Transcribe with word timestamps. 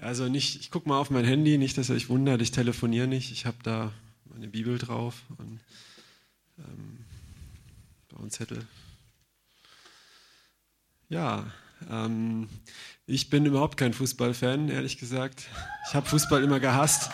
Also 0.00 0.28
nicht, 0.28 0.60
ich 0.60 0.70
gucke 0.70 0.88
mal 0.88 0.98
auf 0.98 1.10
mein 1.10 1.24
Handy, 1.24 1.58
nicht, 1.58 1.76
dass 1.76 1.90
ihr 1.90 1.94
euch 1.94 2.08
wundert, 2.08 2.40
ich 2.40 2.52
telefoniere 2.52 3.06
nicht, 3.06 3.32
ich 3.32 3.44
habe 3.44 3.58
da 3.62 3.92
meine 4.24 4.48
Bibel 4.48 4.78
drauf 4.78 5.22
und 5.36 5.60
ähm, 6.58 7.04
einen 8.18 8.30
Zettel. 8.30 8.66
Ja, 11.08 11.50
ähm, 11.90 12.48
ich 13.06 13.30
bin 13.30 13.44
überhaupt 13.46 13.76
kein 13.76 13.92
Fußballfan, 13.92 14.68
ehrlich 14.68 14.98
gesagt. 14.98 15.48
Ich 15.88 15.94
habe 15.94 16.06
Fußball 16.08 16.42
immer 16.42 16.60
gehasst. 16.60 17.10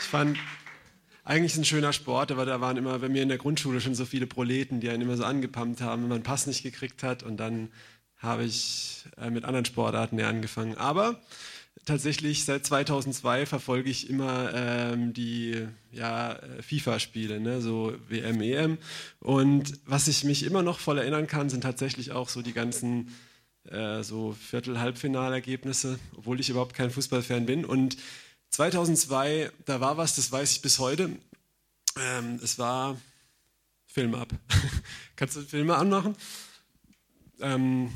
Ich 0.00 0.06
fand 0.06 0.38
eigentlich 1.24 1.56
ein 1.56 1.64
schöner 1.64 1.92
Sport, 1.92 2.30
aber 2.30 2.46
da 2.46 2.60
waren 2.60 2.76
immer 2.76 2.98
bei 2.98 3.08
mir 3.08 3.22
in 3.22 3.28
der 3.28 3.38
Grundschule 3.38 3.80
schon 3.80 3.94
so 3.94 4.06
viele 4.06 4.26
Proleten, 4.26 4.80
die 4.80 4.88
einen 4.88 5.02
immer 5.02 5.16
so 5.16 5.24
angepumpt 5.24 5.80
haben, 5.80 6.02
wenn 6.02 6.08
man 6.08 6.16
einen 6.16 6.24
Pass 6.24 6.46
nicht 6.46 6.62
gekriegt 6.62 7.02
hat. 7.02 7.22
Und 7.22 7.36
dann 7.36 7.70
habe 8.18 8.44
ich 8.44 9.04
äh, 9.16 9.30
mit 9.30 9.44
anderen 9.44 9.64
Sportarten 9.64 10.20
angefangen. 10.20 10.76
Aber 10.76 11.20
tatsächlich 11.84 12.44
seit 12.44 12.66
2002 12.66 13.46
verfolge 13.46 13.90
ich 13.90 14.10
immer 14.10 14.52
ähm, 14.54 15.12
die 15.12 15.66
ja, 15.90 16.32
äh, 16.32 16.62
FIFA-Spiele, 16.62 17.40
ne? 17.40 17.60
so 17.60 17.94
WM, 18.08 18.40
EM. 18.40 18.78
Und 19.20 19.74
was 19.86 20.08
ich 20.08 20.24
mich 20.24 20.42
immer 20.42 20.62
noch 20.62 20.80
voll 20.80 20.98
erinnern 20.98 21.26
kann, 21.26 21.48
sind 21.48 21.62
tatsächlich 21.62 22.12
auch 22.12 22.28
so 22.28 22.42
die 22.42 22.52
ganzen 22.52 23.14
äh, 23.64 24.02
so 24.02 24.32
Viertel-Halbfinalergebnisse, 24.32 25.98
obwohl 26.16 26.40
ich 26.40 26.50
überhaupt 26.50 26.74
kein 26.74 26.90
Fußballfan 26.90 27.46
bin. 27.46 27.64
Und 27.64 27.96
2002, 28.50 29.50
da 29.64 29.80
war 29.80 29.96
was, 29.96 30.16
das 30.16 30.32
weiß 30.32 30.52
ich 30.52 30.62
bis 30.62 30.78
heute. 30.78 31.10
Ähm, 31.98 32.40
es 32.42 32.58
war 32.58 32.96
Film 33.86 34.14
ab. 34.14 34.28
Kannst 35.16 35.36
du 35.36 35.42
Filme 35.42 35.76
anmachen? 35.76 36.16
Ähm, 37.40 37.90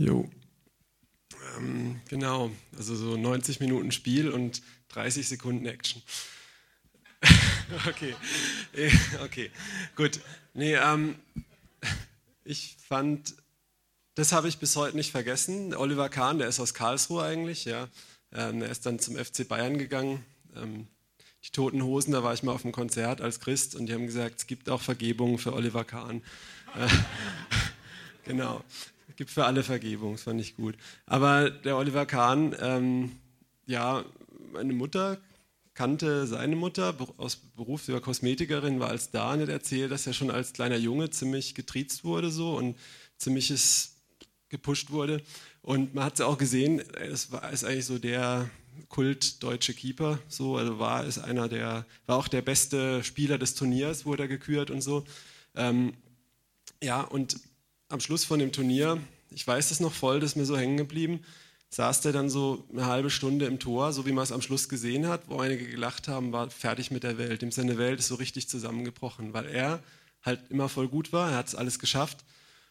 Jo. 0.00 0.26
Ähm, 1.58 2.00
genau, 2.08 2.50
also 2.74 2.96
so 2.96 3.18
90 3.18 3.60
Minuten 3.60 3.92
Spiel 3.92 4.30
und 4.30 4.62
30 4.88 5.28
Sekunden 5.28 5.66
Action. 5.66 6.00
okay, 7.86 8.14
okay, 9.22 9.50
gut. 9.96 10.20
Nee, 10.54 10.74
ähm, 10.76 11.16
ich 12.44 12.78
fand, 12.88 13.34
das 14.14 14.32
habe 14.32 14.48
ich 14.48 14.56
bis 14.56 14.74
heute 14.74 14.96
nicht 14.96 15.10
vergessen. 15.10 15.74
Oliver 15.74 16.08
Kahn, 16.08 16.38
der 16.38 16.48
ist 16.48 16.60
aus 16.60 16.72
Karlsruhe 16.72 17.22
eigentlich, 17.22 17.66
ja. 17.66 17.86
Ähm, 18.32 18.62
er 18.62 18.70
ist 18.70 18.86
dann 18.86 19.00
zum 19.00 19.16
FC 19.16 19.46
Bayern 19.46 19.76
gegangen. 19.76 20.24
Ähm, 20.56 20.86
die 21.44 21.50
Toten 21.50 21.82
Hosen, 21.82 22.12
da 22.12 22.22
war 22.22 22.32
ich 22.32 22.42
mal 22.42 22.52
auf 22.52 22.64
einem 22.64 22.72
Konzert 22.72 23.20
als 23.20 23.38
Christ 23.38 23.74
und 23.74 23.84
die 23.84 23.92
haben 23.92 24.06
gesagt, 24.06 24.36
es 24.38 24.46
gibt 24.46 24.70
auch 24.70 24.80
Vergebung 24.80 25.36
für 25.36 25.52
Oliver 25.52 25.84
Kahn. 25.84 26.22
Äh, 26.74 26.88
genau 28.24 28.64
gibt 29.16 29.30
für 29.30 29.44
alle 29.44 29.62
Vergebung, 29.62 30.12
das 30.12 30.22
fand 30.22 30.40
ich 30.40 30.56
gut. 30.56 30.76
Aber 31.06 31.50
der 31.50 31.76
Oliver 31.76 32.06
Kahn, 32.06 32.54
ähm, 32.60 33.12
ja, 33.66 34.04
meine 34.52 34.72
Mutter 34.72 35.18
kannte 35.74 36.26
seine 36.26 36.56
Mutter 36.56 36.94
aus 37.16 37.36
Beruf, 37.36 37.84
sie 37.84 37.92
war 37.92 38.00
Kosmetikerin, 38.00 38.80
war 38.80 38.90
als 38.90 39.10
da 39.10 39.32
und 39.32 39.40
hat 39.40 39.48
erzählt, 39.48 39.90
dass 39.90 40.06
er 40.06 40.12
schon 40.12 40.30
als 40.30 40.52
kleiner 40.52 40.76
Junge 40.76 41.10
ziemlich 41.10 41.54
getriezt 41.54 42.04
wurde 42.04 42.30
so 42.30 42.56
und 42.56 42.76
ziemliches 43.16 43.96
gepusht 44.48 44.90
wurde. 44.90 45.22
Und 45.62 45.94
man 45.94 46.04
hat 46.04 46.14
es 46.14 46.20
auch 46.20 46.38
gesehen, 46.38 46.80
es 47.00 47.32
war 47.32 47.50
ist 47.50 47.64
eigentlich 47.64 47.86
so 47.86 47.98
der 47.98 48.50
Kult 48.88 49.42
deutsche 49.42 49.74
Keeper, 49.74 50.18
so, 50.28 50.56
also 50.56 50.78
war 50.78 51.04
ist 51.04 51.18
einer 51.18 51.48
der, 51.48 51.86
war 52.06 52.16
auch 52.16 52.28
der 52.28 52.42
beste 52.42 53.04
Spieler 53.04 53.38
des 53.38 53.54
Turniers, 53.54 54.04
wurde 54.04 54.24
er 54.24 54.28
gekürt 54.28 54.70
und 54.70 54.80
so. 54.80 55.04
Ähm, 55.54 55.94
ja, 56.82 57.02
und 57.02 57.36
am 57.90 58.00
Schluss 58.00 58.24
von 58.24 58.38
dem 58.38 58.52
Turnier, 58.52 58.98
ich 59.30 59.46
weiß 59.46 59.68
das 59.68 59.80
noch 59.80 59.92
voll, 59.92 60.20
das 60.20 60.30
ist 60.30 60.36
mir 60.36 60.46
so 60.46 60.56
hängen 60.56 60.76
geblieben, 60.76 61.20
saß 61.70 62.00
der 62.00 62.12
dann 62.12 62.30
so 62.30 62.64
eine 62.72 62.86
halbe 62.86 63.10
Stunde 63.10 63.46
im 63.46 63.58
Tor, 63.58 63.92
so 63.92 64.06
wie 64.06 64.12
man 64.12 64.24
es 64.24 64.32
am 64.32 64.42
Schluss 64.42 64.68
gesehen 64.68 65.08
hat, 65.08 65.22
wo 65.28 65.38
einige 65.38 65.68
gelacht 65.68 66.08
haben, 66.08 66.32
war 66.32 66.50
fertig 66.50 66.90
mit 66.90 67.02
der 67.02 67.18
Welt. 67.18 67.42
Ihm 67.42 67.52
seine 67.52 67.78
Welt 67.78 67.98
ist 67.98 68.08
so 68.08 68.14
richtig 68.16 68.48
zusammengebrochen, 68.48 69.34
weil 69.34 69.46
er 69.46 69.82
halt 70.22 70.40
immer 70.50 70.68
voll 70.68 70.88
gut 70.88 71.12
war, 71.12 71.30
er 71.30 71.36
hat 71.38 71.48
es 71.48 71.54
alles 71.54 71.78
geschafft. 71.78 72.24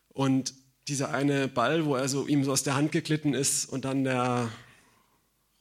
Und 0.09 0.53
dieser 0.88 1.13
eine 1.13 1.47
Ball, 1.47 1.86
wo 1.86 1.96
er 1.96 2.09
so 2.09 2.28
ihm 2.28 2.44
so 2.44 2.51
aus 2.51 2.63
der 2.63 2.75
Hand 2.75 2.91
geglitten 2.91 3.34
ist 3.34 3.66
und 3.66 3.86
dann 3.86 4.03
der 4.03 4.50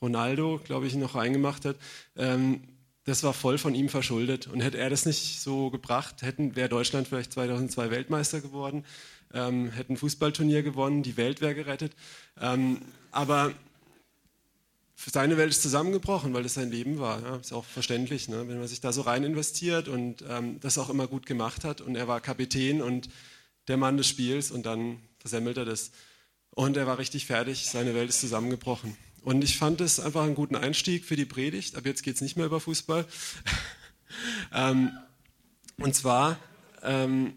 Ronaldo, 0.00 0.60
glaube 0.64 0.86
ich, 0.86 0.94
noch 0.94 1.14
reingemacht 1.14 1.64
hat, 1.64 1.76
ähm, 2.16 2.62
das 3.04 3.22
war 3.22 3.32
voll 3.32 3.56
von 3.56 3.74
ihm 3.74 3.88
verschuldet. 3.88 4.48
Und 4.48 4.60
hätte 4.60 4.78
er 4.78 4.90
das 4.90 5.06
nicht 5.06 5.40
so 5.40 5.70
gebracht, 5.70 6.22
hätten 6.22 6.56
wäre 6.56 6.68
Deutschland 6.68 7.08
vielleicht 7.08 7.32
2002 7.32 7.90
Weltmeister 7.90 8.40
geworden 8.40 8.84
ähm, 9.34 9.70
hätten 9.70 9.96
Fußballturnier 9.96 10.62
gewonnen, 10.62 11.02
die 11.02 11.16
Welt 11.16 11.40
wäre 11.40 11.54
gerettet. 11.54 11.92
Ähm, 12.40 12.80
aber 13.10 13.52
seine 14.96 15.36
Welt 15.36 15.50
ist 15.50 15.62
zusammengebrochen, 15.62 16.34
weil 16.34 16.42
das 16.42 16.54
sein 16.54 16.70
Leben 16.70 16.98
war. 16.98 17.22
Ja, 17.22 17.36
ist 17.36 17.52
auch 17.52 17.64
verständlich, 17.64 18.28
ne? 18.28 18.48
wenn 18.48 18.58
man 18.58 18.68
sich 18.68 18.80
da 18.80 18.92
so 18.92 19.02
rein 19.02 19.24
investiert 19.24 19.88
und 19.88 20.24
ähm, 20.28 20.58
das 20.60 20.78
auch 20.78 20.90
immer 20.90 21.06
gut 21.06 21.26
gemacht 21.26 21.64
hat. 21.64 21.80
Und 21.80 21.96
er 21.96 22.08
war 22.08 22.20
Kapitän 22.20 22.82
und 22.82 23.08
der 23.68 23.76
Mann 23.76 23.96
des 23.96 24.08
Spiels 24.08 24.50
und 24.50 24.66
dann 24.66 24.98
versemmelt 25.18 25.56
er 25.56 25.64
das. 25.64 25.92
Und 26.50 26.76
er 26.76 26.86
war 26.86 26.98
richtig 26.98 27.26
fertig, 27.26 27.66
seine 27.66 27.94
Welt 27.94 28.08
ist 28.08 28.20
zusammengebrochen. 28.20 28.96
Und 29.22 29.44
ich 29.44 29.58
fand 29.58 29.80
es 29.80 30.00
einfach 30.00 30.24
einen 30.24 30.34
guten 30.34 30.56
Einstieg 30.56 31.04
für 31.04 31.16
die 31.16 31.24
Predigt. 31.24 31.76
Ab 31.76 31.86
jetzt 31.86 32.02
geht 32.02 32.16
es 32.16 32.20
nicht 32.20 32.36
mehr 32.36 32.46
über 32.46 32.60
Fußball. 32.60 33.06
ähm, 34.52 34.90
und 35.76 35.94
zwar 35.94 36.38
ähm, 36.82 37.36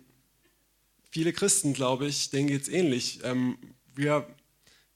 viele 1.12 1.34
Christen, 1.34 1.74
glaube 1.74 2.08
ich, 2.08 2.30
denen 2.30 2.48
geht 2.48 2.64
es 2.64 2.70
ähnlich. 2.70 3.20
Ähm, 3.24 3.58
wir 3.94 4.26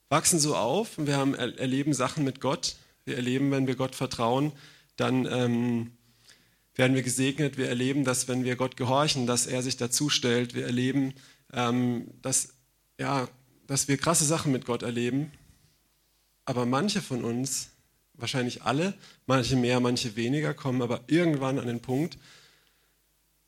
wachsen 0.10 0.40
so 0.40 0.56
auf 0.56 0.98
und 0.98 1.08
wir 1.08 1.18
haben, 1.18 1.36
erleben 1.36 1.94
Sachen 1.94 2.24
mit 2.24 2.40
Gott. 2.40 2.78
Wir 3.04 3.18
erleben, 3.18 3.52
wenn 3.52 3.68
wir 3.68 3.76
Gott 3.76 3.96
vertrauen, 3.96 4.54
dann 4.96 5.26
ähm, 5.26 5.92
werden 6.74 6.96
wir 6.96 7.04
gesegnet. 7.04 7.58
Wir 7.58 7.68
erleben, 7.68 8.06
dass 8.06 8.28
wenn 8.28 8.44
wir 8.44 8.56
Gott 8.56 8.78
gehorchen, 8.78 9.28
dass 9.28 9.46
er 9.46 9.62
sich 9.62 9.78
dazu 9.78 10.10
stellt. 10.10 10.56
Wir 10.56 10.66
erleben, 10.66 11.14
ähm, 11.54 12.08
dass, 12.22 12.54
ja, 13.00 13.28
dass 13.68 13.88
wir 13.88 13.98
krasse 13.98 14.26
Sachen 14.26 14.52
mit 14.52 14.66
Gott 14.66 14.84
erleben. 14.84 15.32
Aber 16.46 16.66
manche 16.66 17.02
von 17.02 17.24
uns, 17.26 17.70
wahrscheinlich 18.14 18.64
alle, 18.64 18.94
manche 19.26 19.56
mehr, 19.56 19.80
manche 19.80 20.16
weniger, 20.16 20.54
kommen 20.54 20.82
aber 20.82 21.02
irgendwann 21.08 21.60
an 21.60 21.68
den 21.68 21.82
Punkt, 21.82 22.18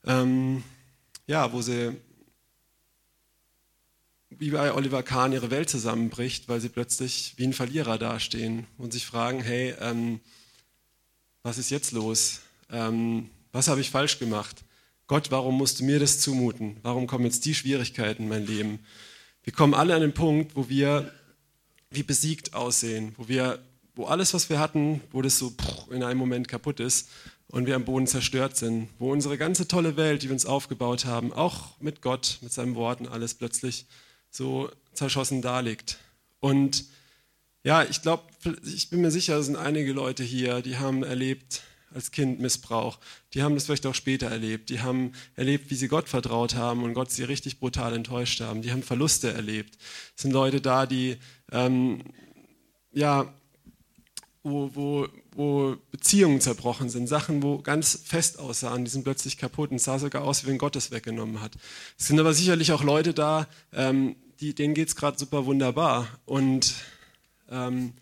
ähm, 0.05 0.63
ja, 1.27 1.53
wo 1.53 1.61
sie 1.61 1.95
wie 4.29 4.51
bei 4.51 4.73
Oliver 4.73 5.03
Kahn 5.03 5.33
ihre 5.33 5.51
Welt 5.51 5.69
zusammenbricht, 5.69 6.49
weil 6.49 6.59
sie 6.59 6.69
plötzlich 6.69 7.33
wie 7.37 7.45
ein 7.45 7.53
Verlierer 7.53 7.97
dastehen 7.97 8.67
und 8.77 8.93
sich 8.93 9.05
fragen, 9.05 9.41
hey, 9.41 9.73
ähm, 9.79 10.19
was 11.43 11.57
ist 11.57 11.69
jetzt 11.69 11.91
los? 11.91 12.41
Ähm, 12.69 13.29
was 13.51 13.67
habe 13.67 13.81
ich 13.81 13.89
falsch 13.89 14.19
gemacht? 14.19 14.63
Gott, 15.07 15.31
warum 15.31 15.57
musst 15.57 15.79
du 15.79 15.85
mir 15.85 15.99
das 15.99 16.19
zumuten? 16.19 16.77
Warum 16.81 17.07
kommen 17.07 17.23
jetzt 17.23 17.45
die 17.45 17.55
Schwierigkeiten 17.55 18.23
in 18.23 18.29
mein 18.29 18.45
Leben? 18.45 18.79
Wir 19.43 19.53
kommen 19.53 19.73
alle 19.73 19.95
an 19.95 20.01
den 20.01 20.13
Punkt, 20.13 20.55
wo 20.57 20.67
wir 20.67 21.09
wie 21.89 22.03
besiegt 22.03 22.53
aussehen, 22.53 23.13
wo 23.15 23.29
wir, 23.29 23.63
wo 23.95 24.05
alles, 24.05 24.33
was 24.33 24.49
wir 24.49 24.59
hatten, 24.59 24.99
wo 25.11 25.21
das 25.21 25.39
so 25.39 25.53
in 25.89 26.03
einem 26.03 26.19
Moment 26.19 26.49
kaputt 26.49 26.81
ist 26.81 27.09
und 27.47 27.65
wir 27.65 27.77
am 27.77 27.85
Boden 27.85 28.07
zerstört 28.07 28.57
sind, 28.57 28.89
wo 28.99 29.13
unsere 29.13 29.37
ganze 29.37 29.69
tolle 29.69 29.95
Welt, 29.95 30.23
die 30.23 30.27
wir 30.27 30.33
uns 30.33 30.45
aufgebaut 30.45 31.05
haben, 31.05 31.31
auch 31.31 31.79
mit 31.79 32.01
Gott, 32.01 32.39
mit 32.41 32.51
seinen 32.51 32.75
Worten, 32.75 33.07
alles 33.07 33.35
plötzlich 33.35 33.85
so 34.29 34.69
zerschossen 34.93 35.41
daliegt. 35.41 35.97
Und 36.39 36.85
ja, 37.63 37.83
ich 37.83 38.01
glaube, 38.01 38.23
ich 38.63 38.89
bin 38.89 39.01
mir 39.01 39.11
sicher, 39.11 39.37
es 39.37 39.47
sind 39.47 39.55
einige 39.55 39.93
Leute 39.93 40.23
hier, 40.23 40.61
die 40.61 40.77
haben 40.77 41.03
erlebt 41.03 41.63
als 41.93 42.11
Kind 42.11 42.39
Missbrauch. 42.39 42.99
Die 43.33 43.43
haben 43.43 43.55
das 43.55 43.65
vielleicht 43.65 43.85
auch 43.85 43.95
später 43.95 44.27
erlebt. 44.27 44.69
Die 44.69 44.81
haben 44.81 45.13
erlebt, 45.35 45.69
wie 45.69 45.75
sie 45.75 45.87
Gott 45.87 46.09
vertraut 46.09 46.55
haben 46.55 46.83
und 46.83 46.93
Gott 46.93 47.11
sie 47.11 47.23
richtig 47.23 47.59
brutal 47.59 47.93
enttäuscht 47.95 48.41
haben. 48.41 48.61
Die 48.61 48.71
haben 48.71 48.83
Verluste 48.83 49.31
erlebt. 49.33 49.77
Es 50.15 50.21
sind 50.23 50.31
Leute 50.31 50.61
da, 50.61 50.85
die 50.85 51.17
ähm, 51.51 52.03
ja, 52.91 53.33
wo, 54.49 54.71
wo, 54.73 55.07
wo 55.31 55.77
Beziehungen 55.91 56.41
zerbrochen 56.41 56.89
sind, 56.89 57.07
Sachen, 57.07 57.43
wo 57.43 57.59
ganz 57.59 57.99
fest 58.03 58.39
aussahen, 58.39 58.85
die 58.85 58.91
sind 58.91 59.03
plötzlich 59.03 59.37
kaputt 59.37 59.71
und 59.71 59.79
sah 59.79 59.99
sogar 59.99 60.23
aus, 60.23 60.43
wie 60.43 60.47
wenn 60.47 60.57
Gott 60.57 60.75
es 60.75 60.91
weggenommen 60.91 61.41
hat. 61.41 61.55
Es 61.97 62.07
sind 62.07 62.19
aber 62.19 62.33
sicherlich 62.33 62.71
auch 62.71 62.83
Leute 62.83 63.13
da, 63.13 63.47
ähm, 63.73 64.15
die, 64.39 64.53
denen 64.53 64.73
geht 64.73 64.89
es 64.89 64.95
gerade 64.95 65.17
super 65.17 65.45
wunderbar 65.45 66.07
und 66.25 66.75
ähm, 67.49 67.93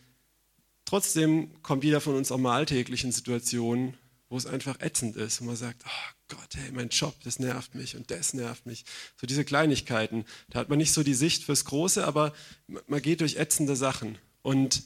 trotzdem 0.86 1.50
kommt 1.62 1.84
jeder 1.84 2.02
von 2.02 2.16
uns 2.16 2.32
auch 2.32 2.38
mal 2.38 2.56
alltäglich 2.56 3.04
in 3.04 3.12
Situationen, 3.12 3.96
wo 4.30 4.38
es 4.38 4.46
einfach 4.46 4.80
ätzend 4.80 5.16
ist 5.16 5.42
und 5.42 5.48
man 5.48 5.56
sagt, 5.56 5.84
oh 5.86 6.16
Gott, 6.28 6.56
hey, 6.56 6.72
mein 6.72 6.90
Job, 6.90 7.16
das 7.24 7.40
nervt 7.40 7.76
mich 7.76 7.96
und 7.96 8.10
das 8.10 8.34
nervt 8.34 8.66
mich. 8.66 8.86
So 9.20 9.28
diese 9.28 9.46
Kleinigkeiten. 9.46 10.26
Da 10.50 10.60
hat 10.60 10.70
man 10.70 10.80
nicht 10.80 10.92
so 10.92 11.04
die 11.04 11.14
Sicht 11.14 11.44
fürs 11.44 11.66
Große, 11.66 12.06
aber 12.06 12.34
man 12.88 13.02
geht 13.02 13.22
durch 13.22 13.36
ätzende 13.36 13.76
Sachen. 13.76 14.18
Und 14.42 14.84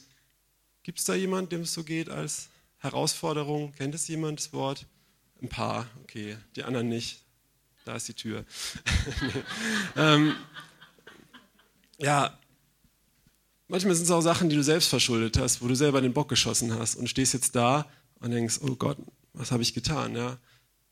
Gibt 0.90 0.98
es 0.98 1.04
da 1.04 1.14
jemand, 1.14 1.52
dem 1.52 1.60
es 1.60 1.72
so 1.72 1.84
geht 1.84 2.08
als 2.08 2.48
Herausforderung? 2.78 3.70
Kennt 3.74 3.94
es 3.94 4.08
jemand 4.08 4.40
das 4.40 4.52
Wort? 4.52 4.86
Ein 5.40 5.48
paar, 5.48 5.86
okay, 6.02 6.36
die 6.56 6.64
anderen 6.64 6.88
nicht. 6.88 7.22
Da 7.84 7.94
ist 7.94 8.08
die 8.08 8.14
Tür. 8.14 8.44
ähm, 9.96 10.34
ja, 11.98 12.36
manchmal 13.68 13.94
sind 13.94 14.06
es 14.06 14.10
auch 14.10 14.20
Sachen, 14.20 14.48
die 14.48 14.56
du 14.56 14.64
selbst 14.64 14.88
verschuldet 14.88 15.38
hast, 15.38 15.62
wo 15.62 15.68
du 15.68 15.76
selber 15.76 16.00
den 16.00 16.12
Bock 16.12 16.28
geschossen 16.28 16.76
hast 16.76 16.96
und 16.96 17.08
stehst 17.08 17.34
jetzt 17.34 17.54
da 17.54 17.88
und 18.18 18.32
denkst, 18.32 18.58
oh 18.60 18.74
Gott, 18.74 18.98
was 19.32 19.52
habe 19.52 19.62
ich 19.62 19.74
getan? 19.74 20.16
Ja, 20.16 20.38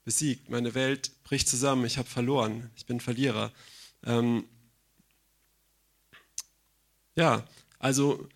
besiegt, 0.04 0.48
meine 0.48 0.76
Welt 0.76 1.10
bricht 1.24 1.48
zusammen, 1.48 1.84
ich 1.84 1.98
habe 1.98 2.08
verloren, 2.08 2.70
ich 2.76 2.86
bin 2.86 3.00
Verlierer. 3.00 3.50
Ähm, 4.04 4.44
ja, 7.16 7.44
also 7.80 8.28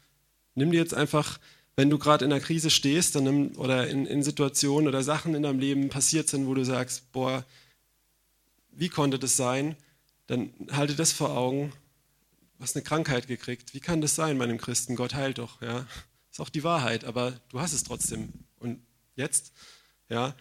Nimm 0.55 0.71
dir 0.71 0.79
jetzt 0.79 0.95
einfach, 0.95 1.39
wenn 1.77 1.91
du 1.91 1.99
gerade 1.99 2.25
in 2.25 2.33
einer 2.33 2.41
Krise 2.41 2.71
stehst 2.71 3.15
dann 3.15 3.25
nimm, 3.25 3.57
oder 3.57 3.89
in, 3.89 4.07
in 4.07 4.23
Situationen 4.23 4.89
oder 4.89 5.03
Sachen 5.03 5.35
in 5.35 5.43
deinem 5.43 5.59
Leben 5.59 5.89
passiert 5.89 6.29
sind, 6.29 6.47
wo 6.47 6.55
du 6.55 6.65
sagst, 6.65 7.11
boah, 7.13 7.45
wie 8.71 8.89
konnte 8.89 9.19
das 9.19 9.37
sein? 9.37 9.77
Dann 10.27 10.53
halte 10.71 10.95
das 10.95 11.13
vor 11.13 11.37
Augen. 11.37 11.73
Du 12.57 12.65
hast 12.65 12.77
eine 12.77 12.85
Krankheit 12.85 13.27
gekriegt. 13.27 13.75
Wie 13.75 13.81
kann 13.81 14.01
das 14.01 14.15
sein 14.15 14.39
bei 14.39 14.45
einem 14.45 14.59
Christen? 14.59 14.97
Gott 14.97 15.15
heilt 15.15 15.39
doch. 15.39 15.61
Ja, 15.63 15.87
ist 16.31 16.41
auch 16.41 16.49
die 16.49 16.65
Wahrheit, 16.65 17.05
aber 17.05 17.41
du 17.51 17.61
hast 17.61 17.73
es 17.73 17.85
trotzdem. 17.85 18.33
Und 18.59 18.81
jetzt, 19.17 19.53
ja, 20.09 20.35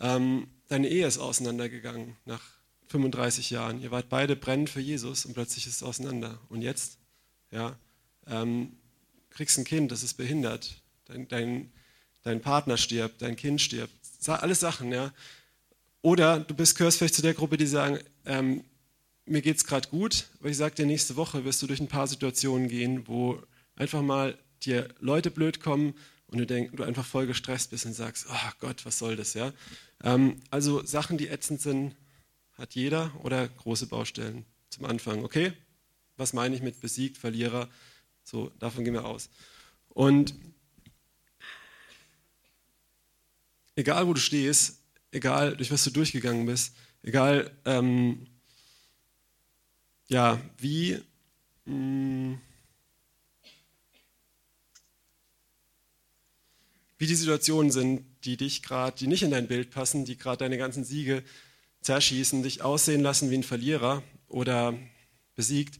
ähm, 0.00 0.48
deine 0.68 0.88
Ehe 0.88 1.06
ist 1.06 1.18
auseinandergegangen 1.18 2.16
nach 2.24 2.42
35 2.88 3.50
Jahren. 3.50 3.80
Ihr 3.80 3.90
wart 3.90 4.08
beide 4.08 4.36
brennend 4.36 4.70
für 4.70 4.80
Jesus 4.80 5.26
und 5.26 5.34
plötzlich 5.34 5.66
ist 5.66 5.76
es 5.76 5.82
auseinander. 5.82 6.38
Und 6.48 6.62
jetzt, 6.62 6.98
ja, 7.50 7.76
ähm, 8.26 8.76
kriegst 9.36 9.58
ein 9.58 9.64
Kind, 9.64 9.92
das 9.92 10.02
ist 10.02 10.14
behindert, 10.14 10.82
dein, 11.04 11.28
dein, 11.28 11.72
dein 12.22 12.40
Partner 12.40 12.76
stirbt, 12.76 13.20
dein 13.20 13.36
Kind 13.36 13.60
stirbt, 13.60 13.92
alles 14.26 14.60
Sachen, 14.60 14.90
ja. 14.90 15.12
Oder 16.02 16.40
du 16.40 16.54
bist, 16.54 16.76
gehörst 16.76 16.98
vielleicht 16.98 17.14
zu 17.14 17.22
der 17.22 17.34
Gruppe, 17.34 17.56
die 17.56 17.66
sagen, 17.66 17.98
ähm, 18.24 18.64
mir 19.26 19.42
geht 19.42 19.56
es 19.56 19.66
gerade 19.66 19.88
gut, 19.88 20.26
aber 20.40 20.48
ich 20.48 20.56
sage 20.56 20.74
dir, 20.74 20.86
nächste 20.86 21.16
Woche 21.16 21.44
wirst 21.44 21.60
du 21.62 21.66
durch 21.66 21.80
ein 21.80 21.88
paar 21.88 22.06
Situationen 22.06 22.68
gehen, 22.68 23.06
wo 23.06 23.40
einfach 23.74 24.02
mal 24.02 24.38
dir 24.62 24.88
Leute 25.00 25.30
blöd 25.30 25.60
kommen 25.60 25.94
und 26.28 26.38
du, 26.38 26.46
denk, 26.46 26.76
du 26.76 26.82
einfach 26.82 27.04
voll 27.04 27.26
gestresst 27.26 27.70
bist 27.70 27.86
und 27.86 27.92
sagst, 27.92 28.26
oh 28.30 28.50
Gott, 28.58 28.86
was 28.86 28.98
soll 28.98 29.16
das, 29.16 29.34
ja. 29.34 29.52
Ähm, 30.02 30.40
also 30.50 30.84
Sachen, 30.84 31.18
die 31.18 31.28
ätzend 31.28 31.60
sind, 31.60 31.94
hat 32.52 32.74
jeder 32.74 33.12
oder 33.22 33.46
große 33.46 33.86
Baustellen 33.86 34.46
zum 34.70 34.86
Anfang, 34.86 35.24
okay? 35.24 35.52
Was 36.16 36.32
meine 36.32 36.54
ich 36.54 36.62
mit 36.62 36.80
besiegt, 36.80 37.18
Verlierer? 37.18 37.68
So, 38.26 38.50
davon 38.58 38.82
gehen 38.82 38.94
wir 38.94 39.04
aus. 39.04 39.30
Und 39.90 40.34
egal 43.76 44.08
wo 44.08 44.14
du 44.14 44.20
stehst, 44.20 44.80
egal 45.12 45.56
durch 45.56 45.70
was 45.70 45.84
du 45.84 45.90
durchgegangen 45.90 46.44
bist, 46.44 46.74
egal 47.04 47.56
ähm, 47.64 48.26
ja, 50.08 50.40
wie, 50.58 51.00
mh, 51.66 51.74
mm, 51.74 52.40
wie 56.98 57.06
die 57.06 57.14
Situationen 57.14 57.70
sind, 57.70 58.04
die 58.24 58.36
dich 58.36 58.64
gerade, 58.64 58.96
die 58.98 59.06
nicht 59.06 59.22
in 59.22 59.30
dein 59.30 59.46
Bild 59.46 59.70
passen, 59.70 60.04
die 60.04 60.18
gerade 60.18 60.38
deine 60.38 60.58
ganzen 60.58 60.82
Siege 60.82 61.22
zerschießen, 61.80 62.42
dich 62.42 62.62
aussehen 62.62 63.02
lassen 63.02 63.30
wie 63.30 63.36
ein 63.36 63.44
Verlierer 63.44 64.02
oder 64.26 64.76
besiegt, 65.36 65.78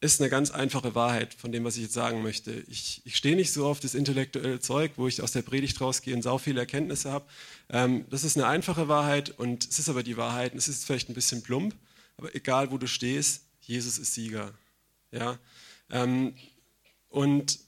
ist 0.00 0.20
eine 0.20 0.30
ganz 0.30 0.50
einfache 0.50 0.94
Wahrheit 0.94 1.34
von 1.34 1.52
dem, 1.52 1.64
was 1.64 1.76
ich 1.76 1.82
jetzt 1.82 1.94
sagen 1.94 2.22
möchte. 2.22 2.64
Ich, 2.68 3.02
ich 3.04 3.16
stehe 3.16 3.36
nicht 3.36 3.52
so 3.52 3.66
auf 3.66 3.80
das 3.80 3.94
intellektuelle 3.94 4.58
Zeug, 4.58 4.92
wo 4.96 5.06
ich 5.06 5.20
aus 5.20 5.32
der 5.32 5.42
Predigt 5.42 5.78
rausgehe 5.80 6.14
und 6.14 6.22
sau 6.22 6.38
viele 6.38 6.60
Erkenntnisse 6.60 7.12
habe. 7.12 7.26
Ähm, 7.68 8.06
das 8.08 8.24
ist 8.24 8.38
eine 8.38 8.46
einfache 8.46 8.88
Wahrheit 8.88 9.30
und 9.38 9.68
es 9.68 9.78
ist 9.78 9.90
aber 9.90 10.02
die 10.02 10.16
Wahrheit. 10.16 10.54
Es 10.54 10.68
ist 10.68 10.86
vielleicht 10.86 11.10
ein 11.10 11.14
bisschen 11.14 11.42
plump, 11.42 11.74
aber 12.16 12.34
egal 12.34 12.70
wo 12.70 12.78
du 12.78 12.86
stehst, 12.86 13.44
Jesus 13.60 13.98
ist 13.98 14.14
Sieger. 14.14 14.54
Ja? 15.12 15.38
Ähm, 15.90 16.34
und 17.10 17.58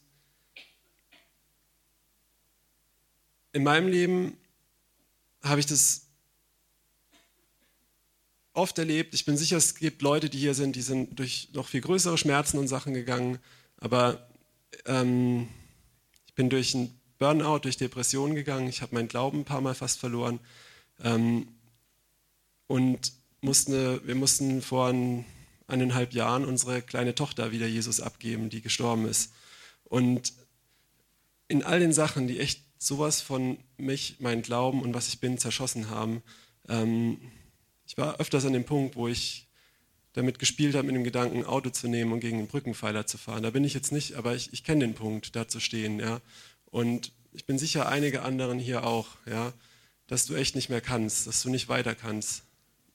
in 3.52 3.62
meinem 3.62 3.88
Leben 3.88 4.38
habe 5.42 5.60
ich 5.60 5.66
das 5.66 6.06
oft 8.52 8.78
erlebt. 8.78 9.14
Ich 9.14 9.24
bin 9.24 9.36
sicher, 9.36 9.56
es 9.56 9.74
gibt 9.74 10.02
Leute, 10.02 10.28
die 10.28 10.38
hier 10.38 10.54
sind, 10.54 10.76
die 10.76 10.82
sind 10.82 11.18
durch 11.18 11.48
noch 11.52 11.68
viel 11.68 11.80
größere 11.80 12.18
Schmerzen 12.18 12.58
und 12.58 12.68
Sachen 12.68 12.94
gegangen. 12.94 13.38
Aber 13.78 14.28
ähm, 14.86 15.48
ich 16.26 16.34
bin 16.34 16.50
durch 16.50 16.74
einen 16.74 16.98
Burnout, 17.18 17.60
durch 17.60 17.76
Depressionen 17.76 18.34
gegangen. 18.34 18.68
Ich 18.68 18.82
habe 18.82 18.94
meinen 18.94 19.08
Glauben 19.08 19.40
ein 19.40 19.44
paar 19.44 19.60
Mal 19.60 19.74
fast 19.74 19.98
verloren. 19.98 20.40
Ähm, 21.02 21.48
und 22.66 23.12
mussten, 23.40 24.06
wir 24.06 24.14
mussten 24.14 24.62
vor 24.62 24.88
ein, 24.88 25.24
eineinhalb 25.66 26.12
Jahren 26.12 26.44
unsere 26.44 26.82
kleine 26.82 27.14
Tochter 27.14 27.52
wieder 27.52 27.66
Jesus 27.66 28.00
abgeben, 28.00 28.50
die 28.50 28.62
gestorben 28.62 29.06
ist. 29.06 29.32
Und 29.84 30.32
in 31.48 31.62
all 31.62 31.80
den 31.80 31.92
Sachen, 31.92 32.28
die 32.28 32.40
echt 32.40 32.62
sowas 32.78 33.20
von 33.20 33.58
mich, 33.76 34.20
meinen 34.20 34.42
Glauben 34.42 34.82
und 34.82 34.94
was 34.94 35.08
ich 35.08 35.20
bin 35.20 35.38
zerschossen 35.38 35.90
haben, 35.90 36.22
ähm, 36.68 37.20
ich 37.86 37.96
war 37.96 38.20
öfters 38.20 38.44
an 38.44 38.52
dem 38.52 38.64
Punkt, 38.64 38.96
wo 38.96 39.08
ich 39.08 39.48
damit 40.12 40.38
gespielt 40.38 40.74
habe, 40.74 40.86
mit 40.86 40.96
dem 40.96 41.04
Gedanken, 41.04 41.38
ein 41.38 41.46
Auto 41.46 41.70
zu 41.70 41.88
nehmen 41.88 42.12
und 42.12 42.20
gegen 42.20 42.38
einen 42.38 42.48
Brückenpfeiler 42.48 43.06
zu 43.06 43.18
fahren. 43.18 43.42
Da 43.42 43.50
bin 43.50 43.64
ich 43.64 43.74
jetzt 43.74 43.92
nicht, 43.92 44.14
aber 44.14 44.34
ich, 44.34 44.52
ich 44.52 44.64
kenne 44.64 44.84
den 44.84 44.94
Punkt, 44.94 45.34
da 45.36 45.48
zu 45.48 45.58
stehen. 45.58 46.00
Ja. 46.00 46.20
Und 46.66 47.12
ich 47.32 47.46
bin 47.46 47.58
sicher, 47.58 47.88
einige 47.88 48.22
anderen 48.22 48.58
hier 48.58 48.84
auch, 48.84 49.08
ja, 49.26 49.52
dass 50.06 50.26
du 50.26 50.34
echt 50.34 50.54
nicht 50.54 50.68
mehr 50.68 50.82
kannst, 50.82 51.26
dass 51.26 51.42
du 51.42 51.48
nicht 51.48 51.68
weiter 51.68 51.94
kannst. 51.94 52.42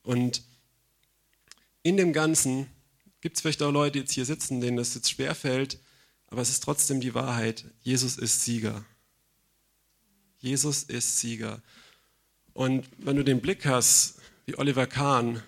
Und 0.03 0.43
in 1.81 1.97
dem 1.97 2.13
Ganzen 2.13 2.67
gibt 3.21 3.37
es 3.37 3.41
vielleicht 3.41 3.63
auch 3.63 3.71
Leute, 3.71 3.93
die 3.93 3.99
jetzt 3.99 4.13
hier 4.13 4.25
sitzen, 4.25 4.61
denen 4.61 4.77
das 4.77 4.93
jetzt 4.93 5.09
schwerfällt, 5.09 5.79
aber 6.27 6.41
es 6.41 6.49
ist 6.49 6.61
trotzdem 6.61 7.01
die 7.01 7.13
Wahrheit. 7.13 7.65
Jesus 7.81 8.17
ist 8.17 8.43
Sieger. 8.43 8.85
Jesus 10.39 10.83
ist 10.83 11.19
Sieger. 11.19 11.61
Und 12.53 12.87
wenn 12.97 13.15
du 13.15 13.23
den 13.23 13.41
Blick 13.41 13.65
hast, 13.65 14.16
wie 14.47 14.57
Oliver 14.57 14.87
Kahn 14.87 15.43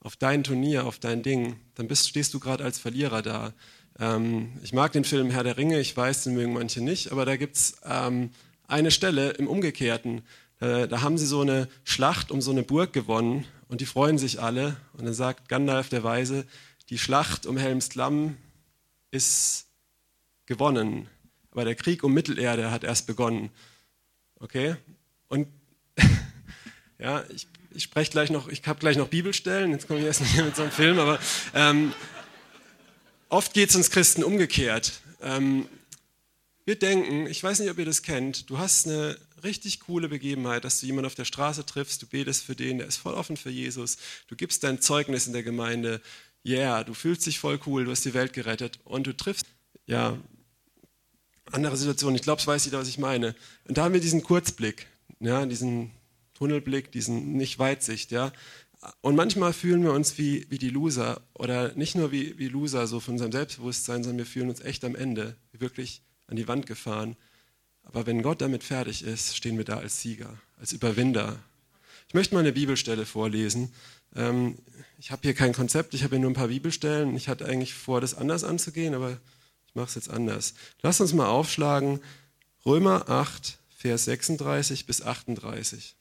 auf 0.00 0.16
dein 0.16 0.44
Turnier, 0.44 0.86
auf 0.86 0.98
dein 0.98 1.22
Ding, 1.22 1.56
dann 1.74 1.88
bist, 1.88 2.08
stehst 2.08 2.34
du 2.34 2.40
gerade 2.40 2.62
als 2.62 2.78
Verlierer 2.78 3.22
da. 3.22 3.54
Ähm, 3.98 4.52
ich 4.62 4.74
mag 4.74 4.92
den 4.92 5.04
Film 5.04 5.30
Herr 5.30 5.44
der 5.44 5.56
Ringe, 5.56 5.80
ich 5.80 5.96
weiß, 5.96 6.24
den 6.24 6.34
mögen 6.34 6.52
manche 6.52 6.82
nicht, 6.82 7.10
aber 7.10 7.24
da 7.24 7.36
gibt 7.36 7.56
es 7.56 7.76
ähm, 7.84 8.30
eine 8.68 8.90
Stelle 8.90 9.30
im 9.30 9.48
Umgekehrten. 9.48 10.22
Äh, 10.60 10.88
da 10.88 11.00
haben 11.00 11.16
sie 11.16 11.26
so 11.26 11.40
eine 11.40 11.68
Schlacht 11.84 12.30
um 12.30 12.42
so 12.42 12.50
eine 12.50 12.62
Burg 12.62 12.92
gewonnen 12.92 13.46
und 13.68 13.80
die 13.80 13.86
freuen 13.86 14.18
sich 14.18 14.42
alle. 14.42 14.76
Und 14.92 15.06
dann 15.06 15.14
sagt 15.14 15.48
Gandalf 15.48 15.88
der 15.88 16.04
Weise, 16.04 16.44
die 16.90 16.98
Schlacht 16.98 17.46
um 17.46 17.56
Helms 17.56 17.88
Klamm 17.88 18.36
ist 19.10 19.68
gewonnen, 20.44 21.08
aber 21.50 21.64
der 21.64 21.76
Krieg 21.76 22.04
um 22.04 22.12
Mittelerde 22.12 22.70
hat 22.70 22.84
erst 22.84 23.06
begonnen. 23.06 23.48
Okay? 24.38 24.76
Und 25.28 25.48
ja, 26.98 27.24
ich 27.30 27.46
ich 27.74 27.84
spreche 27.84 28.10
gleich 28.10 28.30
noch, 28.30 28.48
ich 28.48 28.62
habe 28.66 28.78
gleich 28.78 28.96
noch 28.96 29.08
Bibelstellen, 29.08 29.72
jetzt 29.72 29.86
komme 29.86 30.00
ich 30.00 30.06
erst 30.06 30.20
nicht 30.20 30.36
mit 30.36 30.56
so 30.56 30.62
einem 30.62 30.70
Film, 30.70 30.98
aber 30.98 31.18
ähm, 31.54 31.92
oft 33.28 33.54
geht 33.54 33.70
es 33.70 33.76
uns 33.76 33.90
Christen 33.90 34.24
umgekehrt. 34.24 34.92
Ähm, 35.22 35.68
wir 36.64 36.76
denken, 36.76 37.26
ich 37.26 37.42
weiß 37.42 37.60
nicht, 37.60 37.70
ob 37.70 37.78
ihr 37.78 37.84
das 37.84 38.02
kennt, 38.02 38.48
du 38.50 38.58
hast 38.58 38.86
eine 38.86 39.16
richtig 39.42 39.80
coole 39.80 40.08
Begebenheit, 40.08 40.64
dass 40.64 40.80
du 40.80 40.86
jemanden 40.86 41.06
auf 41.06 41.14
der 41.14 41.24
Straße 41.24 41.66
triffst, 41.66 42.02
du 42.02 42.06
betest 42.06 42.44
für 42.44 42.54
den, 42.54 42.78
der 42.78 42.86
ist 42.86 42.98
voll 42.98 43.14
offen 43.14 43.36
für 43.36 43.50
Jesus, 43.50 43.96
du 44.28 44.36
gibst 44.36 44.62
dein 44.62 44.80
Zeugnis 44.80 45.26
in 45.26 45.32
der 45.32 45.42
Gemeinde, 45.42 46.00
yeah, 46.46 46.84
du 46.84 46.94
fühlst 46.94 47.26
dich 47.26 47.38
voll 47.38 47.58
cool, 47.66 47.84
du 47.84 47.90
hast 47.90 48.04
die 48.04 48.14
Welt 48.14 48.32
gerettet 48.32 48.78
und 48.84 49.06
du 49.06 49.16
triffst, 49.16 49.46
ja, 49.86 50.16
andere 51.50 51.76
Situationen, 51.76 52.16
ich 52.16 52.22
glaube, 52.22 52.40
es 52.40 52.46
weiß 52.46 52.64
jeder, 52.64 52.78
was 52.78 52.88
ich 52.88 52.98
meine. 52.98 53.34
Und 53.66 53.76
da 53.76 53.84
haben 53.84 53.92
wir 53.92 54.00
diesen 54.00 54.22
Kurzblick, 54.22 54.86
ja, 55.20 55.44
diesen 55.44 55.90
Tunnelblick, 56.34 56.92
diesen 56.92 57.34
Nicht-Weitsicht, 57.34 58.10
ja. 58.10 58.32
Und 59.00 59.14
manchmal 59.14 59.52
fühlen 59.52 59.84
wir 59.84 59.92
uns 59.92 60.18
wie, 60.18 60.46
wie 60.50 60.58
die 60.58 60.70
Loser 60.70 61.20
oder 61.34 61.72
nicht 61.74 61.94
nur 61.94 62.10
wie, 62.10 62.36
wie 62.38 62.48
Loser 62.48 62.86
so 62.86 62.98
von 62.98 63.14
unserem 63.14 63.30
Selbstbewusstsein, 63.30 64.02
sondern 64.02 64.18
wir 64.18 64.26
fühlen 64.26 64.48
uns 64.48 64.60
echt 64.60 64.84
am 64.84 64.96
Ende, 64.96 65.36
wirklich 65.52 66.02
an 66.26 66.36
die 66.36 66.48
Wand 66.48 66.66
gefahren. 66.66 67.16
Aber 67.84 68.06
wenn 68.06 68.22
Gott 68.22 68.40
damit 68.40 68.64
fertig 68.64 69.04
ist, 69.04 69.36
stehen 69.36 69.56
wir 69.56 69.64
da 69.64 69.78
als 69.78 70.00
Sieger, 70.00 70.38
als 70.58 70.72
Überwinder. 70.72 71.38
Ich 72.08 72.14
möchte 72.14 72.34
mal 72.34 72.40
eine 72.40 72.52
Bibelstelle 72.52 73.06
vorlesen. 73.06 73.72
Ähm, 74.14 74.58
ich 74.98 75.10
habe 75.10 75.22
hier 75.22 75.34
kein 75.34 75.52
Konzept, 75.52 75.94
ich 75.94 76.02
habe 76.02 76.16
hier 76.16 76.20
nur 76.20 76.30
ein 76.30 76.34
paar 76.34 76.48
Bibelstellen. 76.48 77.16
Ich 77.16 77.28
hatte 77.28 77.46
eigentlich 77.46 77.74
vor, 77.74 78.00
das 78.00 78.14
anders 78.14 78.44
anzugehen, 78.44 78.94
aber 78.94 79.18
ich 79.66 79.74
mache 79.74 79.88
es 79.88 79.94
jetzt 79.94 80.10
anders. 80.10 80.54
Lass 80.82 81.00
uns 81.00 81.12
mal 81.12 81.28
aufschlagen. 81.28 82.00
Römer 82.66 83.08
8, 83.08 83.58
Vers 83.76 84.04
36 84.04 84.86
bis 84.86 85.02
38. 85.02 85.96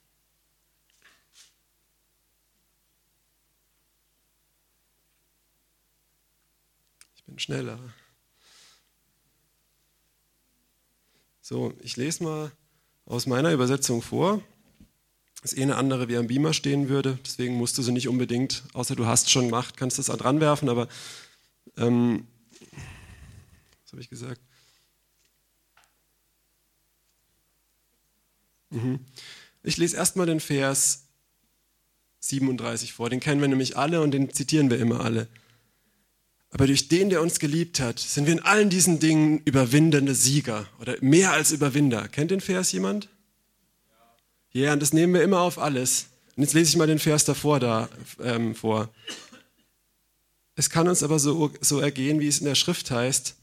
bin 7.31 7.39
schneller. 7.39 7.79
So, 11.41 11.73
ich 11.81 11.95
lese 11.95 12.23
mal 12.23 12.51
aus 13.05 13.25
meiner 13.25 13.51
Übersetzung 13.53 14.01
vor. 14.01 14.43
Ist 15.41 15.57
eh 15.57 15.63
eine 15.63 15.77
andere, 15.77 16.07
wie 16.07 16.17
am 16.17 16.27
Beamer 16.27 16.53
stehen 16.53 16.89
würde. 16.89 17.17
Deswegen 17.25 17.55
musst 17.55 17.77
du 17.77 17.81
sie 17.81 17.93
nicht 17.93 18.09
unbedingt, 18.09 18.63
außer 18.73 18.95
du 18.95 19.05
hast 19.05 19.29
schon 19.31 19.45
gemacht, 19.45 19.77
kannst 19.77 19.97
du 19.97 20.01
es 20.01 20.07
dran 20.07 20.39
werfen. 20.39 20.69
Aber 20.69 20.87
ähm, 21.77 22.27
was 23.83 23.93
habe 23.93 24.01
ich 24.01 24.09
gesagt? 24.09 24.41
Mhm. 28.69 28.99
Ich 29.63 29.77
lese 29.77 29.95
erstmal 29.95 30.25
den 30.25 30.41
Vers 30.41 31.05
37 32.19 32.93
vor. 32.93 33.09
Den 33.09 33.19
kennen 33.21 33.41
wir 33.41 33.47
nämlich 33.47 33.77
alle 33.77 34.01
und 34.01 34.11
den 34.11 34.33
zitieren 34.33 34.69
wir 34.69 34.79
immer 34.79 34.99
alle. 34.99 35.27
Aber 36.51 36.67
durch 36.67 36.89
den, 36.89 37.09
der 37.09 37.21
uns 37.21 37.39
geliebt 37.39 37.79
hat, 37.79 37.99
sind 37.99 38.27
wir 38.27 38.33
in 38.33 38.41
allen 38.41 38.69
diesen 38.69 38.99
Dingen 38.99 39.41
überwindende 39.45 40.13
Sieger 40.13 40.67
oder 40.79 40.95
mehr 40.99 41.31
als 41.31 41.51
Überwinder. 41.51 42.07
Kennt 42.09 42.31
den 42.31 42.41
Vers 42.41 42.71
jemand? 42.73 43.07
Ja, 44.51 44.63
yeah, 44.63 44.73
und 44.73 44.81
das 44.81 44.91
nehmen 44.91 45.13
wir 45.13 45.23
immer 45.23 45.39
auf 45.39 45.57
alles. 45.57 46.07
Und 46.35 46.43
jetzt 46.43 46.53
lese 46.53 46.69
ich 46.69 46.77
mal 46.77 46.87
den 46.87 46.99
Vers 46.99 47.23
davor 47.23 47.61
da 47.61 47.89
ähm, 48.21 48.53
vor. 48.53 48.89
Es 50.55 50.69
kann 50.69 50.89
uns 50.89 51.03
aber 51.03 51.19
so, 51.19 51.51
so 51.61 51.79
ergehen, 51.79 52.19
wie 52.19 52.27
es 52.27 52.39
in 52.39 52.45
der 52.45 52.55
Schrift 52.55 52.91
heißt, 52.91 53.35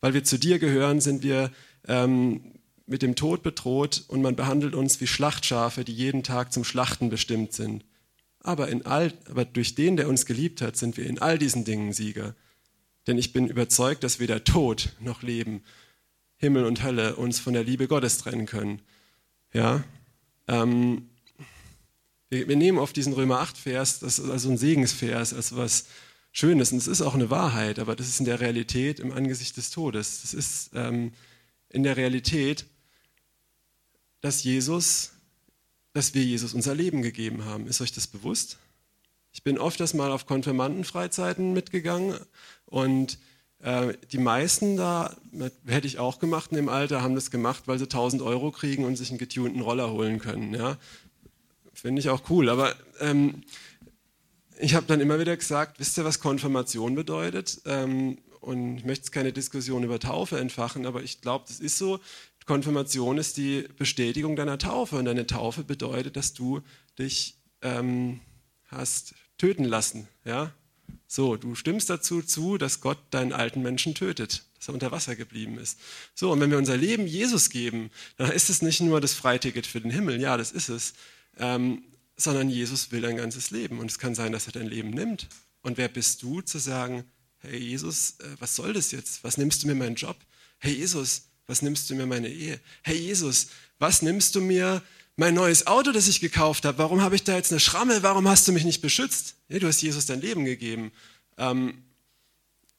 weil 0.00 0.14
wir 0.14 0.24
zu 0.24 0.38
dir 0.38 0.58
gehören, 0.58 1.02
sind 1.02 1.22
wir 1.22 1.50
ähm, 1.86 2.40
mit 2.86 3.02
dem 3.02 3.14
Tod 3.14 3.42
bedroht 3.42 4.04
und 4.08 4.22
man 4.22 4.36
behandelt 4.36 4.74
uns 4.74 5.00
wie 5.00 5.06
Schlachtschafe, 5.06 5.84
die 5.84 5.94
jeden 5.94 6.22
Tag 6.22 6.52
zum 6.52 6.64
Schlachten 6.64 7.10
bestimmt 7.10 7.52
sind. 7.52 7.84
Aber, 8.40 8.68
in 8.68 8.84
all, 8.84 9.12
aber 9.30 9.44
durch 9.44 9.74
den, 9.74 9.96
der 9.96 10.08
uns 10.08 10.26
geliebt 10.26 10.60
hat, 10.60 10.76
sind 10.76 10.96
wir 10.96 11.06
in 11.06 11.18
all 11.18 11.38
diesen 11.38 11.64
Dingen 11.64 11.92
Sieger. 11.92 12.34
Denn 13.06 13.18
ich 13.18 13.32
bin 13.32 13.48
überzeugt, 13.48 14.02
dass 14.04 14.18
weder 14.18 14.44
Tod 14.44 14.94
noch 15.00 15.22
Leben, 15.22 15.62
Himmel 16.36 16.64
und 16.64 16.82
Hölle 16.82 17.16
uns 17.16 17.38
von 17.38 17.52
der 17.52 17.64
Liebe 17.64 17.86
Gottes 17.88 18.18
trennen 18.18 18.46
können. 18.46 18.82
Ja, 19.52 19.84
ähm, 20.48 21.08
wir, 22.28 22.48
wir, 22.48 22.56
nehmen 22.56 22.78
auf 22.78 22.92
diesen 22.92 23.12
Römer 23.12 23.42
8-Vers, 23.42 24.00
das 24.00 24.18
ist 24.18 24.30
also 24.30 24.50
ein 24.50 24.58
Segensvers, 24.58 25.32
als 25.32 25.54
was 25.54 25.86
Schönes. 26.32 26.72
Und 26.72 26.78
es 26.78 26.88
ist 26.88 27.02
auch 27.02 27.14
eine 27.14 27.30
Wahrheit, 27.30 27.78
aber 27.78 27.94
das 27.94 28.08
ist 28.08 28.18
in 28.18 28.26
der 28.26 28.40
Realität 28.40 28.98
im 28.98 29.12
Angesicht 29.12 29.56
des 29.56 29.70
Todes. 29.70 30.22
Das 30.22 30.34
ist 30.34 30.70
ähm, 30.74 31.12
in 31.68 31.84
der 31.84 31.96
Realität, 31.96 32.66
dass 34.20 34.42
Jesus, 34.42 35.12
dass 35.92 36.14
wir 36.14 36.24
Jesus 36.24 36.54
unser 36.54 36.74
Leben 36.74 37.02
gegeben 37.02 37.44
haben. 37.44 37.66
Ist 37.66 37.80
euch 37.80 37.92
das 37.92 38.06
bewusst? 38.08 38.58
Ich 39.32 39.42
bin 39.42 39.58
oft 39.58 39.78
das 39.78 39.94
mal 39.94 40.10
auf 40.10 40.26
Konfirmandenfreizeiten 40.26 41.52
mitgegangen 41.52 42.18
und 42.74 43.20
äh, 43.60 43.94
die 44.10 44.18
meisten 44.18 44.76
da, 44.76 45.16
hätte 45.64 45.86
ich 45.86 46.00
auch 46.00 46.18
gemacht 46.18 46.50
in 46.50 46.56
dem 46.56 46.68
Alter, 46.68 47.02
haben 47.02 47.14
das 47.14 47.30
gemacht, 47.30 47.62
weil 47.66 47.78
sie 47.78 47.84
1000 47.84 48.20
Euro 48.20 48.50
kriegen 48.50 48.84
und 48.84 48.96
sich 48.96 49.10
einen 49.10 49.18
getunten 49.18 49.60
Roller 49.60 49.92
holen 49.92 50.18
können. 50.18 50.52
Ja? 50.52 50.76
Finde 51.72 52.00
ich 52.00 52.08
auch 52.08 52.28
cool. 52.30 52.48
Aber 52.48 52.74
ähm, 52.98 53.44
ich 54.58 54.74
habe 54.74 54.86
dann 54.86 55.00
immer 55.00 55.20
wieder 55.20 55.36
gesagt, 55.36 55.78
wisst 55.78 55.96
ihr, 55.98 56.04
was 56.04 56.18
Konfirmation 56.18 56.96
bedeutet? 56.96 57.60
Ähm, 57.64 58.18
und 58.40 58.78
ich 58.78 58.84
möchte 58.84 59.04
jetzt 59.04 59.12
keine 59.12 59.32
Diskussion 59.32 59.84
über 59.84 60.00
Taufe 60.00 60.40
entfachen, 60.40 60.84
aber 60.84 61.04
ich 61.04 61.20
glaube, 61.20 61.44
das 61.46 61.60
ist 61.60 61.78
so. 61.78 62.00
Konfirmation 62.46 63.18
ist 63.18 63.36
die 63.36 63.68
Bestätigung 63.78 64.34
deiner 64.34 64.58
Taufe 64.58 64.96
und 64.96 65.04
deine 65.04 65.28
Taufe 65.28 65.62
bedeutet, 65.62 66.16
dass 66.16 66.34
du 66.34 66.60
dich 66.98 67.36
ähm, 67.62 68.20
hast 68.66 69.14
töten 69.38 69.64
lassen. 69.64 70.08
Ja? 70.24 70.52
So, 71.06 71.36
du 71.36 71.54
stimmst 71.54 71.90
dazu 71.90 72.22
zu, 72.22 72.58
dass 72.58 72.80
Gott 72.80 72.98
deinen 73.10 73.32
alten 73.32 73.62
Menschen 73.62 73.94
tötet, 73.94 74.44
dass 74.56 74.68
er 74.68 74.74
unter 74.74 74.90
Wasser 74.90 75.16
geblieben 75.16 75.58
ist. 75.58 75.78
So, 76.14 76.32
und 76.32 76.40
wenn 76.40 76.50
wir 76.50 76.58
unser 76.58 76.76
Leben 76.76 77.06
Jesus 77.06 77.50
geben, 77.50 77.90
dann 78.16 78.30
ist 78.32 78.50
es 78.50 78.62
nicht 78.62 78.80
nur 78.80 79.00
das 79.00 79.14
Freiticket 79.14 79.66
für 79.66 79.80
den 79.80 79.90
Himmel, 79.90 80.20
ja, 80.20 80.36
das 80.36 80.52
ist 80.52 80.68
es, 80.68 80.94
ähm, 81.38 81.82
sondern 82.16 82.48
Jesus 82.48 82.92
will 82.92 83.00
dein 83.00 83.16
ganzes 83.16 83.50
Leben. 83.50 83.78
Und 83.78 83.90
es 83.90 83.98
kann 83.98 84.14
sein, 84.14 84.32
dass 84.32 84.46
er 84.46 84.52
dein 84.52 84.66
Leben 84.66 84.90
nimmt. 84.90 85.28
Und 85.62 85.78
wer 85.78 85.88
bist 85.88 86.22
du 86.22 86.40
zu 86.40 86.58
sagen, 86.58 87.04
hey 87.38 87.58
Jesus, 87.58 88.16
äh, 88.20 88.26
was 88.38 88.56
soll 88.56 88.72
das 88.72 88.92
jetzt? 88.92 89.24
Was 89.24 89.38
nimmst 89.38 89.62
du 89.62 89.66
mir 89.66 89.74
meinen 89.74 89.96
Job? 89.96 90.16
Hey 90.58 90.74
Jesus, 90.74 91.28
was 91.46 91.62
nimmst 91.62 91.90
du 91.90 91.94
mir 91.94 92.06
meine 92.06 92.28
Ehe? 92.28 92.60
Hey 92.82 92.96
Jesus, 92.96 93.48
was 93.78 94.02
nimmst 94.02 94.34
du 94.34 94.40
mir 94.40 94.82
mein 95.16 95.34
neues 95.34 95.66
Auto, 95.66 95.92
das 95.92 96.08
ich 96.08 96.20
gekauft 96.20 96.64
habe, 96.64 96.78
warum 96.78 97.00
habe 97.02 97.14
ich 97.14 97.24
da 97.24 97.36
jetzt 97.36 97.52
eine 97.52 97.60
Schramme? 97.60 98.02
Warum 98.02 98.28
hast 98.28 98.48
du 98.48 98.52
mich 98.52 98.64
nicht 98.64 98.82
beschützt? 98.82 99.36
Ja, 99.48 99.58
du 99.58 99.68
hast 99.68 99.80
Jesus 99.80 100.06
dein 100.06 100.20
Leben 100.20 100.44
gegeben. 100.44 100.92
Ähm, 101.38 101.84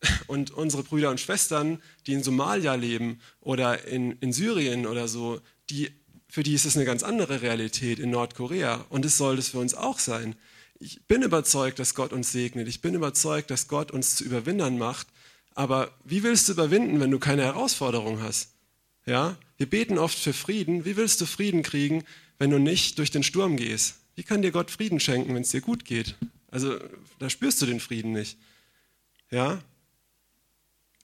und 0.28 0.52
unsere 0.52 0.84
Brüder 0.84 1.10
und 1.10 1.20
Schwestern, 1.20 1.82
die 2.08 2.14
in 2.14 2.24
Somalia 2.24 2.76
leben 2.76 3.20
oder 3.40 3.86
in, 3.86 4.14
in 4.20 4.34
Syrien 4.34 4.86
oder 4.86 5.08
so, 5.08 5.40
die, 5.70 5.92
für 6.28 6.44
die 6.44 6.54
ist 6.54 6.66
es 6.66 6.76
eine 6.76 6.86
ganz 6.86 7.04
andere 7.04 7.42
Realität 7.42 8.00
in 8.00 8.10
Nordkorea. 8.10 8.86
Und 8.90 9.06
es 9.06 9.18
soll 9.18 9.38
es 9.38 9.50
für 9.50 9.60
uns 9.60 9.74
auch 9.74 10.00
sein. 10.00 10.36
Ich 10.78 11.06
bin 11.08 11.22
überzeugt, 11.22 11.80
dass 11.80 11.96
Gott 11.96 12.12
uns 12.12 12.32
segnet. 12.32 12.68
Ich 12.68 12.82
bin 12.82 12.94
überzeugt, 12.96 13.50
dass 13.50 13.70
Gott 13.70 13.92
uns 13.92 14.18
zu 14.18 14.26
Überwindern 14.26 14.78
macht. 14.78 15.08
Aber 15.54 15.90
wie 16.04 16.24
willst 16.24 16.50
du 16.50 16.52
überwinden, 16.52 17.00
wenn 17.00 17.12
du 17.12 17.20
keine 17.20 17.44
Herausforderung 17.44 18.22
hast? 18.22 18.50
Ja, 19.06 19.38
wir 19.58 19.70
beten 19.70 19.98
oft 19.98 20.18
für 20.18 20.34
Frieden. 20.34 20.86
Wie 20.86 20.98
willst 20.98 21.22
du 21.22 21.26
Frieden 21.26 21.64
kriegen, 21.64 22.04
wenn 22.38 22.50
du 22.50 22.60
nicht 22.60 22.98
durch 23.00 23.12
den 23.12 23.24
Sturm 23.24 23.58
gehst? 23.58 23.96
Wie 24.16 24.24
kann 24.24 24.42
dir 24.42 24.52
Gott 24.52 24.72
Frieden 24.72 25.00
schenken, 25.00 25.34
wenn 25.34 25.44
es 25.44 25.52
dir 25.52 25.62
gut 25.62 25.86
geht? 25.86 26.16
Also 26.50 26.80
da 27.20 27.30
spürst 27.30 27.62
du 27.62 27.66
den 27.66 27.80
Frieden 27.80 28.14
nicht. 28.14 28.38
Ja? 29.30 29.62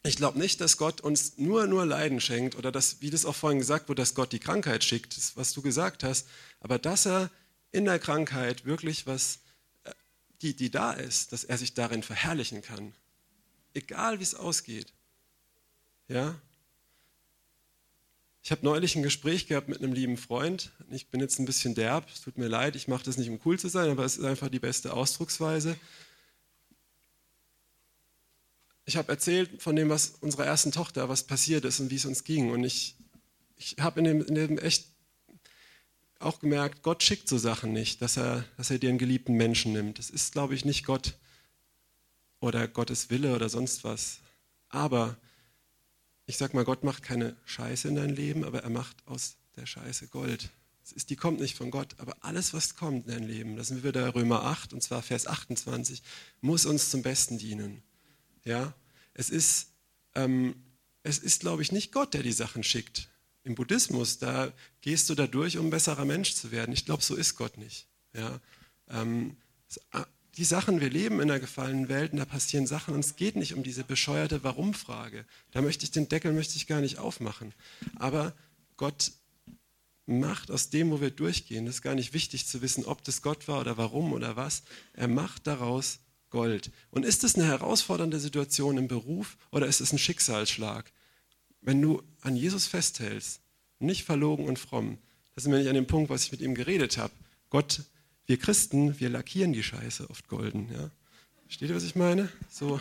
Ich 0.03 0.15
glaube 0.15 0.39
nicht, 0.39 0.61
dass 0.61 0.77
Gott 0.77 1.01
uns 1.01 1.37
nur, 1.37 1.67
nur 1.67 1.85
Leiden 1.85 2.21
schenkt 2.21 2.55
oder 2.55 2.71
dass, 2.71 3.01
wie 3.01 3.09
das 3.09 3.25
auch 3.25 3.35
vorhin 3.35 3.59
gesagt 3.59 3.87
wurde, 3.87 4.01
dass 4.01 4.15
Gott 4.15 4.31
die 4.31 4.39
Krankheit 4.39 4.83
schickt, 4.83 5.17
was 5.35 5.53
du 5.53 5.61
gesagt 5.61 6.03
hast, 6.03 6.27
aber 6.59 6.79
dass 6.79 7.05
er 7.05 7.29
in 7.71 7.85
der 7.85 7.99
Krankheit 7.99 8.65
wirklich 8.65 9.05
was, 9.05 9.39
äh, 9.83 9.91
die, 10.41 10.55
die 10.55 10.71
da 10.71 10.93
ist, 10.93 11.33
dass 11.33 11.43
er 11.43 11.57
sich 11.57 11.73
darin 11.73 12.03
verherrlichen 12.03 12.61
kann. 12.61 12.93
Egal 13.73 14.19
wie 14.19 14.23
es 14.23 14.35
ausgeht. 14.35 14.91
Ja? 16.07 16.35
Ich 18.43 18.51
habe 18.51 18.65
neulich 18.65 18.95
ein 18.95 19.03
Gespräch 19.03 19.47
gehabt 19.47 19.67
mit 19.67 19.83
einem 19.83 19.93
lieben 19.93 20.17
Freund. 20.17 20.71
Ich 20.89 21.07
bin 21.09 21.21
jetzt 21.21 21.37
ein 21.39 21.45
bisschen 21.45 21.75
derb, 21.75 22.07
es 22.11 22.21
tut 22.21 22.39
mir 22.39 22.47
leid, 22.47 22.75
ich 22.75 22.87
mache 22.87 23.03
das 23.03 23.17
nicht, 23.17 23.29
um 23.29 23.39
cool 23.45 23.59
zu 23.59 23.67
sein, 23.67 23.91
aber 23.91 24.03
es 24.03 24.17
ist 24.17 24.25
einfach 24.25 24.49
die 24.49 24.59
beste 24.59 24.93
Ausdrucksweise. 24.93 25.77
Ich 28.85 28.97
habe 28.97 29.11
erzählt 29.11 29.61
von 29.61 29.75
dem, 29.75 29.89
was 29.89 30.15
unserer 30.21 30.45
ersten 30.45 30.71
Tochter, 30.71 31.07
was 31.07 31.23
passiert 31.23 31.65
ist 31.65 31.79
und 31.79 31.91
wie 31.91 31.95
es 31.95 32.05
uns 32.05 32.23
ging. 32.23 32.49
Und 32.49 32.63
ich, 32.63 32.95
ich 33.57 33.75
habe 33.79 33.99
in 33.99 34.05
dem, 34.05 34.25
in 34.25 34.33
dem 34.33 34.57
echt 34.57 34.87
auch 36.19 36.39
gemerkt, 36.39 36.81
Gott 36.81 37.03
schickt 37.03 37.27
so 37.27 37.37
Sachen 37.37 37.73
nicht, 37.73 38.01
dass 38.01 38.17
er, 38.17 38.43
dass 38.57 38.71
er 38.71 38.79
dir 38.79 38.89
einen 38.89 38.97
geliebten 38.97 39.35
Menschen 39.35 39.73
nimmt. 39.73 39.99
Das 39.99 40.09
ist, 40.09 40.33
glaube 40.33 40.55
ich, 40.55 40.65
nicht 40.65 40.85
Gott 40.85 41.13
oder 42.39 42.67
Gottes 42.67 43.11
Wille 43.11 43.35
oder 43.35 43.49
sonst 43.49 43.83
was. 43.83 44.17
Aber 44.69 45.15
ich 46.31 46.37
sag 46.37 46.53
mal, 46.53 46.63
Gott 46.63 46.85
macht 46.85 47.03
keine 47.03 47.35
Scheiße 47.43 47.89
in 47.89 47.95
dein 47.95 48.15
Leben, 48.15 48.45
aber 48.45 48.63
er 48.63 48.69
macht 48.69 49.05
aus 49.05 49.35
der 49.57 49.65
Scheiße 49.65 50.07
Gold. 50.07 50.49
Die 51.09 51.17
kommt 51.17 51.41
nicht 51.41 51.57
von 51.57 51.71
Gott, 51.71 51.95
aber 51.97 52.15
alles, 52.21 52.53
was 52.53 52.77
kommt 52.77 53.05
in 53.05 53.11
dein 53.11 53.23
Leben, 53.23 53.57
das 53.57 53.67
sind 53.67 53.83
wir 53.83 53.91
da 53.91 54.07
Römer 54.07 54.43
8 54.43 54.71
und 54.71 54.81
zwar 54.81 55.01
Vers 55.01 55.27
28, 55.27 56.01
muss 56.39 56.65
uns 56.65 56.89
zum 56.89 57.01
Besten 57.01 57.37
dienen. 57.37 57.83
Ja, 58.45 58.73
es 59.13 59.29
ist, 59.29 59.71
ähm, 60.15 60.55
es 61.03 61.19
ist, 61.19 61.41
glaube 61.41 61.63
ich, 61.63 61.73
nicht 61.73 61.91
Gott, 61.91 62.13
der 62.13 62.23
die 62.23 62.31
Sachen 62.31 62.63
schickt. 62.63 63.09
Im 63.43 63.55
Buddhismus, 63.55 64.17
da 64.17 64.53
gehst 64.79 65.09
du 65.09 65.15
da 65.15 65.27
durch, 65.27 65.57
um 65.57 65.67
ein 65.67 65.71
besserer 65.71 66.05
Mensch 66.05 66.33
zu 66.33 66.51
werden. 66.51 66.71
Ich 66.71 66.85
glaube, 66.85 67.03
so 67.03 67.13
ist 67.13 67.35
Gott 67.35 67.57
nicht. 67.57 67.87
Ja, 68.13 68.39
ähm, 68.87 69.35
die 70.37 70.45
Sachen, 70.45 70.79
wir 70.79 70.89
leben 70.89 71.19
in 71.19 71.29
einer 71.29 71.39
gefallenen 71.39 71.89
Welt 71.89 72.13
und 72.13 72.19
da 72.19 72.25
passieren 72.25 72.65
Sachen 72.65 72.93
und 72.93 73.01
es 73.01 73.15
geht 73.15 73.35
nicht 73.35 73.53
um 73.53 73.63
diese 73.63 73.83
bescheuerte 73.83 74.43
Warum-Frage. 74.43 75.25
Da 75.51 75.61
möchte 75.61 75.83
ich 75.83 75.91
den 75.91 76.07
Deckel 76.07 76.31
möchte 76.31 76.55
ich 76.55 76.67
gar 76.67 76.81
nicht 76.81 76.99
aufmachen. 76.99 77.53
Aber 77.95 78.33
Gott 78.77 79.11
macht 80.05 80.49
aus 80.49 80.69
dem, 80.69 80.91
wo 80.91 81.01
wir 81.01 81.11
durchgehen, 81.11 81.65
das 81.65 81.75
ist 81.75 81.81
gar 81.81 81.95
nicht 81.95 82.13
wichtig 82.13 82.47
zu 82.47 82.61
wissen, 82.61 82.85
ob 82.85 83.03
das 83.03 83.21
Gott 83.21 83.47
war 83.47 83.59
oder 83.59 83.77
warum 83.77 84.13
oder 84.13 84.35
was. 84.35 84.63
Er 84.93 85.07
macht 85.07 85.47
daraus 85.47 85.99
Gold. 86.29 86.71
Und 86.89 87.05
ist 87.05 87.23
es 87.23 87.35
eine 87.35 87.45
herausfordernde 87.45 88.19
Situation 88.19 88.77
im 88.77 88.87
Beruf 88.87 89.37
oder 89.51 89.67
ist 89.67 89.81
es 89.81 89.91
ein 89.91 89.99
Schicksalsschlag? 89.99 90.91
Wenn 91.59 91.81
du 91.81 92.01
an 92.21 92.35
Jesus 92.35 92.67
festhältst, 92.67 93.41
nicht 93.79 94.05
verlogen 94.05 94.47
und 94.47 94.57
fromm, 94.57 94.97
das 95.35 95.43
sind 95.43 95.51
wir 95.51 95.59
nicht 95.59 95.69
an 95.69 95.75
dem 95.75 95.87
Punkt, 95.87 96.09
was 96.09 96.23
ich 96.23 96.31
mit 96.31 96.41
ihm 96.41 96.55
geredet 96.55 96.97
habe. 96.97 97.13
Gott 97.49 97.83
wir 98.31 98.37
Christen, 98.37 98.97
wir 98.97 99.09
lackieren 99.09 99.51
die 99.51 99.61
Scheiße 99.61 100.09
oft 100.09 100.29
golden. 100.29 100.71
Ja? 100.71 100.89
Versteht 101.47 101.67
ihr, 101.67 101.75
was 101.75 101.83
ich 101.83 101.97
meine? 101.97 102.29
So, 102.49 102.79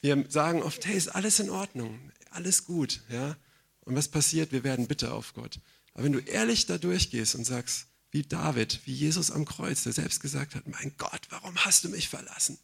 wir 0.00 0.24
sagen 0.28 0.64
oft, 0.64 0.84
hey, 0.84 0.96
ist 0.96 1.14
alles 1.14 1.38
in 1.38 1.48
Ordnung, 1.48 2.10
alles 2.30 2.64
gut. 2.64 3.00
Ja? 3.08 3.36
Und 3.82 3.94
was 3.94 4.08
passiert? 4.08 4.50
Wir 4.50 4.64
werden 4.64 4.88
bitter 4.88 5.14
auf 5.14 5.32
Gott. 5.32 5.60
Aber 5.92 6.02
wenn 6.02 6.12
du 6.12 6.18
ehrlich 6.18 6.66
da 6.66 6.76
durchgehst 6.76 7.36
und 7.36 7.44
sagst, 7.44 7.86
wie 8.10 8.24
David, 8.24 8.80
wie 8.84 8.94
Jesus 8.94 9.30
am 9.30 9.44
Kreuz, 9.44 9.84
der 9.84 9.92
selbst 9.92 10.18
gesagt 10.18 10.56
hat, 10.56 10.66
mein 10.66 10.92
Gott, 10.98 11.20
warum 11.30 11.54
hast 11.58 11.84
du 11.84 11.88
mich 11.88 12.08
verlassen? 12.08 12.58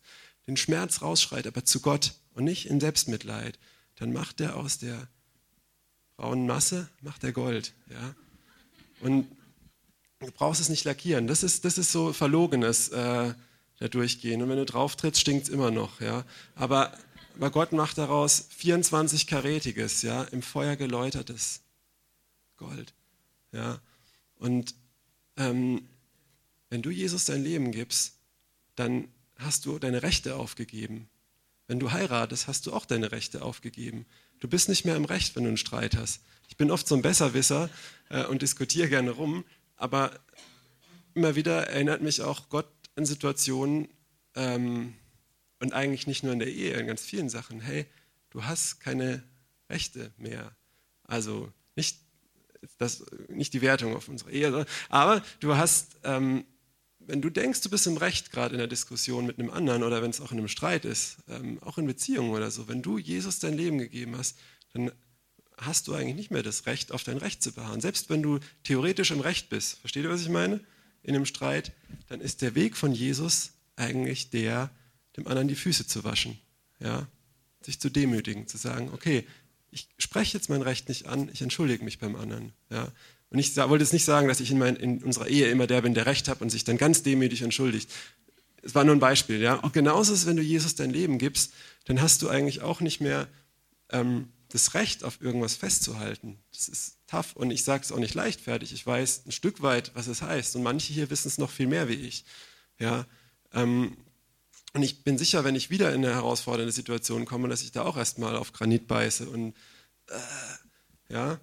Den 0.49 0.57
Schmerz 0.57 1.03
rausschreit, 1.03 1.47
aber 1.47 1.65
zu 1.65 1.79
Gott 1.79 2.15
und 2.35 2.43
nicht 2.43 2.67
in 2.67 2.81
Selbstmitleid, 2.81 3.57
dann 3.95 4.13
macht 4.13 4.41
er 4.41 4.57
aus 4.57 4.79
der 4.79 5.07
braunen 6.17 6.49
Masse, 6.49 6.89
macht 7.03 7.23
er 7.23 7.31
Gold. 7.31 7.73
Ja? 7.89 8.17
Und 8.99 9.29
Du 10.21 10.31
brauchst 10.33 10.61
es 10.61 10.69
nicht 10.69 10.85
lackieren. 10.85 11.27
Das 11.27 11.43
ist, 11.43 11.65
das 11.65 11.79
ist 11.79 11.93
so 11.93 12.13
verlogenes 12.13 12.91
äh, 12.91 13.33
da 13.79 13.89
durchgehen. 13.89 14.43
Und 14.43 14.51
wenn 14.51 14.59
du 14.59 14.67
drauf 14.67 14.95
trittst, 14.95 15.23
stinkt 15.23 15.45
es 15.45 15.49
immer 15.49 15.71
noch. 15.71 16.01
Ja? 16.01 16.25
Aber, 16.55 16.93
aber 17.37 17.51
Gott 17.51 17.73
macht 17.73 17.97
daraus 17.97 18.49
24-karätiges, 18.61 20.05
ja, 20.05 20.25
im 20.25 20.43
Feuer 20.43 20.77
geläutertes 20.77 21.63
Gold. 22.59 22.93
Ja? 23.53 23.81
Und 24.37 24.75
ähm, 25.39 25.89
wenn 26.69 26.83
du 26.83 26.91
Jesus 26.91 27.25
dein 27.25 27.43
Leben 27.43 27.73
gibst, 27.73 28.19
dann 28.77 29.09
hast 29.37 29.65
du 29.65 29.79
deine 29.79 30.03
Rechte 30.03 30.37
aufgegeben. 30.37 31.09
Wenn 31.67 31.81
du 31.81 31.93
heiratest, 31.93 32.47
hast 32.47 32.67
du 32.67 32.75
auch 32.75 32.85
deine 32.85 33.11
Rechte 33.11 33.43
aufgegeben. 33.43 34.05
Du 34.39 34.49
bist 34.49 34.69
nicht 34.69 34.85
mehr 34.85 34.97
im 34.97 35.07
Recht, 35.07 35.35
wenn 35.35 35.45
du 35.45 35.49
einen 35.49 35.57
Streit 35.57 35.97
hast. 35.97 36.21
Ich 36.49 36.59
bin 36.59 36.71
oft 36.71 36.87
so 36.87 36.95
ein 36.95 37.03
Besserwisser 37.03 37.71
äh, 38.11 38.25
und 38.25 38.43
diskutiere 38.43 38.89
gerne 38.89 39.13
rum. 39.13 39.45
Aber 39.81 40.13
immer 41.15 41.37
wieder 41.37 41.69
erinnert 41.69 42.03
mich 42.03 42.21
auch 42.21 42.51
Gott 42.51 42.71
an 42.97 43.07
Situationen 43.07 43.89
ähm, 44.35 44.95
und 45.59 45.73
eigentlich 45.73 46.07
nicht 46.07 46.23
nur 46.23 46.35
in 46.35 46.39
der 46.39 46.49
Ehe, 46.49 46.75
in 46.75 46.87
ganz 46.87 47.03
vielen 47.03 47.31
Sachen. 47.31 47.61
Hey, 47.61 47.87
du 48.29 48.45
hast 48.45 48.81
keine 48.81 49.23
Rechte 49.71 50.13
mehr. 50.19 50.55
Also 51.05 51.51
nicht, 51.77 51.99
das, 52.77 53.07
nicht 53.29 53.55
die 53.55 53.63
Wertung 53.63 53.97
auf 53.97 54.09
unsere 54.09 54.31
Ehe, 54.31 54.67
aber 54.91 55.25
du 55.41 55.57
hast, 55.57 55.97
ähm, 56.05 56.45
wenn 56.99 57.23
du 57.23 57.31
denkst, 57.31 57.63
du 57.63 57.71
bist 57.71 57.87
im 57.87 57.97
Recht, 57.97 58.33
gerade 58.33 58.53
in 58.53 58.59
der 58.59 58.67
Diskussion 58.67 59.25
mit 59.25 59.39
einem 59.39 59.49
anderen 59.49 59.83
oder 59.83 60.03
wenn 60.03 60.11
es 60.11 60.21
auch 60.21 60.31
in 60.31 60.39
einem 60.39 60.49
Streit 60.49 60.85
ist, 60.85 61.17
ähm, 61.27 61.59
auch 61.63 61.79
in 61.79 61.87
Beziehungen 61.87 62.33
oder 62.33 62.51
so, 62.51 62.69
wenn 62.69 62.83
du 62.83 62.99
Jesus 62.99 63.39
dein 63.39 63.55
Leben 63.55 63.79
gegeben 63.79 64.19
hast, 64.19 64.37
dann 64.75 64.93
hast 65.61 65.89
du 65.89 65.95
eigentlich 65.95 66.17
nicht 66.17 66.31
mehr 66.31 66.43
das 66.43 66.67
Recht, 66.67 66.93
auf 66.93 67.05
dein 67.05 67.19
Recht 67.19 67.43
zu 67.43 67.53
beharren. 67.53 67.81
Selbst 67.81 68.11
wenn 68.11 68.23
du 68.23 68.39
theoretisch 68.65 69.11
im 69.11 69.21
Recht 69.21 69.49
bist, 69.49 69.79
versteht 69.79 70.05
ihr, 70.05 70.11
was 70.11 70.23
ich 70.23 70.29
meine? 70.29 70.61
In 71.03 71.15
einem 71.15 71.27
Streit, 71.27 71.73
dann 72.09 72.21
ist 72.21 72.43
der 72.43 72.55
Weg 72.55 72.77
von 72.77 72.93
Jesus 72.93 73.53
eigentlich 73.77 74.31
der, 74.31 74.71
dem 75.17 75.27
anderen 75.27 75.49
die 75.49 75.55
Füße 75.55 75.87
zu 75.87 76.05
waschen. 76.05 76.39
Ja? 76.79 77.07
Sich 77.63 77.81
zu 77.81 77.91
demütigen, 77.91 78.47
zu 78.47 78.57
sagen, 78.57 78.91
okay, 78.93 79.27
ich 79.71 79.89
spreche 79.99 80.37
jetzt 80.37 80.49
mein 80.49 80.63
Recht 80.63 80.89
nicht 80.89 81.07
an, 81.07 81.31
ich 81.33 81.43
entschuldige 81.43 81.85
mich 81.85 81.99
beim 81.99 82.17
anderen. 82.17 82.53
Ja? 82.71 82.89
Und 83.31 83.39
ich 83.39 83.57
wollte 83.57 83.85
jetzt 83.85 83.93
nicht 83.93 84.05
sagen, 84.05 84.29
dass 84.29 84.41
ich 84.41 84.51
in, 84.51 84.59
mein, 84.59 84.77
in 84.77 85.03
unserer 85.03 85.29
Ehe 85.29 85.49
immer 85.51 85.67
der 85.67 85.83
bin, 85.83 85.95
der 85.95 86.07
Recht 86.07 86.29
hat 86.29 86.41
und 86.41 86.51
sich 86.51 86.65
dann 86.65 86.79
ganz 86.79 87.03
demütig 87.03 87.43
entschuldigt. 87.43 87.91
Es 88.63 88.75
war 88.75 88.85
nur 88.85 88.95
ein 88.95 89.01
Beispiel. 89.01 89.41
Ja? 89.41 89.63
Auch 89.63 89.73
genauso 89.73 90.13
ist 90.13 90.21
es, 90.21 90.27
wenn 90.27 90.37
du 90.37 90.43
Jesus 90.43 90.75
dein 90.75 90.91
Leben 90.91 91.19
gibst, 91.19 91.53
dann 91.85 92.03
hast 92.03 92.23
du 92.23 92.29
eigentlich 92.29 92.63
auch 92.63 92.81
nicht 92.81 93.01
mehr 93.01 93.29
ähm, 93.91 94.29
das 94.51 94.75
Recht 94.75 95.05
auf 95.05 95.21
irgendwas 95.21 95.55
festzuhalten. 95.55 96.39
Das 96.53 96.69
ist 96.69 96.99
tough 97.07 97.35
und 97.35 97.51
ich 97.51 97.65
sage 97.65 97.85
es 97.85 97.93
auch 97.93 97.99
nicht 97.99 98.15
leichtfertig. 98.15 98.73
Ich 98.73 98.87
weiß 98.87 99.27
ein 99.27 99.33
Stück 99.33 99.63
weit, 99.63 99.93
was 99.95 100.07
es 100.07 100.23
heißt 100.23 100.57
und 100.57 100.63
manche 100.63 100.93
hier 100.93 101.11
wissen 101.11 101.29
es 101.29 101.39
noch 101.39 101.51
viel 101.51 101.67
mehr 101.67 101.89
wie 101.89 101.95
ich. 101.95 102.25
Ja, 102.79 103.07
ähm, 103.53 103.97
und 104.73 104.83
ich 104.83 105.03
bin 105.03 105.19
sicher, 105.19 105.45
wenn 105.45 105.57
ich 105.57 105.71
wieder 105.71 105.93
in 105.93 106.05
eine 106.05 106.15
herausfordernde 106.15 106.73
Situation 106.73 107.25
komme, 107.25 107.49
dass 107.49 107.63
ich 107.63 107.73
da 107.73 107.83
auch 107.83 107.97
erstmal 107.97 108.37
auf 108.37 108.53
Granit 108.53 108.87
beiße 108.87 109.29
und 109.29 109.55
äh, 110.09 111.13
ja. 111.13 111.41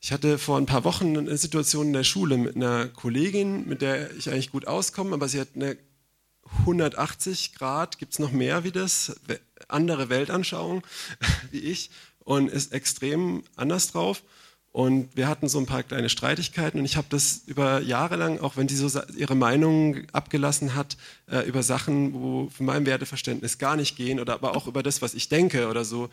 Ich 0.00 0.12
hatte 0.12 0.38
vor 0.38 0.58
ein 0.58 0.66
paar 0.66 0.84
Wochen 0.84 1.16
eine 1.16 1.36
Situation 1.36 1.88
in 1.88 1.92
der 1.92 2.04
Schule 2.04 2.38
mit 2.38 2.54
einer 2.54 2.88
Kollegin, 2.88 3.66
mit 3.68 3.82
der 3.82 4.14
ich 4.14 4.30
eigentlich 4.30 4.52
gut 4.52 4.66
auskomme, 4.66 5.14
aber 5.14 5.28
sie 5.28 5.40
hat 5.40 5.48
eine 5.54 5.76
180 6.60 7.54
Grad, 7.54 7.98
gibt 7.98 8.12
es 8.12 8.18
noch 8.18 8.32
mehr 8.32 8.64
wie 8.64 8.72
das, 8.72 9.20
andere 9.68 10.08
Weltanschauung 10.08 10.82
wie 11.50 11.58
ich 11.60 11.90
und 12.24 12.48
ist 12.48 12.72
extrem 12.72 13.42
anders 13.56 13.92
drauf. 13.92 14.22
Und 14.70 15.16
wir 15.16 15.28
hatten 15.28 15.48
so 15.48 15.58
ein 15.58 15.66
paar 15.66 15.82
kleine 15.82 16.10
Streitigkeiten 16.10 16.78
und 16.78 16.84
ich 16.84 16.96
habe 16.96 17.06
das 17.08 17.42
über 17.46 17.80
Jahre 17.80 18.16
lang, 18.16 18.38
auch 18.38 18.56
wenn 18.56 18.68
sie 18.68 18.76
so 18.76 19.00
ihre 19.16 19.34
Meinung 19.34 20.06
abgelassen 20.12 20.74
hat, 20.74 20.98
äh, 21.26 21.40
über 21.48 21.62
Sachen, 21.62 22.12
wo 22.12 22.50
von 22.50 22.66
meinem 22.66 22.86
Werteverständnis 22.86 23.58
gar 23.58 23.76
nicht 23.76 23.96
gehen 23.96 24.20
oder 24.20 24.34
aber 24.34 24.54
auch 24.54 24.66
über 24.66 24.82
das, 24.82 25.00
was 25.00 25.14
ich 25.14 25.30
denke 25.30 25.68
oder 25.68 25.84
so, 25.84 26.10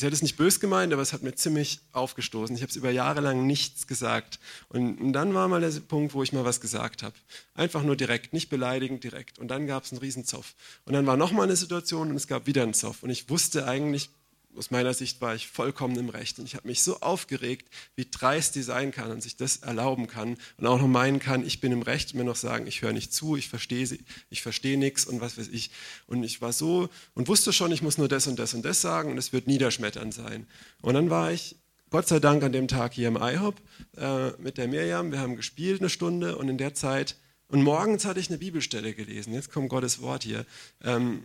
sie 0.00 0.06
hat 0.06 0.14
es 0.14 0.22
nicht 0.22 0.36
bös 0.36 0.60
gemeint, 0.60 0.92
aber 0.92 1.02
es 1.02 1.12
hat 1.12 1.22
mir 1.22 1.34
ziemlich 1.34 1.80
aufgestoßen. 1.92 2.56
Ich 2.56 2.62
habe 2.62 2.70
es 2.70 2.76
über 2.76 2.90
Jahre 2.90 3.20
lang 3.20 3.46
nichts 3.46 3.86
gesagt. 3.86 4.40
Und, 4.70 4.98
und, 4.98 5.12
dann 5.12 5.34
war 5.34 5.46
mal 5.46 5.60
der 5.60 5.78
Punkt, 5.80 6.14
wo 6.14 6.22
ich 6.22 6.32
mal 6.32 6.44
was 6.44 6.62
gesagt 6.62 7.02
habe. 7.02 7.14
Einfach 7.54 7.82
nur 7.82 7.96
direkt, 7.96 8.32
nicht 8.32 8.48
beleidigend, 8.48 9.04
direkt. 9.04 9.38
Und 9.38 9.48
dann 9.48 9.66
gab 9.66 9.84
es 9.84 9.92
einen 9.92 10.00
Riesenzoff. 10.00 10.54
Und 10.86 10.94
dann 10.94 11.06
war 11.06 11.18
nochmal 11.18 11.44
eine 11.44 11.56
Situation 11.56 12.10
und 12.10 12.16
es 12.16 12.26
gab 12.26 12.46
wieder 12.46 12.62
einen 12.62 12.72
Zoff. 12.72 13.02
Und 13.02 13.10
ich 13.10 13.28
wusste 13.28 13.66
eigentlich, 13.66 14.08
aus 14.56 14.70
meiner 14.70 14.94
Sicht 14.94 15.20
war 15.20 15.34
ich 15.34 15.48
vollkommen 15.48 15.96
im 15.96 16.08
Recht. 16.08 16.38
Und 16.38 16.44
ich 16.44 16.54
habe 16.54 16.68
mich 16.68 16.82
so 16.82 17.00
aufgeregt, 17.00 17.68
wie 17.96 18.06
dreist 18.10 18.54
die 18.54 18.62
sein 18.62 18.90
kann 18.90 19.10
und 19.10 19.22
sich 19.22 19.36
das 19.36 19.58
erlauben 19.58 20.06
kann 20.06 20.36
und 20.56 20.66
auch 20.66 20.80
noch 20.80 20.88
meinen 20.88 21.18
kann, 21.18 21.46
ich 21.46 21.60
bin 21.60 21.72
im 21.72 21.82
Recht 21.82 22.12
und 22.12 22.18
mir 22.18 22.24
noch 22.24 22.36
sagen, 22.36 22.66
ich 22.66 22.82
höre 22.82 22.92
nicht 22.92 23.12
zu, 23.12 23.36
ich 23.36 23.48
verstehe 23.48 23.86
ich 24.30 24.42
verstehe 24.42 24.78
nichts 24.78 25.04
und 25.04 25.20
was 25.20 25.38
weiß 25.38 25.48
ich. 25.48 25.70
Und 26.06 26.22
ich 26.24 26.40
war 26.40 26.52
so 26.52 26.88
und 27.14 27.28
wusste 27.28 27.52
schon, 27.52 27.72
ich 27.72 27.82
muss 27.82 27.98
nur 27.98 28.08
das 28.08 28.26
und 28.26 28.38
das 28.38 28.54
und 28.54 28.64
das 28.64 28.80
sagen 28.80 29.12
und 29.12 29.18
es 29.18 29.32
wird 29.32 29.46
niederschmetternd 29.46 30.12
sein. 30.12 30.46
Und 30.82 30.94
dann 30.94 31.10
war 31.10 31.32
ich 31.32 31.56
Gott 31.90 32.06
sei 32.06 32.20
Dank 32.20 32.42
an 32.42 32.52
dem 32.52 32.68
Tag 32.68 32.92
hier 32.94 33.08
im 33.08 33.16
IHOP 33.16 33.56
äh, 33.96 34.30
mit 34.38 34.58
der 34.58 34.68
Mirjam. 34.68 35.10
Wir 35.10 35.18
haben 35.18 35.36
gespielt 35.36 35.80
eine 35.80 35.90
Stunde 35.90 36.36
und 36.36 36.48
in 36.48 36.58
der 36.58 36.74
Zeit, 36.74 37.16
und 37.50 37.64
morgens 37.64 38.04
hatte 38.04 38.20
ich 38.20 38.28
eine 38.28 38.38
Bibelstelle 38.38 38.94
gelesen. 38.94 39.34
Jetzt 39.34 39.50
kommt 39.50 39.70
Gottes 39.70 40.00
Wort 40.00 40.22
hier. 40.22 40.46
Ähm, 40.82 41.24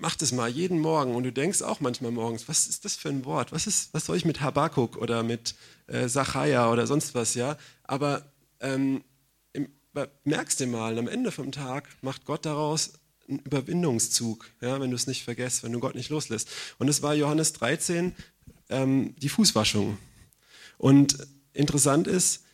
mach 0.00 0.16
das 0.16 0.32
mal 0.32 0.48
jeden 0.48 0.80
Morgen 0.80 1.14
und 1.14 1.24
du 1.24 1.32
denkst 1.32 1.62
auch 1.62 1.80
manchmal 1.80 2.10
morgens, 2.10 2.48
was 2.48 2.66
ist 2.66 2.84
das 2.84 2.96
für 2.96 3.08
ein 3.08 3.24
Wort? 3.24 3.52
Was, 3.52 3.66
ist, 3.66 3.92
was 3.92 4.06
soll 4.06 4.16
ich 4.16 4.24
mit 4.24 4.40
Habakuk 4.40 4.96
oder 4.96 5.22
mit 5.22 5.54
äh, 5.86 6.08
Sacharja 6.08 6.70
oder 6.72 6.86
sonst 6.86 7.14
was, 7.14 7.34
ja? 7.34 7.56
Aber 7.84 8.24
ähm, 8.60 9.04
im, 9.52 9.68
merkst 10.24 10.60
du 10.60 10.66
mal, 10.66 10.98
am 10.98 11.08
Ende 11.08 11.30
vom 11.30 11.52
Tag 11.52 11.88
macht 12.02 12.24
Gott 12.24 12.46
daraus 12.46 12.94
einen 13.28 13.40
Überwindungszug, 13.40 14.50
ja, 14.60 14.80
wenn 14.80 14.90
du 14.90 14.96
es 14.96 15.06
nicht 15.06 15.24
vergisst, 15.24 15.62
wenn 15.62 15.72
du 15.72 15.80
Gott 15.80 15.94
nicht 15.94 16.10
loslässt. 16.10 16.48
Und 16.78 16.88
es 16.88 17.02
war 17.02 17.14
Johannes 17.14 17.52
13, 17.52 18.14
ähm, 18.70 19.14
die 19.16 19.28
Fußwaschung. 19.28 19.98
Und 20.78 21.18
interessant 21.52 22.06
ist, 22.06 22.44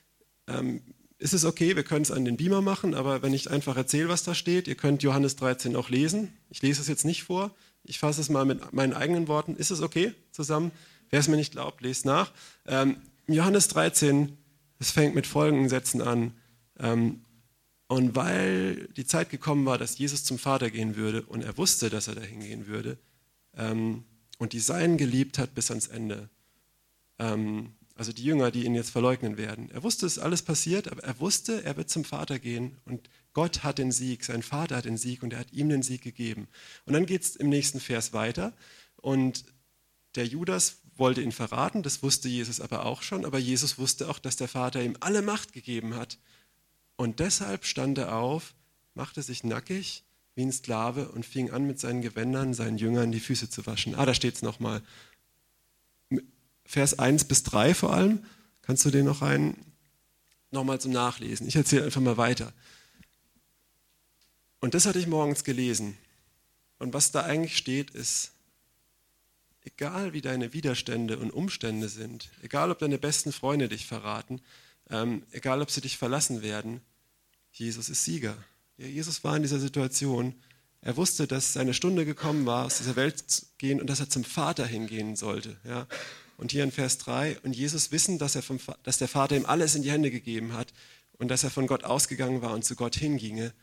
ähm, 0.48 0.82
ist 1.18 1.33
es 1.33 1.44
okay, 1.44 1.76
wir 1.76 1.83
können 1.83 2.02
es 2.02 2.11
an 2.11 2.24
den 2.24 2.37
Beamer 2.37 2.61
machen, 2.61 2.94
aber 2.94 3.22
wenn 3.22 3.33
ich 3.33 3.50
einfach 3.50 3.76
erzähle, 3.76 4.09
was 4.09 4.22
da 4.22 4.35
steht, 4.35 4.68
ihr 4.68 4.74
könnt 4.74 5.02
Johannes 5.02 5.37
13 5.37 5.74
auch 5.76 5.88
lesen. 5.88 6.33
Ich 6.50 6.61
lese 6.62 6.81
es 6.81 6.88
jetzt 6.88 7.05
nicht 7.05 7.22
vor, 7.24 7.55
ich 7.85 7.98
fasse 7.98 8.20
es 8.20 8.29
mal 8.29 8.44
mit 8.44 8.72
meinen 8.72 8.92
eigenen 8.92 9.29
Worten. 9.29 9.57
Ist 9.57 9.70
es 9.70 9.81
okay 9.81 10.12
zusammen? 10.31 10.72
Wer 11.11 11.20
es 11.20 11.29
mir 11.29 11.37
nicht 11.37 11.52
glaubt, 11.52 11.81
lest 11.83 12.05
nach. 12.05 12.33
Ähm, 12.66 12.96
Johannes 13.29 13.68
13, 13.68 14.37
es 14.79 14.90
fängt 14.90 15.14
mit 15.14 15.26
folgenden 15.26 15.68
Sätzen 15.68 16.02
an. 16.02 16.33
Ähm, 16.79 17.22
und 17.88 18.16
weil 18.16 18.88
die 18.96 19.07
Zeit 19.07 19.31
gekommen 19.31 19.64
war, 19.64 19.79
dass 19.79 19.98
Jesus 19.98 20.24
zum 20.24 20.38
Vater 20.38 20.70
gehen 20.70 20.96
würde 20.96 21.22
und 21.22 21.42
er 21.42 21.57
wusste, 21.57 21.88
dass 21.88 22.09
er 22.09 22.16
dahin 22.16 22.40
gehen 22.40 22.66
würde 22.66 22.98
ähm, 23.57 24.05
und 24.38 24.52
die 24.52 24.61
Seinen 24.61 24.96
geliebt 24.96 25.38
hat 25.38 25.55
bis 25.55 25.70
ans 25.70 25.87
Ende, 25.87 26.29
ähm, 27.18 27.74
also 27.96 28.12
die 28.12 28.24
Jünger, 28.24 28.50
die 28.50 28.64
ihn 28.64 28.74
jetzt 28.74 28.90
verleugnen 28.90 29.38
werden. 29.38 29.70
Er 29.70 29.82
wusste, 29.82 30.06
es 30.06 30.18
ist 30.18 30.22
alles 30.22 30.42
passiert, 30.42 30.90
aber 30.92 31.02
er 31.02 31.18
wusste, 31.18 31.64
er 31.64 31.76
wird 31.76 31.90
zum 31.90 32.04
Vater 32.04 32.38
gehen 32.38 32.76
und 32.85 33.09
Gott 33.32 33.64
hat 33.64 33.78
den 33.78 33.90
Sieg, 33.90 34.24
sein 34.24 34.42
Vater 34.42 34.76
hat 34.76 34.85
den 34.85 34.98
Sieg 34.98 35.22
und 35.22 35.32
er 35.32 35.40
hat 35.40 35.52
ihm 35.52 35.68
den 35.68 35.82
Sieg 35.82 36.02
gegeben. 36.02 36.46
Und 36.85 36.92
dann 36.92 37.06
geht 37.06 37.22
es 37.22 37.37
im 37.37 37.48
nächsten 37.48 37.80
Vers 37.80 38.12
weiter 38.12 38.52
und 38.96 39.44
der 40.14 40.26
Judas 40.26 40.78
wollte 40.94 41.22
ihn 41.22 41.32
verraten, 41.32 41.82
das 41.82 42.02
wusste 42.02 42.28
Jesus 42.28 42.61
aber 42.61 42.87
auch 42.87 43.02
schon, 43.02 43.24
aber 43.24 43.38
Jesus 43.38 43.78
wusste 43.78 44.09
auch, 44.09 44.18
dass 44.18 44.37
der 44.37 44.48
Vater 44.48 44.82
ihm 44.82 44.96
alle 45.00 45.22
Macht 45.22 45.52
gegeben 45.52 45.94
hat. 45.94 46.18
Und 46.96 47.20
deshalb 47.20 47.64
stand 47.64 47.98
er 47.98 48.16
auf, 48.16 48.54
machte 48.94 49.22
sich 49.22 49.44
nackig 49.44 50.04
wie 50.35 50.42
ein 50.42 50.52
Sklave 50.52 51.09
und 51.09 51.24
fing 51.24 51.50
an, 51.50 51.66
mit 51.66 51.80
seinen 51.80 52.02
Gewändern 52.02 52.54
seinen 52.54 52.78
Jüngern 52.78 53.11
die 53.11 53.20
Füße 53.20 53.48
zu 53.48 53.66
waschen. 53.66 53.94
Ah, 53.94 54.04
da 54.04 54.14
steht 54.14 54.35
es 54.35 54.42
nochmal. 54.42 54.82
Vers 56.66 56.98
1 56.98 57.24
bis 57.24 57.42
3 57.44 57.74
vor 57.74 57.92
allem. 57.92 58.24
Kannst 58.62 58.85
du 58.85 58.90
den 58.90 59.07
noch 59.07 59.22
rein? 59.22 59.57
Nochmal 60.50 60.81
zum 60.81 60.92
Nachlesen. 60.92 61.46
Ich 61.46 61.57
erzähle 61.57 61.85
einfach 61.85 62.00
mal 62.00 62.16
weiter. 62.16 62.52
Und 64.61 64.74
das 64.74 64.87
hatte 64.87 64.98
ich 64.98 65.07
morgens 65.07 65.44
gelesen. 65.44 65.96
Und 66.79 66.92
was 66.92 67.12
da 67.12 67.22
eigentlich 67.22 67.57
steht, 67.57 67.90
ist, 67.90 68.33
egal 69.64 70.12
wie 70.12 70.20
deine 70.20 70.52
Widerstände 70.52 71.18
und 71.18 71.31
Umstände 71.31 71.88
sind, 71.88 72.31
egal 72.42 72.70
ob 72.70 72.79
deine 72.79 72.98
besten 72.98 73.33
Freunde 73.33 73.68
dich 73.68 73.87
verraten, 73.87 74.40
ähm, 74.90 75.22
egal 75.31 75.62
ob 75.62 75.70
sie 75.70 75.81
dich 75.81 75.96
verlassen 75.98 76.42
werden, 76.42 76.81
Jesus 77.52 77.88
ist 77.88 78.05
Sieger. 78.05 78.37
Ja, 78.79 78.87
Jesus 78.87 79.24
war 79.24 79.37
in 79.37 79.42
dieser 79.42 79.59
Situation. 79.59 80.35
Er 80.81 80.96
wusste, 80.96 81.26
dass 81.26 81.55
seine 81.55 81.74
Stunde 81.74 82.05
gekommen 82.05 82.46
war, 82.46 82.66
aus 82.66 82.79
dieser 82.79 82.96
Welt 82.96 83.18
zu 83.31 83.46
gehen 83.59 83.81
und 83.81 83.88
dass 83.88 84.00
er 84.00 84.11
zum 84.11 84.24
Vater 84.24 84.66
hingehen 84.66 85.16
sollte. 85.16 85.57
Ja. 85.64 85.87
Und 86.37 86.53
hier 86.53 86.64
in 86.64 86.70
Vers 86.70 86.99
3, 86.99 87.40
und 87.40 87.57
Jesus 87.57 87.92
wissen, 87.92 88.18
dass, 88.18 88.35
er 88.35 88.42
vom, 88.42 88.59
dass 88.83 88.99
der 88.99 89.09
Vater 89.09 89.37
ihm 89.37 89.46
alles 89.46 89.75
in 89.75 89.83
die 89.83 89.90
Hände 89.90 90.11
gegeben 90.11 90.53
hat 90.53 90.72
und 91.12 91.29
dass 91.29 91.44
er 91.44 91.51
von 91.51 91.66
Gott 91.66 91.85
ausgegangen 91.85 92.42
war 92.42 92.53
und 92.53 92.64
zu 92.64 92.77
Gott 92.77 92.96
hinginge. 92.96 93.55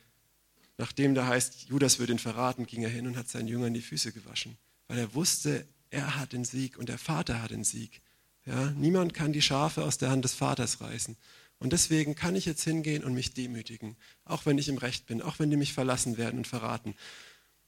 Nachdem 0.77 1.13
da 1.13 1.27
heißt, 1.27 1.69
Judas 1.69 1.99
würde 1.99 2.13
ihn 2.13 2.19
verraten, 2.19 2.65
ging 2.65 2.81
er 2.81 2.89
hin 2.89 3.05
und 3.05 3.15
hat 3.15 3.29
seinen 3.29 3.47
Jüngern 3.47 3.73
die 3.73 3.81
Füße 3.81 4.12
gewaschen, 4.12 4.57
weil 4.88 4.97
er 4.97 5.13
wusste, 5.13 5.67
er 5.91 6.19
hat 6.19 6.33
den 6.33 6.45
Sieg 6.45 6.77
und 6.77 6.89
der 6.89 6.97
Vater 6.97 7.41
hat 7.43 7.51
den 7.51 7.63
Sieg. 7.63 8.01
Ja, 8.45 8.71
niemand 8.71 9.13
kann 9.13 9.31
die 9.31 9.41
Schafe 9.41 9.83
aus 9.83 9.99
der 9.99 10.09
Hand 10.09 10.25
des 10.25 10.33
Vaters 10.33 10.81
reißen. 10.81 11.15
Und 11.59 11.71
deswegen 11.71 12.15
kann 12.15 12.36
ich 12.36 12.45
jetzt 12.45 12.63
hingehen 12.63 13.03
und 13.03 13.13
mich 13.13 13.33
demütigen, 13.33 13.95
auch 14.25 14.45
wenn 14.45 14.57
ich 14.57 14.67
im 14.67 14.77
Recht 14.77 15.05
bin, 15.05 15.21
auch 15.21 15.39
wenn 15.39 15.49
die 15.49 15.55
mich 15.55 15.71
verlassen 15.71 16.17
werden 16.17 16.39
und 16.39 16.47
verraten. 16.47 16.95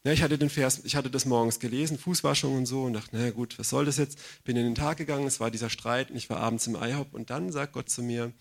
Ja, 0.06 0.12
ich 0.12 0.22
hatte 0.22 0.38
den 0.38 0.52
Vers, 0.52 0.82
ich 0.84 0.96
hatte 0.96 1.10
das 1.10 1.26
morgens 1.26 1.60
gelesen, 1.60 1.98
Fußwaschung 1.98 2.56
und 2.56 2.68
so, 2.68 2.84
und 2.84 2.94
dachte, 2.94 3.10
na 3.14 3.32
gut, 3.32 3.58
was 3.58 3.70
soll 3.70 3.86
das 3.86 3.98
jetzt? 3.98 4.20
Bin 4.44 4.56
in 4.56 4.64
den 4.64 4.76
Tag 4.76 4.98
gegangen, 4.98 5.26
es 5.26 5.40
war 5.40 5.50
dieser 5.50 5.72
Streit 5.72 6.12
und 6.12 6.16
ich 6.16 6.30
war 6.30 6.38
abends 6.38 6.68
im 6.68 6.76
IHOP 6.76 7.16
und 7.16 7.32
dann 7.32 7.52
sagt 7.52 7.74
Gott 7.74 7.90
zu 7.90 8.04
mir, 8.04 8.32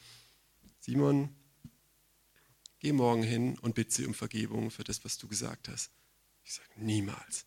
Simon, 0.81 1.31
geh 2.81 2.93
morgen 2.93 3.23
hin 3.23 3.59
und 3.63 3.75
bitte 3.75 3.95
sie 3.95 4.05
um 4.05 4.13
Vergebung 4.13 4.71
für 4.71 4.85
das, 4.85 5.07
was 5.07 5.17
du 5.17 5.27
gesagt 5.27 5.69
hast. 5.69 5.91
Ich 6.45 6.53
sage, 6.53 6.69
niemals. 6.77 7.47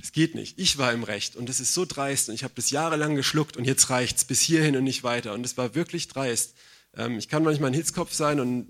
Das 0.01 0.13
geht 0.13 0.37
nicht. 0.37 0.61
Ich 0.61 0.79
war 0.79 0.93
im 0.93 1.03
Recht 1.03 1.35
und 1.35 1.49
das 1.49 1.59
ist 1.59 1.75
so 1.75 1.85
dreist 1.85 2.29
und 2.29 2.35
ich 2.37 2.45
habe 2.45 2.55
das 2.55 2.71
jahrelang 2.71 3.17
geschluckt 3.17 3.57
und 3.57 3.65
jetzt 3.65 3.91
reicht 3.91 4.17
es 4.17 4.25
bis 4.25 4.41
hierhin 4.41 4.77
und 4.77 4.85
nicht 4.85 5.03
weiter. 5.03 5.35
Und 5.35 5.45
es 5.45 5.57
war 5.57 5.75
wirklich 5.75 6.07
dreist. 6.07 6.55
Ähm, 6.95 7.19
ich 7.19 7.29
kann 7.29 7.43
manchmal 7.43 7.71
ein 7.71 7.75
Hitzkopf 7.75 8.13
sein 8.13 8.39
und 8.39 8.69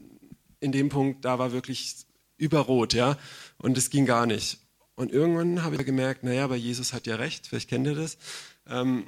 in 0.60 0.72
dem 0.72 0.88
Punkt, 0.88 1.26
da 1.26 1.38
war 1.38 1.52
wirklich 1.52 2.07
überrot, 2.38 2.94
ja. 2.94 3.18
Und 3.58 3.76
es 3.76 3.90
ging 3.90 4.06
gar 4.06 4.26
nicht. 4.26 4.58
Und 4.94 5.12
irgendwann 5.12 5.62
habe 5.62 5.76
ich 5.76 5.84
gemerkt, 5.84 6.24
naja, 6.24 6.44
aber 6.44 6.56
Jesus 6.56 6.92
hat 6.92 7.06
ja 7.06 7.16
recht, 7.16 7.46
vielleicht 7.46 7.68
kennt 7.68 7.86
ihr 7.86 7.94
das. 7.94 8.16
Ähm, 8.66 9.06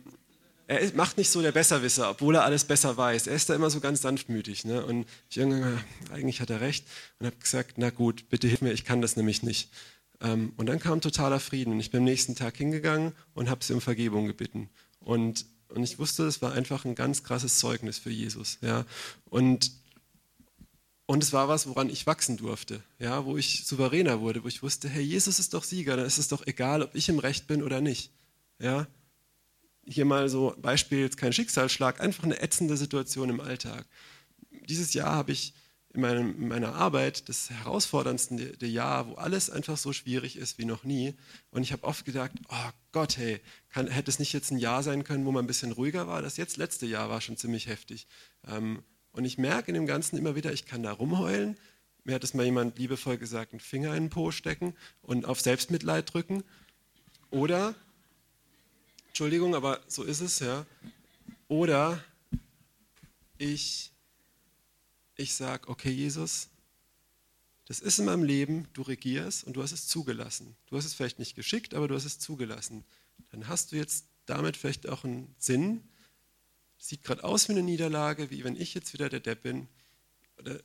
er 0.70 0.94
macht 0.94 1.18
nicht 1.18 1.30
so 1.30 1.42
der 1.42 1.50
Besserwisser, 1.50 2.10
obwohl 2.10 2.36
er 2.36 2.44
alles 2.44 2.64
besser 2.64 2.96
weiß. 2.96 3.26
Er 3.26 3.34
ist 3.34 3.50
da 3.50 3.56
immer 3.56 3.70
so 3.70 3.80
ganz 3.80 4.02
sanftmütig. 4.02 4.64
Ne? 4.64 4.84
Und 4.86 5.04
ich 5.28 5.36
irgendwann, 5.36 5.82
eigentlich 6.12 6.40
hat 6.40 6.48
er 6.48 6.60
recht 6.60 6.86
und 7.18 7.26
habe 7.26 7.36
gesagt, 7.36 7.74
na 7.76 7.90
gut, 7.90 8.28
bitte 8.28 8.46
hilf 8.46 8.60
mir, 8.60 8.72
ich 8.72 8.84
kann 8.84 9.02
das 9.02 9.16
nämlich 9.16 9.42
nicht. 9.42 9.70
Ähm, 10.20 10.52
und 10.56 10.66
dann 10.66 10.78
kam 10.78 11.00
totaler 11.00 11.40
Frieden. 11.40 11.72
Und 11.72 11.80
ich 11.80 11.90
bin 11.90 11.98
am 11.98 12.04
nächsten 12.04 12.36
Tag 12.36 12.56
hingegangen 12.56 13.14
und 13.34 13.50
habe 13.50 13.64
sie 13.64 13.72
um 13.72 13.80
Vergebung 13.80 14.28
gebeten. 14.28 14.68
Und, 15.00 15.44
und 15.70 15.82
ich 15.82 15.98
wusste, 15.98 16.24
es 16.24 16.40
war 16.40 16.52
einfach 16.52 16.84
ein 16.84 16.94
ganz 16.94 17.24
krasses 17.24 17.58
Zeugnis 17.58 17.98
für 17.98 18.10
Jesus. 18.10 18.58
Ja? 18.60 18.84
Und, 19.24 19.72
und 21.10 21.24
es 21.24 21.32
war 21.32 21.48
was, 21.48 21.66
woran 21.66 21.90
ich 21.90 22.06
wachsen 22.06 22.36
durfte, 22.36 22.84
ja? 23.00 23.24
wo 23.24 23.36
ich 23.36 23.66
souveräner 23.66 24.20
wurde, 24.20 24.44
wo 24.44 24.46
ich 24.46 24.62
wusste, 24.62 24.88
hey, 24.88 25.02
Jesus 25.02 25.40
ist 25.40 25.54
doch 25.54 25.64
Sieger, 25.64 25.96
dann 25.96 26.06
ist 26.06 26.18
es 26.18 26.28
doch 26.28 26.46
egal, 26.46 26.84
ob 26.84 26.94
ich 26.94 27.08
im 27.08 27.18
Recht 27.18 27.48
bin 27.48 27.64
oder 27.64 27.80
nicht. 27.80 28.12
Ja? 28.60 28.86
Hier 29.84 30.04
mal 30.04 30.28
so 30.28 30.54
Beispiel, 30.58 31.00
jetzt 31.00 31.16
kein 31.16 31.32
Schicksalsschlag, 31.32 32.00
einfach 32.00 32.22
eine 32.22 32.40
ätzende 32.40 32.76
Situation 32.76 33.28
im 33.28 33.40
Alltag. 33.40 33.86
Dieses 34.68 34.94
Jahr 34.94 35.16
habe 35.16 35.32
ich 35.32 35.52
in, 35.92 36.00
meinem, 36.00 36.42
in 36.42 36.46
meiner 36.46 36.76
Arbeit 36.76 37.28
das 37.28 37.50
herausforderndste 37.50 38.56
der 38.58 38.70
Jahr, 38.70 39.08
wo 39.08 39.14
alles 39.14 39.50
einfach 39.50 39.78
so 39.78 39.92
schwierig 39.92 40.36
ist 40.36 40.58
wie 40.58 40.64
noch 40.64 40.84
nie. 40.84 41.16
Und 41.50 41.64
ich 41.64 41.72
habe 41.72 41.82
oft 41.82 42.04
gedacht, 42.04 42.30
oh 42.50 42.70
Gott, 42.92 43.16
hey, 43.16 43.40
kann, 43.68 43.88
hätte 43.88 44.12
es 44.12 44.20
nicht 44.20 44.32
jetzt 44.32 44.52
ein 44.52 44.58
Jahr 44.58 44.84
sein 44.84 45.02
können, 45.02 45.26
wo 45.26 45.32
man 45.32 45.42
ein 45.42 45.48
bisschen 45.48 45.72
ruhiger 45.72 46.06
war? 46.06 46.22
Das 46.22 46.36
jetzt 46.36 46.56
letzte 46.56 46.86
Jahr 46.86 47.10
war 47.10 47.20
schon 47.20 47.36
ziemlich 47.36 47.66
heftig. 47.66 48.06
Ähm, 48.46 48.84
und 49.12 49.24
ich 49.24 49.38
merke 49.38 49.68
in 49.68 49.74
dem 49.74 49.86
Ganzen 49.86 50.16
immer 50.16 50.36
wieder, 50.36 50.52
ich 50.52 50.66
kann 50.66 50.82
da 50.82 50.92
rumheulen. 50.92 51.56
Mir 52.04 52.14
hat 52.14 52.24
es 52.24 52.34
mal 52.34 52.44
jemand 52.44 52.78
liebevoll 52.78 53.18
gesagt, 53.18 53.52
einen 53.52 53.60
Finger 53.60 53.94
in 53.94 54.04
den 54.04 54.10
Po 54.10 54.30
stecken 54.30 54.74
und 55.02 55.26
auf 55.26 55.40
Selbstmitleid 55.40 56.12
drücken. 56.12 56.44
Oder, 57.30 57.74
Entschuldigung, 59.08 59.54
aber 59.54 59.80
so 59.86 60.02
ist 60.02 60.20
es, 60.20 60.38
ja. 60.38 60.64
Oder 61.48 62.02
ich 63.38 63.90
ich 65.20 65.34
sage, 65.34 65.68
okay 65.68 65.90
Jesus, 65.90 66.48
das 67.66 67.80
ist 67.80 67.98
in 67.98 68.06
meinem 68.06 68.24
Leben, 68.24 68.66
du 68.72 68.82
regierst 68.82 69.44
und 69.44 69.52
du 69.52 69.62
hast 69.62 69.72
es 69.72 69.86
zugelassen. 69.86 70.56
Du 70.66 70.76
hast 70.76 70.86
es 70.86 70.94
vielleicht 70.94 71.18
nicht 71.18 71.36
geschickt, 71.36 71.74
aber 71.74 71.86
du 71.86 71.94
hast 71.94 72.04
es 72.04 72.18
zugelassen. 72.18 72.84
Dann 73.30 73.46
hast 73.46 73.70
du 73.70 73.76
jetzt 73.76 74.06
damit 74.26 74.56
vielleicht 74.56 74.88
auch 74.88 75.04
einen 75.04 75.34
Sinn. 75.38 75.82
Sieht 76.82 77.04
gerade 77.04 77.22
aus 77.22 77.48
wie 77.48 77.52
eine 77.52 77.62
Niederlage, 77.62 78.30
wie 78.30 78.42
wenn 78.42 78.56
ich 78.56 78.74
jetzt 78.74 78.92
wieder 78.92 79.08
der 79.08 79.20
Depp 79.20 79.42
bin. 79.42 79.68
Oder, 80.38 80.60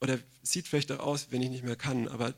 oder 0.00 0.18
sieht 0.42 0.68
vielleicht 0.68 0.90
auch 0.92 1.00
aus, 1.00 1.26
wenn 1.30 1.42
ich 1.42 1.50
nicht 1.50 1.64
mehr 1.64 1.76
kann. 1.76 2.08
Aber 2.08 2.32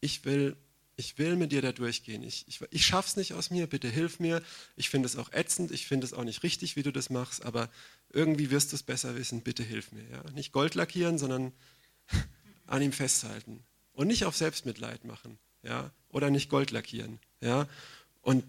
ich 0.00 0.24
will 0.24 0.56
ich 0.98 1.16
will 1.16 1.36
mit 1.36 1.52
dir 1.52 1.62
da 1.62 1.70
durchgehen. 1.70 2.24
Ich, 2.24 2.44
ich, 2.48 2.60
ich 2.70 2.84
schaff's 2.84 3.16
nicht 3.16 3.32
aus 3.32 3.50
mir, 3.50 3.68
bitte 3.68 3.88
hilf 3.88 4.18
mir. 4.18 4.42
Ich 4.74 4.90
finde 4.90 5.06
es 5.06 5.14
auch 5.14 5.32
ätzend, 5.32 5.70
ich 5.70 5.86
finde 5.86 6.04
es 6.04 6.12
auch 6.12 6.24
nicht 6.24 6.42
richtig, 6.42 6.74
wie 6.74 6.82
du 6.82 6.90
das 6.90 7.08
machst, 7.08 7.44
aber 7.44 7.70
irgendwie 8.12 8.50
wirst 8.50 8.72
du 8.72 8.76
es 8.76 8.82
besser 8.82 9.14
wissen, 9.14 9.42
bitte 9.42 9.62
hilf 9.62 9.92
mir. 9.92 10.02
Ja? 10.10 10.24
Nicht 10.32 10.50
Gold 10.50 10.74
lackieren, 10.74 11.16
sondern 11.16 11.52
an 12.66 12.82
ihm 12.82 12.90
festhalten. 12.90 13.62
Und 13.92 14.08
nicht 14.08 14.24
auf 14.24 14.36
Selbstmitleid 14.36 15.04
machen. 15.04 15.38
Ja? 15.62 15.92
Oder 16.08 16.30
nicht 16.30 16.50
Gold 16.50 16.72
lackieren. 16.72 17.20
Ja? 17.40 17.68
Und, 18.20 18.42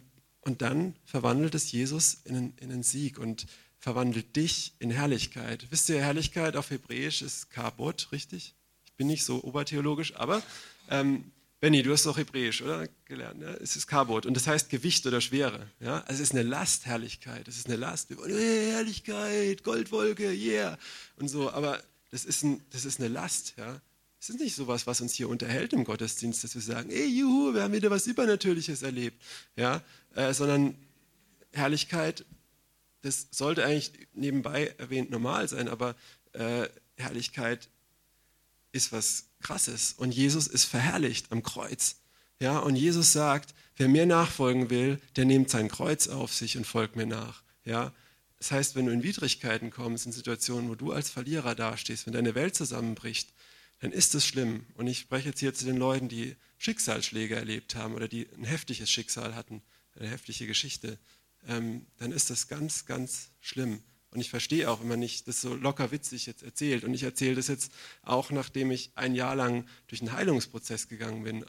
und 0.50 0.64
dann 0.64 0.96
verwandelt 1.06 1.54
es 1.54 1.72
Jesus 1.72 2.22
in 2.26 2.36
einen, 2.36 2.54
in 2.58 2.72
einen 2.72 2.82
Sieg 2.82 3.20
und 3.20 3.46
verwandelt 3.78 4.36
dich 4.36 4.74
in 4.80 4.90
Herrlichkeit. 4.90 5.68
Wisst 5.70 5.90
ihr, 5.90 6.02
Herrlichkeit 6.02 6.56
auf 6.56 6.72
Hebräisch 6.72 7.22
ist 7.22 7.52
Kabot, 7.52 8.12
richtig? 8.12 8.56
Ich 8.84 8.94
bin 8.94 9.06
nicht 9.06 9.24
so 9.24 9.44
obertheologisch, 9.44 10.16
aber 10.16 10.42
ähm, 10.90 11.32
Benny, 11.60 11.84
du 11.84 11.94
hast 11.94 12.08
doch 12.08 12.18
Hebräisch, 12.18 12.64
oder? 12.64 12.88
Gelernt, 13.06 13.40
ne? 13.40 13.60
Es 13.62 13.76
ist 13.76 13.86
Kabot 13.86 14.26
und 14.26 14.34
das 14.34 14.48
heißt 14.48 14.72
Gewicht 14.72 15.06
oder 15.06 15.22
Schwere. 15.22 15.68
Ja? 15.80 16.00
Also 16.08 16.24
es 16.24 16.32
ist 16.32 16.32
eine 16.32 16.42
Last, 16.42 16.88
Herrlichkeit. 16.88 17.48
Es 17.48 17.58
ist 17.58 17.68
eine 17.68 17.76
Last. 17.76 18.10
Wir 18.10 18.18
wollen, 18.18 18.36
hey, 18.36 18.72
Herrlichkeit, 18.72 19.64
Goldwolke, 19.64 20.32
yeah. 20.32 20.80
Und 21.18 21.28
so, 21.28 21.52
aber 21.52 21.80
das 22.10 22.26
ist, 22.26 22.44
ein, 22.44 22.64
das 22.72 22.86
ist 22.86 23.00
eine 23.00 23.10
Last, 23.10 23.54
ja. 23.56 23.80
Es 24.20 24.30
ist 24.30 24.40
nicht 24.40 24.56
sowas, 24.56 24.86
was 24.86 25.00
uns 25.00 25.14
hier 25.14 25.30
unterhält 25.30 25.72
im 25.72 25.86
Gottesdienst, 25.86 26.44
dass 26.44 26.54
wir 26.54 26.62
sagen, 26.62 26.92
ey, 26.92 27.08
juhu, 27.08 27.54
wir 27.54 27.64
haben 27.64 27.74
wieder 27.74 27.90
was 27.90 28.06
Übernatürliches 28.06 28.82
erlebt, 28.82 29.22
ja. 29.56 29.82
Äh, 30.14 30.34
sondern 30.34 30.76
Herrlichkeit, 31.54 32.26
das 33.02 33.28
sollte 33.32 33.64
eigentlich 33.64 33.94
nebenbei 34.14 34.76
erwähnt 34.78 35.10
normal 35.10 35.48
sein, 35.48 35.70
aber 35.70 35.96
äh, 36.34 36.68
Herrlichkeit 36.98 37.70
ist 38.74 38.92
was 38.92 39.30
Krasses. 39.42 39.94
Und 39.94 40.12
Jesus 40.14 40.48
ist 40.48 40.66
verherrlicht 40.66 41.32
am 41.32 41.42
Kreuz. 41.42 41.96
Ja, 42.42 42.60
und 42.60 42.76
Jesus 42.76 43.14
sagt, 43.14 43.54
wer 43.78 43.88
mir 43.88 44.06
nachfolgen 44.06 44.70
will, 44.70 45.00
der 45.16 45.26
nimmt 45.26 45.50
sein 45.50 45.70
Kreuz 45.70 46.08
auf 46.08 46.34
sich 46.34 46.58
und 46.58 46.68
folgt 46.68 46.96
mir 46.96 47.06
nach. 47.06 47.44
Ja, 47.64 47.94
das 48.38 48.52
heißt, 48.52 48.76
wenn 48.76 48.86
du 48.86 48.92
in 48.92 49.04
Widrigkeiten 49.04 49.70
kommst, 49.70 50.06
in 50.06 50.12
Situationen, 50.12 50.70
wo 50.70 50.76
du 50.76 50.92
als 50.92 51.10
Verlierer 51.10 51.56
dastehst, 51.56 52.06
wenn 52.06 52.14
deine 52.14 52.36
Welt 52.36 52.56
zusammenbricht, 52.56 53.30
dann 53.80 53.92
ist 53.92 54.16
es 54.16 54.26
schlimm. 54.26 54.66
Und 54.76 54.88
ich 54.88 55.00
spreche 55.00 55.30
jetzt 55.30 55.40
hier 55.40 55.54
zu 55.54 55.66
den 55.66 55.78
Leuten, 55.78 56.10
die 56.10 56.36
Schicksalsschläge 56.58 57.36
erlebt 57.36 57.76
haben 57.76 57.94
oder 57.94 58.08
die 58.08 58.28
ein 58.36 58.44
heftiges 58.44 58.90
Schicksal 58.90 59.36
hatten, 59.36 59.62
eine 59.96 60.10
heftige 60.10 60.48
Geschichte. 60.48 60.98
Ähm, 61.48 61.86
dann 61.98 62.12
ist 62.12 62.30
das 62.30 62.48
ganz, 62.48 62.86
ganz 62.86 63.32
schlimm. 63.40 63.82
Und 64.12 64.20
ich 64.20 64.30
verstehe 64.30 64.70
auch, 64.70 64.82
wenn 64.82 64.88
man 64.88 65.00
nicht 65.00 65.28
das 65.28 65.40
so 65.40 65.54
locker 65.56 65.92
witzig 65.92 66.26
jetzt 66.26 66.44
erzählt. 66.44 66.84
Und 66.84 66.94
ich 66.94 67.04
erzähle 67.04 67.36
das 67.36 67.48
jetzt 67.48 67.72
auch, 68.02 68.32
nachdem 68.32 68.72
ich 68.72 68.92
ein 68.96 69.16
Jahr 69.16 69.36
lang 69.36 69.68
durch 69.88 70.02
einen 70.02 70.12
Heilungsprozess 70.12 70.88
gegangen 70.88 71.24
bin. 71.24 71.46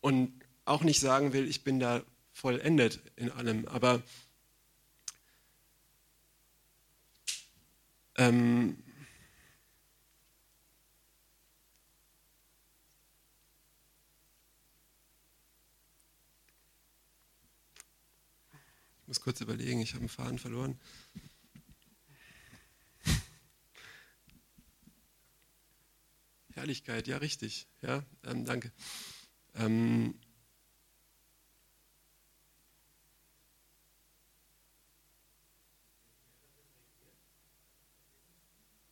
Und 0.00 0.32
auch 0.64 0.82
nicht 0.82 1.00
sagen 1.00 1.32
will, 1.32 1.48
ich 1.48 1.64
bin 1.64 1.80
da 1.80 2.02
vollendet 2.32 3.00
in 3.16 3.30
allem. 3.30 3.66
Aber 3.66 4.02
ähm, 8.16 8.78
muss 19.10 19.20
kurz 19.20 19.40
überlegen, 19.40 19.80
ich 19.80 19.94
habe 19.94 20.02
einen 20.02 20.08
Faden 20.08 20.38
verloren. 20.38 20.78
Herrlichkeit, 26.54 27.08
ja, 27.08 27.16
richtig. 27.16 27.66
Ja, 27.82 28.04
ähm, 28.22 28.44
danke. 28.44 28.70
Ähm, 29.56 30.14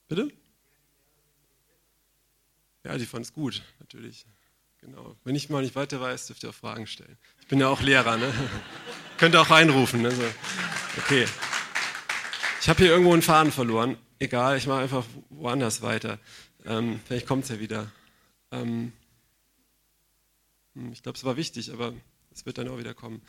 bitte? 0.08 0.32
Ja, 2.84 2.98
die 2.98 3.06
fand 3.06 3.24
es 3.24 3.32
gut, 3.32 3.62
natürlich. 3.78 4.26
Genau. 4.80 5.16
Wenn 5.24 5.34
ich 5.34 5.50
mal 5.50 5.62
nicht 5.62 5.74
weiter 5.74 6.00
weiß, 6.00 6.26
dürft 6.28 6.42
ihr 6.44 6.50
auch 6.50 6.54
Fragen 6.54 6.86
stellen. 6.86 7.18
Ich 7.40 7.48
bin 7.48 7.58
ja 7.60 7.68
auch 7.68 7.80
Lehrer, 7.80 8.16
ne? 8.16 8.32
Könnt 9.18 9.34
ihr 9.34 9.40
auch 9.40 9.50
reinrufen. 9.50 10.04
Also, 10.06 10.22
okay. 10.96 11.26
Ich 12.60 12.68
habe 12.68 12.78
hier 12.78 12.90
irgendwo 12.90 13.12
einen 13.12 13.22
Faden 13.22 13.50
verloren. 13.50 13.96
Egal, 14.20 14.56
ich 14.56 14.66
mache 14.66 14.80
einfach 14.82 15.04
woanders 15.30 15.82
weiter. 15.82 16.18
Ähm, 16.64 17.00
vielleicht 17.06 17.26
kommt 17.26 17.44
es 17.44 17.50
ja 17.50 17.58
wieder. 17.58 17.90
Ähm, 18.52 18.92
hm, 20.74 20.92
ich 20.92 21.02
glaube, 21.02 21.18
es 21.18 21.24
war 21.24 21.36
wichtig, 21.36 21.72
aber 21.72 21.92
es 22.30 22.46
wird 22.46 22.58
dann 22.58 22.68
auch 22.68 22.78
wieder 22.78 22.94
kommen. 22.94 23.22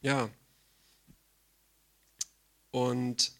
Ja. 0.00 0.30
Und 2.70 3.32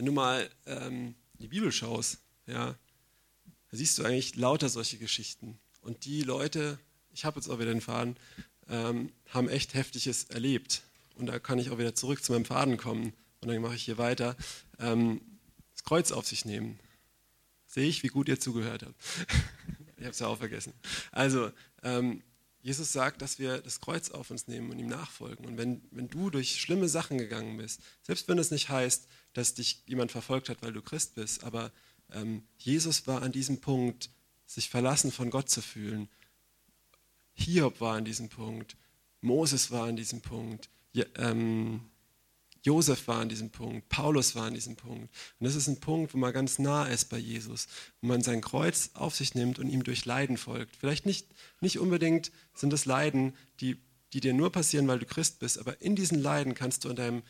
wenn 0.00 0.06
du 0.06 0.12
mal 0.12 0.48
ähm, 0.64 1.14
die 1.40 1.48
Bibel 1.48 1.70
schaust, 1.70 2.22
ja, 2.46 2.74
da 3.70 3.76
siehst 3.76 3.98
du 3.98 4.02
eigentlich 4.02 4.34
lauter 4.34 4.70
solche 4.70 4.96
Geschichten. 4.96 5.60
Und 5.82 6.06
die 6.06 6.22
Leute, 6.22 6.78
ich 7.10 7.26
habe 7.26 7.38
jetzt 7.38 7.50
auch 7.50 7.58
wieder 7.58 7.70
den 7.70 7.82
Faden, 7.82 8.16
ähm, 8.70 9.12
haben 9.28 9.50
echt 9.50 9.74
Heftiges 9.74 10.24
erlebt. 10.24 10.80
Und 11.16 11.26
da 11.26 11.38
kann 11.38 11.58
ich 11.58 11.68
auch 11.68 11.76
wieder 11.76 11.94
zurück 11.94 12.24
zu 12.24 12.32
meinem 12.32 12.46
Faden 12.46 12.78
kommen. 12.78 13.12
Und 13.42 13.48
dann 13.48 13.60
mache 13.60 13.74
ich 13.74 13.82
hier 13.82 13.98
weiter. 13.98 14.36
Ähm, 14.78 15.20
das 15.74 15.84
Kreuz 15.84 16.12
auf 16.12 16.26
sich 16.26 16.46
nehmen. 16.46 16.80
Sehe 17.66 17.86
ich, 17.86 18.02
wie 18.02 18.08
gut 18.08 18.30
ihr 18.30 18.40
zugehört 18.40 18.84
habt. 18.84 18.94
ich 19.98 20.04
habe 20.04 20.12
es 20.12 20.18
ja 20.18 20.28
auch 20.28 20.38
vergessen. 20.38 20.72
Also, 21.12 21.52
ähm, 21.82 22.22
Jesus 22.62 22.92
sagt, 22.92 23.22
dass 23.22 23.38
wir 23.38 23.58
das 23.58 23.80
Kreuz 23.80 24.10
auf 24.10 24.30
uns 24.30 24.46
nehmen 24.46 24.70
und 24.70 24.78
ihm 24.78 24.88
nachfolgen. 24.88 25.46
Und 25.46 25.56
wenn, 25.56 25.82
wenn 25.90 26.08
du 26.08 26.30
durch 26.30 26.60
schlimme 26.60 26.88
Sachen 26.88 27.18
gegangen 27.18 27.56
bist, 27.56 27.80
selbst 28.02 28.28
wenn 28.28 28.38
es 28.38 28.50
nicht 28.50 28.68
heißt, 28.68 29.08
dass 29.32 29.54
dich 29.54 29.82
jemand 29.86 30.12
verfolgt 30.12 30.48
hat, 30.48 30.62
weil 30.62 30.72
du 30.72 30.82
Christ 30.82 31.14
bist, 31.14 31.44
aber 31.44 31.72
ähm, 32.12 32.42
Jesus 32.58 33.06
war 33.06 33.22
an 33.22 33.32
diesem 33.32 33.60
Punkt, 33.60 34.10
sich 34.46 34.68
verlassen 34.68 35.12
von 35.12 35.30
Gott 35.30 35.48
zu 35.48 35.62
fühlen, 35.62 36.08
Hiob 37.34 37.80
war 37.80 37.96
an 37.96 38.04
diesem 38.04 38.28
Punkt, 38.28 38.76
Moses 39.20 39.70
war 39.70 39.86
an 39.86 39.96
diesem 39.96 40.20
Punkt, 40.20 40.68
ähm, 41.16 41.89
Josef 42.62 43.08
war 43.08 43.20
an 43.20 43.28
diesem 43.28 43.50
Punkt, 43.50 43.88
Paulus 43.88 44.34
war 44.34 44.44
an 44.44 44.54
diesem 44.54 44.76
Punkt. 44.76 45.12
Und 45.38 45.44
das 45.46 45.54
ist 45.54 45.66
ein 45.66 45.80
Punkt, 45.80 46.12
wo 46.12 46.18
man 46.18 46.32
ganz 46.32 46.58
nah 46.58 46.84
ist 46.84 47.06
bei 47.06 47.18
Jesus, 47.18 47.68
wo 48.00 48.08
man 48.08 48.22
sein 48.22 48.40
Kreuz 48.40 48.90
auf 48.94 49.14
sich 49.14 49.34
nimmt 49.34 49.58
und 49.58 49.68
ihm 49.68 49.82
durch 49.82 50.04
Leiden 50.04 50.36
folgt. 50.36 50.76
Vielleicht 50.76 51.06
nicht, 51.06 51.26
nicht 51.60 51.78
unbedingt 51.78 52.32
sind 52.54 52.72
es 52.72 52.84
Leiden, 52.84 53.34
die, 53.60 53.78
die 54.12 54.20
dir 54.20 54.34
nur 54.34 54.52
passieren, 54.52 54.88
weil 54.88 54.98
du 54.98 55.06
Christ 55.06 55.38
bist, 55.38 55.58
aber 55.58 55.80
in 55.80 55.96
diesen 55.96 56.20
Leiden 56.20 56.54
kannst 56.54 56.84
du 56.84 56.90
an 56.90 56.96
deinem 56.96 57.22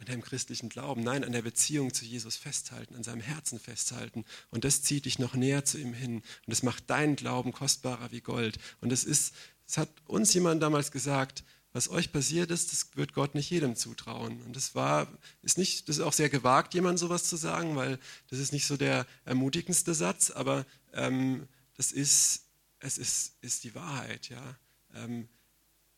an 0.00 0.06
deinem 0.06 0.22
christlichen 0.22 0.68
Glauben, 0.68 1.02
nein, 1.02 1.24
an 1.24 1.32
der 1.32 1.42
Beziehung 1.42 1.92
zu 1.92 2.04
Jesus 2.04 2.36
festhalten, 2.36 2.94
an 2.94 3.02
seinem 3.02 3.20
Herzen 3.20 3.58
festhalten. 3.58 4.24
Und 4.50 4.64
das 4.64 4.82
zieht 4.82 5.06
dich 5.06 5.18
noch 5.18 5.34
näher 5.34 5.64
zu 5.64 5.78
ihm 5.78 5.92
hin. 5.92 6.16
Und 6.16 6.24
das 6.46 6.62
macht 6.62 6.88
deinen 6.88 7.16
Glauben 7.16 7.52
kostbarer 7.52 8.12
wie 8.12 8.20
Gold. 8.20 8.58
Und 8.80 8.92
es 8.92 9.04
ist, 9.04 9.34
es 9.66 9.76
hat 9.76 9.88
uns 10.06 10.32
jemand 10.34 10.62
damals 10.62 10.92
gesagt, 10.92 11.42
was 11.72 11.90
euch 11.90 12.12
passiert 12.12 12.50
ist, 12.50 12.72
das 12.72 12.96
wird 12.96 13.12
Gott 13.12 13.34
nicht 13.34 13.50
jedem 13.50 13.76
zutrauen. 13.76 14.40
Und 14.42 14.56
das 14.56 14.74
war, 14.74 15.06
ist 15.42 15.58
nicht, 15.58 15.88
das 15.88 15.98
ist 15.98 16.02
auch 16.02 16.12
sehr 16.12 16.30
gewagt, 16.30 16.74
jemand 16.74 16.98
sowas 16.98 17.24
zu 17.24 17.36
sagen, 17.36 17.76
weil 17.76 17.98
das 18.28 18.38
ist 18.38 18.52
nicht 18.52 18.66
so 18.66 18.76
der 18.76 19.06
ermutigendste 19.24 19.94
Satz, 19.94 20.30
aber 20.30 20.64
ähm, 20.92 21.46
das 21.76 21.92
ist, 21.92 22.46
es 22.80 22.98
ist, 22.98 23.36
ist 23.42 23.64
die 23.64 23.74
Wahrheit, 23.74 24.28
ja. 24.28 24.56
Ähm, 24.94 25.28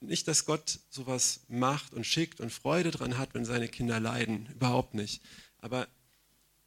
nicht, 0.00 0.26
dass 0.28 0.46
Gott 0.46 0.80
sowas 0.88 1.40
macht 1.48 1.92
und 1.92 2.06
schickt 2.06 2.40
und 2.40 2.50
Freude 2.50 2.90
dran 2.90 3.18
hat, 3.18 3.34
wenn 3.34 3.44
seine 3.44 3.68
Kinder 3.68 4.00
leiden. 4.00 4.48
Überhaupt 4.54 4.94
nicht. 4.94 5.22
Aber 5.58 5.88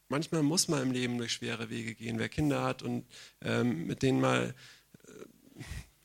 manchmal 0.07 0.43
muss 0.43 0.67
man 0.67 0.83
im 0.83 0.91
Leben 0.91 1.17
durch 1.17 1.33
schwere 1.33 1.69
Wege 1.69 1.95
gehen. 1.95 2.19
Wer 2.19 2.29
Kinder 2.29 2.63
hat 2.63 2.83
und 2.83 3.05
ähm, 3.41 3.87
mit 3.87 4.03
denen 4.03 4.21
mal 4.21 4.53
äh, 5.07 5.63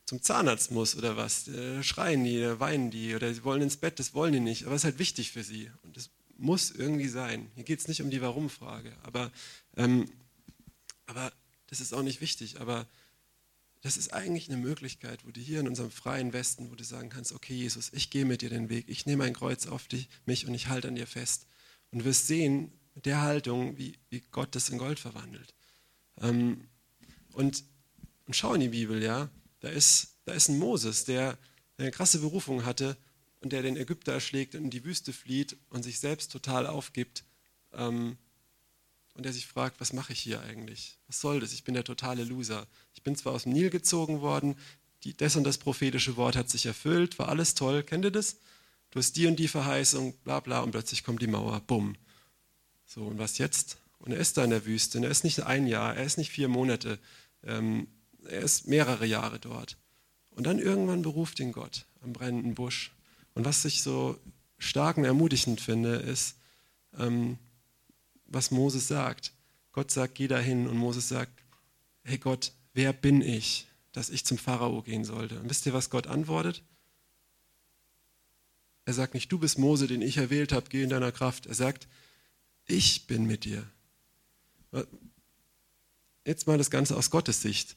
zum 0.09 0.23
Zahnarzt 0.23 0.71
muss 0.71 0.95
oder 0.95 1.17
was, 1.17 1.47
äh, 1.47 1.83
schreien 1.83 2.23
die, 2.23 2.39
oder 2.39 2.59
weinen 2.59 2.89
die 2.89 3.13
oder 3.13 3.31
sie 3.31 3.43
wollen 3.43 3.61
ins 3.61 3.77
Bett, 3.77 3.99
das 3.99 4.15
wollen 4.15 4.33
die 4.33 4.39
nicht. 4.39 4.65
Aber 4.65 4.73
es 4.73 4.81
ist 4.81 4.85
halt 4.85 4.97
wichtig 4.97 5.31
für 5.31 5.43
sie. 5.43 5.69
Und 5.83 5.95
das 5.95 6.09
muss 6.35 6.71
irgendwie 6.71 7.07
sein. 7.07 7.51
Hier 7.53 7.63
geht 7.63 7.79
es 7.79 7.87
nicht 7.87 8.01
um 8.01 8.09
die 8.09 8.19
Warum-Frage. 8.19 8.91
Aber, 9.03 9.31
ähm, 9.77 10.09
aber 11.05 11.31
das 11.67 11.79
ist 11.79 11.93
auch 11.93 12.01
nicht 12.01 12.21
wichtig. 12.21 12.59
Aber 12.59 12.87
das 13.81 13.97
ist 13.97 14.11
eigentlich 14.11 14.49
eine 14.49 14.57
Möglichkeit, 14.57 15.27
wo 15.27 15.31
du 15.31 15.39
hier 15.39 15.59
in 15.59 15.67
unserem 15.67 15.91
freien 15.91 16.33
Westen, 16.33 16.71
wo 16.71 16.75
du 16.75 16.83
sagen 16.83 17.09
kannst, 17.09 17.31
okay 17.31 17.53
Jesus, 17.53 17.91
ich 17.93 18.09
gehe 18.09 18.25
mit 18.25 18.41
dir 18.41 18.49
den 18.49 18.67
Weg, 18.67 18.85
ich 18.89 19.05
nehme 19.05 19.25
ein 19.25 19.33
Kreuz 19.33 19.67
auf 19.67 19.87
dich, 19.87 20.09
mich 20.25 20.47
und 20.47 20.55
ich 20.55 20.69
halte 20.69 20.87
an 20.87 20.95
dir 20.95 21.07
fest. 21.07 21.45
Und 21.91 22.03
wirst 22.03 22.25
sehen, 22.25 22.71
mit 22.95 23.05
der 23.05 23.21
Haltung, 23.21 23.77
wie, 23.77 23.93
wie 24.09 24.23
Gott 24.31 24.55
das 24.55 24.69
in 24.69 24.79
Gold 24.79 24.99
verwandelt. 24.99 25.53
Ähm, 26.17 26.67
und, 27.33 27.63
und 28.25 28.35
schau 28.35 28.55
in 28.55 28.61
die 28.61 28.69
Bibel, 28.69 29.03
ja, 29.03 29.29
da 29.59 29.69
ist, 29.69 30.15
da 30.25 30.33
ist 30.33 30.49
ein 30.49 30.59
Moses, 30.59 31.05
der, 31.05 31.37
eine 31.77 31.91
krasse 31.91 32.19
Berufung 32.19 32.65
hatte 32.65 32.97
und 33.39 33.53
der 33.53 33.61
den 33.61 33.77
Ägypter 33.77 34.13
erschlägt 34.13 34.55
und 34.55 34.65
in 34.65 34.69
die 34.69 34.83
Wüste 34.83 35.13
flieht 35.13 35.57
und 35.69 35.83
sich 35.83 35.99
selbst 35.99 36.31
total 36.31 36.67
aufgibt. 36.67 37.23
Ähm, 37.73 38.17
und 39.15 39.23
der 39.23 39.33
sich 39.33 39.47
fragt, 39.47 39.81
was 39.81 39.91
mache 39.91 40.13
ich 40.13 40.19
hier 40.19 40.41
eigentlich? 40.41 40.97
Was 41.07 41.19
soll 41.19 41.41
das? 41.41 41.51
Ich 41.51 41.65
bin 41.65 41.73
der 41.73 41.83
totale 41.83 42.23
Loser. 42.23 42.67
Ich 42.93 43.03
bin 43.03 43.15
zwar 43.15 43.33
aus 43.33 43.43
dem 43.43 43.53
Nil 43.53 43.69
gezogen 43.69 44.21
worden, 44.21 44.55
die, 45.03 45.15
das 45.15 45.35
und 45.35 45.43
das 45.43 45.57
prophetische 45.57 46.17
Wort 46.17 46.35
hat 46.35 46.49
sich 46.49 46.65
erfüllt, 46.65 47.19
war 47.19 47.29
alles 47.29 47.55
toll. 47.55 47.83
Kennt 47.83 48.05
ihr 48.05 48.11
das? 48.11 48.37
Du 48.91 48.99
hast 48.99 49.15
die 49.15 49.27
und 49.27 49.37
die 49.37 49.47
Verheißung, 49.47 50.13
bla 50.23 50.39
bla, 50.39 50.61
und 50.61 50.71
plötzlich 50.71 51.03
kommt 51.03 51.21
die 51.21 51.27
Mauer, 51.27 51.61
bumm. 51.61 51.95
So, 52.85 53.03
und 53.05 53.19
was 53.19 53.37
jetzt? 53.37 53.77
Und 53.99 54.11
er 54.11 54.19
ist 54.19 54.37
da 54.37 54.43
in 54.43 54.49
der 54.49 54.65
Wüste. 54.65 54.97
Und 54.97 55.03
er 55.03 55.09
ist 55.09 55.23
nicht 55.23 55.43
ein 55.43 55.67
Jahr, 55.67 55.95
er 55.95 56.03
ist 56.03 56.17
nicht 56.17 56.31
vier 56.31 56.47
Monate, 56.47 56.99
ähm, 57.43 57.87
er 58.31 58.41
ist 58.41 58.67
mehrere 58.67 59.05
Jahre 59.05 59.39
dort. 59.39 59.77
Und 60.31 60.45
dann 60.45 60.59
irgendwann 60.59 61.01
beruft 61.01 61.39
ihn 61.39 61.51
Gott 61.51 61.85
am 62.01 62.13
brennenden 62.13 62.55
Busch. 62.55 62.91
Und 63.33 63.45
was 63.45 63.65
ich 63.65 63.81
so 63.83 64.17
stark 64.57 64.97
und 64.97 65.05
ermutigend 65.05 65.61
finde, 65.61 65.95
ist, 65.95 66.35
ähm, 66.97 67.37
was 68.25 68.51
Moses 68.51 68.87
sagt. 68.87 69.33
Gott 69.71 69.91
sagt, 69.91 70.15
geh 70.15 70.27
dahin 70.27 70.67
und 70.67 70.77
Moses 70.77 71.09
sagt, 71.09 71.31
hey 72.03 72.17
Gott, 72.17 72.53
wer 72.73 72.93
bin 72.93 73.21
ich, 73.21 73.67
dass 73.91 74.09
ich 74.09 74.25
zum 74.25 74.37
Pharao 74.37 74.81
gehen 74.81 75.05
sollte? 75.05 75.39
Und 75.39 75.49
wisst 75.49 75.65
ihr, 75.65 75.73
was 75.73 75.89
Gott 75.89 76.07
antwortet? 76.07 76.63
Er 78.85 78.93
sagt 78.93 79.13
nicht, 79.13 79.31
du 79.31 79.37
bist 79.37 79.59
Mose, 79.59 79.87
den 79.87 80.01
ich 80.01 80.17
erwählt 80.17 80.51
habe, 80.51 80.69
geh 80.69 80.83
in 80.83 80.89
deiner 80.89 81.11
Kraft. 81.11 81.45
Er 81.45 81.53
sagt, 81.53 81.87
ich 82.65 83.07
bin 83.07 83.25
mit 83.25 83.45
dir. 83.45 83.63
Jetzt 86.25 86.47
mal 86.47 86.57
das 86.57 86.71
Ganze 86.71 86.95
aus 86.97 87.09
Gottes 87.09 87.41
Sicht. 87.41 87.75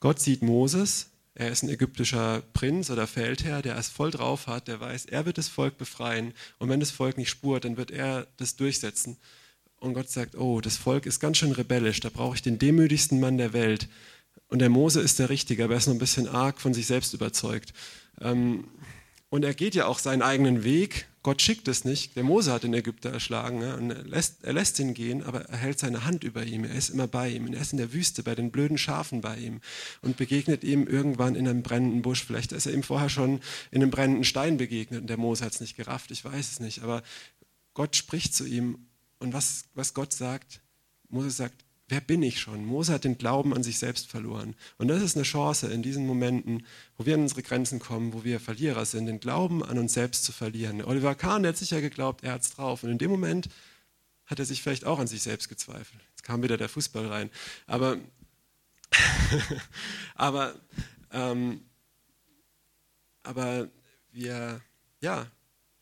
Gott 0.00 0.20
sieht 0.20 0.42
Moses, 0.42 1.10
er 1.34 1.50
ist 1.50 1.62
ein 1.62 1.68
ägyptischer 1.68 2.42
Prinz 2.54 2.90
oder 2.90 3.06
Feldherr, 3.06 3.60
der 3.60 3.76
es 3.76 3.88
voll 3.88 4.10
drauf 4.10 4.46
hat, 4.46 4.68
der 4.68 4.80
weiß, 4.80 5.06
er 5.06 5.26
wird 5.26 5.38
das 5.38 5.48
Volk 5.48 5.76
befreien 5.76 6.32
und 6.58 6.68
wenn 6.68 6.80
das 6.80 6.90
Volk 6.90 7.18
nicht 7.18 7.28
spurt, 7.28 7.64
dann 7.64 7.76
wird 7.76 7.90
er 7.90 8.26
das 8.38 8.56
durchsetzen. 8.56 9.18
Und 9.78 9.92
Gott 9.92 10.08
sagt, 10.08 10.34
oh, 10.36 10.62
das 10.62 10.78
Volk 10.78 11.04
ist 11.04 11.20
ganz 11.20 11.36
schön 11.36 11.52
rebellisch, 11.52 12.00
da 12.00 12.08
brauche 12.08 12.36
ich 12.36 12.42
den 12.42 12.58
demütigsten 12.58 13.20
Mann 13.20 13.36
der 13.36 13.52
Welt. 13.52 13.88
Und 14.48 14.60
der 14.60 14.70
Mose 14.70 15.00
ist 15.00 15.18
der 15.18 15.28
Richtige, 15.28 15.64
aber 15.64 15.74
er 15.74 15.78
ist 15.78 15.86
noch 15.86 15.94
ein 15.94 15.98
bisschen 15.98 16.28
arg 16.28 16.60
von 16.60 16.72
sich 16.72 16.86
selbst 16.86 17.12
überzeugt. 17.12 17.74
Ähm, 18.20 18.64
und 19.28 19.44
er 19.44 19.54
geht 19.54 19.74
ja 19.74 19.86
auch 19.86 19.98
seinen 19.98 20.22
eigenen 20.22 20.64
Weg. 20.64 21.06
Gott 21.26 21.42
schickt 21.42 21.66
es 21.66 21.84
nicht. 21.84 22.14
Der 22.14 22.22
Mose 22.22 22.52
hat 22.52 22.62
den 22.62 22.72
Ägypter 22.72 23.10
erschlagen. 23.10 23.60
Und 23.60 23.90
er 23.90 24.04
lässt, 24.04 24.44
er 24.44 24.52
lässt 24.52 24.78
ihn 24.78 24.94
gehen, 24.94 25.24
aber 25.24 25.40
er 25.46 25.56
hält 25.56 25.80
seine 25.80 26.04
Hand 26.04 26.22
über 26.22 26.44
ihm. 26.44 26.62
Er 26.62 26.76
ist 26.76 26.88
immer 26.88 27.08
bei 27.08 27.30
ihm. 27.30 27.46
Und 27.46 27.54
er 27.54 27.62
ist 27.62 27.72
in 27.72 27.78
der 27.78 27.92
Wüste 27.92 28.22
bei 28.22 28.36
den 28.36 28.52
blöden 28.52 28.78
Schafen 28.78 29.22
bei 29.22 29.36
ihm 29.36 29.60
und 30.02 30.16
begegnet 30.16 30.62
ihm 30.62 30.86
irgendwann 30.86 31.34
in 31.34 31.48
einem 31.48 31.64
brennenden 31.64 32.00
Busch. 32.00 32.24
Vielleicht 32.24 32.52
ist 32.52 32.66
er 32.66 32.74
ihm 32.74 32.84
vorher 32.84 33.08
schon 33.08 33.40
in 33.72 33.82
einem 33.82 33.90
brennenden 33.90 34.22
Stein 34.22 34.56
begegnet 34.56 35.00
und 35.00 35.08
der 35.08 35.16
Mose 35.16 35.44
hat 35.44 35.52
es 35.52 35.60
nicht 35.60 35.76
gerafft. 35.76 36.12
Ich 36.12 36.24
weiß 36.24 36.52
es 36.52 36.60
nicht. 36.60 36.84
Aber 36.84 37.02
Gott 37.74 37.96
spricht 37.96 38.32
zu 38.32 38.46
ihm 38.46 38.86
und 39.18 39.32
was, 39.32 39.64
was 39.74 39.94
Gott 39.94 40.12
sagt, 40.12 40.60
Moses 41.08 41.36
sagt, 41.36 41.64
wer 41.88 42.00
bin 42.00 42.22
ich 42.22 42.40
schon? 42.40 42.64
Mose 42.64 42.92
hat 42.92 43.04
den 43.04 43.18
Glauben 43.18 43.54
an 43.54 43.62
sich 43.62 43.78
selbst 43.78 44.08
verloren. 44.08 44.56
Und 44.78 44.88
das 44.88 45.02
ist 45.02 45.16
eine 45.16 45.24
Chance 45.24 45.68
in 45.68 45.82
diesen 45.82 46.06
Momenten, 46.06 46.66
wo 46.96 47.06
wir 47.06 47.14
an 47.14 47.22
unsere 47.22 47.42
Grenzen 47.42 47.78
kommen, 47.78 48.12
wo 48.12 48.24
wir 48.24 48.40
Verlierer 48.40 48.84
sind, 48.84 49.06
den 49.06 49.20
Glauben 49.20 49.64
an 49.64 49.78
uns 49.78 49.92
selbst 49.92 50.24
zu 50.24 50.32
verlieren. 50.32 50.82
Oliver 50.82 51.14
Kahn, 51.14 51.42
der 51.42 51.50
hat 51.50 51.58
sicher 51.58 51.80
geglaubt, 51.80 52.24
er 52.24 52.32
hat 52.32 52.42
es 52.42 52.50
drauf. 52.50 52.82
Und 52.82 52.90
in 52.90 52.98
dem 52.98 53.10
Moment 53.10 53.48
hat 54.26 54.38
er 54.38 54.44
sich 54.44 54.62
vielleicht 54.62 54.84
auch 54.84 54.98
an 54.98 55.06
sich 55.06 55.22
selbst 55.22 55.48
gezweifelt. 55.48 56.02
Jetzt 56.10 56.24
kam 56.24 56.42
wieder 56.42 56.56
der 56.56 56.68
Fußball 56.68 57.06
rein. 57.06 57.30
Aber, 57.66 57.98
aber, 60.16 60.54
ähm, 61.12 61.60
aber 63.22 63.68
wir, 64.10 64.60
ja, 65.00 65.30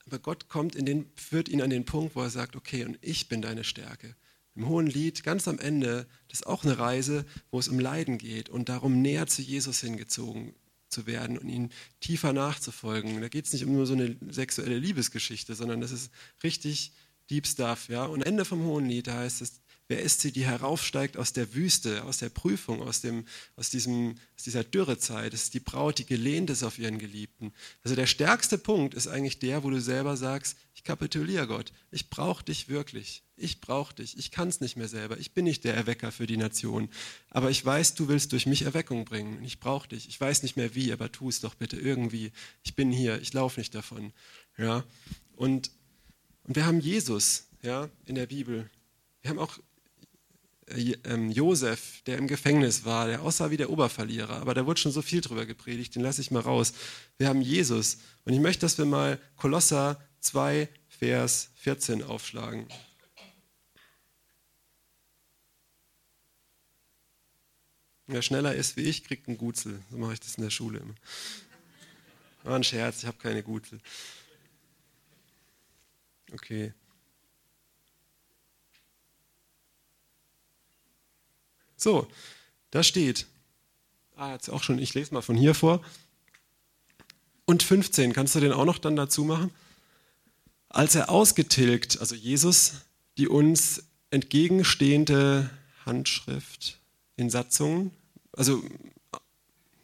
aber 0.06 0.18
Gott 0.18 0.50
kommt 0.50 0.74
in 0.74 0.84
den, 0.84 1.10
führt 1.16 1.48
ihn 1.48 1.62
an 1.62 1.70
den 1.70 1.86
Punkt, 1.86 2.14
wo 2.14 2.22
er 2.22 2.30
sagt, 2.30 2.56
okay, 2.56 2.84
und 2.84 2.98
ich 3.00 3.28
bin 3.28 3.40
deine 3.40 3.64
Stärke. 3.64 4.14
Im 4.56 4.68
Hohen 4.68 4.86
Lied, 4.86 5.24
ganz 5.24 5.48
am 5.48 5.58
Ende, 5.58 6.06
das 6.28 6.40
ist 6.40 6.46
auch 6.46 6.64
eine 6.64 6.78
Reise, 6.78 7.24
wo 7.50 7.58
es 7.58 7.68
um 7.68 7.80
Leiden 7.80 8.18
geht 8.18 8.48
und 8.48 8.68
darum, 8.68 9.02
näher 9.02 9.26
zu 9.26 9.42
Jesus 9.42 9.80
hingezogen 9.80 10.54
zu 10.88 11.06
werden 11.06 11.38
und 11.38 11.48
ihn 11.48 11.70
tiefer 12.00 12.32
nachzufolgen. 12.32 13.20
Da 13.20 13.28
geht 13.28 13.46
es 13.46 13.52
nicht 13.52 13.64
um 13.64 13.72
nur 13.72 13.86
so 13.86 13.94
eine 13.94 14.16
sexuelle 14.30 14.78
Liebesgeschichte, 14.78 15.54
sondern 15.54 15.80
das 15.80 15.90
ist 15.90 16.12
richtig 16.44 16.92
Deep 17.30 17.46
Stuff. 17.46 17.88
Ja? 17.88 18.04
Und 18.04 18.22
am 18.22 18.28
Ende 18.28 18.44
vom 18.44 18.62
Hohen 18.64 18.86
Lied, 18.86 19.08
heißt 19.08 19.42
es, 19.42 19.60
Wer 19.86 20.00
ist 20.00 20.22
sie, 20.22 20.32
die 20.32 20.46
heraufsteigt 20.46 21.18
aus 21.18 21.34
der 21.34 21.54
Wüste, 21.54 22.04
aus 22.04 22.16
der 22.16 22.30
Prüfung, 22.30 22.80
aus, 22.80 23.02
dem, 23.02 23.26
aus, 23.56 23.68
diesem, 23.68 24.14
aus 24.34 24.44
dieser 24.44 24.64
Dürrezeit? 24.64 25.34
Das 25.34 25.42
ist 25.42 25.54
die 25.54 25.60
Braut, 25.60 25.98
die 25.98 26.06
gelehnt 26.06 26.48
ist 26.48 26.62
auf 26.62 26.78
ihren 26.78 26.98
Geliebten. 26.98 27.52
Also 27.82 27.94
der 27.94 28.06
stärkste 28.06 28.56
Punkt 28.56 28.94
ist 28.94 29.08
eigentlich 29.08 29.40
der, 29.40 29.62
wo 29.62 29.68
du 29.68 29.82
selber 29.82 30.16
sagst, 30.16 30.56
ich 30.74 30.84
kapituliere 30.84 31.46
Gott, 31.46 31.72
ich 31.90 32.08
brauche 32.08 32.42
dich 32.42 32.70
wirklich, 32.70 33.24
ich 33.36 33.60
brauche 33.60 33.94
dich, 33.94 34.16
ich 34.18 34.30
kann 34.30 34.48
es 34.48 34.60
nicht 34.60 34.76
mehr 34.76 34.88
selber, 34.88 35.18
ich 35.18 35.32
bin 35.32 35.44
nicht 35.44 35.64
der 35.64 35.74
Erwecker 35.74 36.12
für 36.12 36.26
die 36.26 36.38
Nation, 36.38 36.88
aber 37.28 37.50
ich 37.50 37.64
weiß, 37.64 37.94
du 37.94 38.08
willst 38.08 38.32
durch 38.32 38.46
mich 38.46 38.62
Erweckung 38.62 39.04
bringen, 39.04 39.44
ich 39.44 39.60
brauche 39.60 39.88
dich, 39.88 40.08
ich 40.08 40.18
weiß 40.18 40.42
nicht 40.42 40.56
mehr 40.56 40.74
wie, 40.74 40.92
aber 40.92 41.12
tu 41.12 41.28
es 41.28 41.40
doch 41.40 41.54
bitte 41.54 41.76
irgendwie, 41.76 42.32
ich 42.62 42.74
bin 42.74 42.90
hier, 42.90 43.20
ich 43.20 43.34
laufe 43.34 43.60
nicht 43.60 43.74
davon. 43.74 44.14
Ja? 44.56 44.84
Und, 45.36 45.70
und 46.44 46.56
wir 46.56 46.64
haben 46.64 46.80
Jesus 46.80 47.48
ja, 47.62 47.90
in 48.06 48.14
der 48.14 48.26
Bibel. 48.26 48.70
Wir 49.22 49.30
haben 49.30 49.38
auch 49.38 49.58
Josef, 51.28 52.02
der 52.06 52.18
im 52.18 52.26
Gefängnis 52.26 52.84
war, 52.84 53.06
der 53.06 53.22
aussah 53.22 53.50
wie 53.50 53.56
der 53.56 53.70
Oberverlierer, 53.70 54.40
aber 54.40 54.54
da 54.54 54.64
wurde 54.64 54.80
schon 54.80 54.92
so 54.92 55.02
viel 55.02 55.20
drüber 55.20 55.44
gepredigt, 55.44 55.94
den 55.94 56.02
lasse 56.02 56.20
ich 56.20 56.30
mal 56.30 56.40
raus. 56.40 56.72
Wir 57.18 57.28
haben 57.28 57.42
Jesus 57.42 57.98
und 58.24 58.32
ich 58.32 58.40
möchte, 58.40 58.60
dass 58.60 58.78
wir 58.78 58.86
mal 58.86 59.20
Kolosser 59.36 60.00
2, 60.20 60.68
Vers 60.88 61.50
14 61.56 62.02
aufschlagen. 62.02 62.66
Wer 68.06 68.22
schneller 68.22 68.54
ist 68.54 68.76
wie 68.76 68.82
ich, 68.82 69.04
kriegt 69.04 69.28
einen 69.28 69.38
Gutzel. 69.38 69.82
So 69.90 69.96
mache 69.96 70.14
ich 70.14 70.20
das 70.20 70.36
in 70.36 70.44
der 70.44 70.50
Schule 70.50 70.78
immer. 70.78 70.94
War 72.42 72.56
ein 72.56 72.64
Scherz, 72.64 73.02
ich 73.02 73.06
habe 73.06 73.18
keine 73.18 73.42
Gutzel. 73.42 73.80
Okay. 76.32 76.72
So, 81.84 82.06
da 82.70 82.82
steht, 82.82 83.26
ah, 84.16 84.32
jetzt 84.32 84.48
auch 84.48 84.62
schon, 84.62 84.78
ich 84.78 84.94
lese 84.94 85.12
mal 85.12 85.20
von 85.20 85.36
hier 85.36 85.54
vor. 85.54 85.84
Und 87.44 87.62
15, 87.62 88.14
kannst 88.14 88.34
du 88.34 88.40
den 88.40 88.52
auch 88.52 88.64
noch 88.64 88.78
dann 88.78 88.96
dazu 88.96 89.22
machen? 89.22 89.50
Als 90.70 90.94
er 90.94 91.10
ausgetilgt, 91.10 92.00
also 92.00 92.14
Jesus, 92.14 92.76
die 93.18 93.28
uns 93.28 93.84
entgegenstehende 94.10 95.50
Handschrift 95.84 96.78
in 97.16 97.28
Satzungen, 97.28 97.90
also 98.32 98.64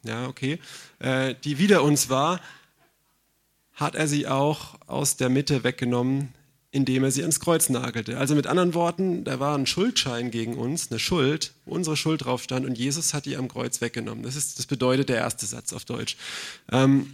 ja, 0.01 0.27
okay, 0.27 0.57
äh, 0.97 1.35
die 1.43 1.59
wider 1.59 1.83
uns 1.83 2.09
war, 2.09 2.41
hat 3.73 3.93
er 3.93 4.07
sie 4.07 4.27
auch 4.27 4.79
aus 4.87 5.17
der 5.17 5.29
Mitte 5.29 5.63
weggenommen, 5.63 6.33
indem 6.71 7.03
er 7.03 7.11
sie 7.11 7.21
ans 7.21 7.39
Kreuz 7.39 7.69
nagelte. 7.69 8.17
Also 8.17 8.33
mit 8.33 8.47
anderen 8.47 8.73
Worten, 8.73 9.23
da 9.25 9.39
war 9.39 9.57
ein 9.57 9.65
Schuldschein 9.65 10.31
gegen 10.31 10.55
uns, 10.55 10.89
eine 10.89 10.99
Schuld, 10.99 11.51
wo 11.65 11.75
unsere 11.75 11.97
Schuld 11.97 12.23
drauf 12.23 12.41
stand 12.41 12.65
und 12.65 12.77
Jesus 12.77 13.13
hat 13.13 13.25
die 13.25 13.35
am 13.35 13.49
Kreuz 13.49 13.81
weggenommen. 13.81 14.23
Das, 14.23 14.35
ist, 14.37 14.57
das 14.57 14.65
bedeutet 14.65 15.09
der 15.09 15.17
erste 15.17 15.45
Satz 15.45 15.73
auf 15.73 15.83
Deutsch. 15.83 16.15
Ähm, 16.71 17.13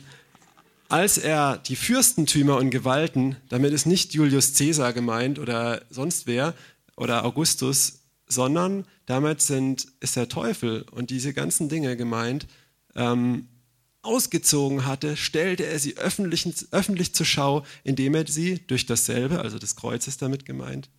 als 0.89 1.17
er 1.17 1.57
die 1.57 1.75
Fürstentümer 1.75 2.57
und 2.57 2.69
Gewalten, 2.69 3.35
damit 3.49 3.73
ist 3.73 3.87
nicht 3.87 4.13
Julius 4.13 4.53
Caesar 4.53 4.93
gemeint 4.93 5.39
oder 5.39 5.81
sonst 5.89 6.27
wer 6.27 6.53
oder 6.95 7.25
Augustus, 7.25 7.99
sondern 8.27 8.85
damit 9.05 9.41
sind, 9.41 9.87
ist 9.99 10.15
der 10.15 10.29
Teufel 10.29 10.85
und 10.91 11.09
diese 11.09 11.33
ganzen 11.33 11.67
Dinge 11.67 11.97
gemeint, 11.97 12.47
ähm, 12.95 13.47
ausgezogen 14.01 14.86
hatte, 14.86 15.17
stellte 15.17 15.65
er 15.65 15.79
sie 15.79 15.97
öffentlich, 15.97 16.47
öffentlich 16.71 17.13
zur 17.13 17.25
Schau, 17.25 17.65
indem 17.83 18.15
er 18.15 18.27
sie 18.27 18.60
durch 18.67 18.86
dasselbe, 18.86 19.39
also 19.39 19.60
das 19.60 19.75
Kreuz 19.75 20.07
ist 20.07 20.21
damit 20.21 20.45
gemeint, 20.45 20.89